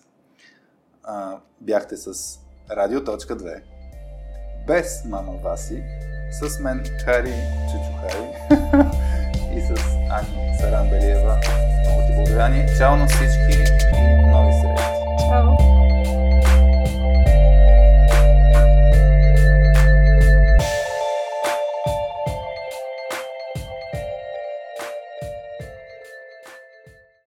[1.03, 2.39] А, бяхте с
[2.71, 3.61] Радио.2
[4.67, 5.83] без мама Васи,
[6.31, 7.33] с мен Хари
[7.71, 8.27] Чичухари
[9.57, 9.69] и с
[10.09, 11.39] Ани Сарамбелиева.
[11.81, 13.59] Много ти благодаря, Чао на всички
[13.97, 14.91] и нови срещи!
[15.29, 15.76] Чао!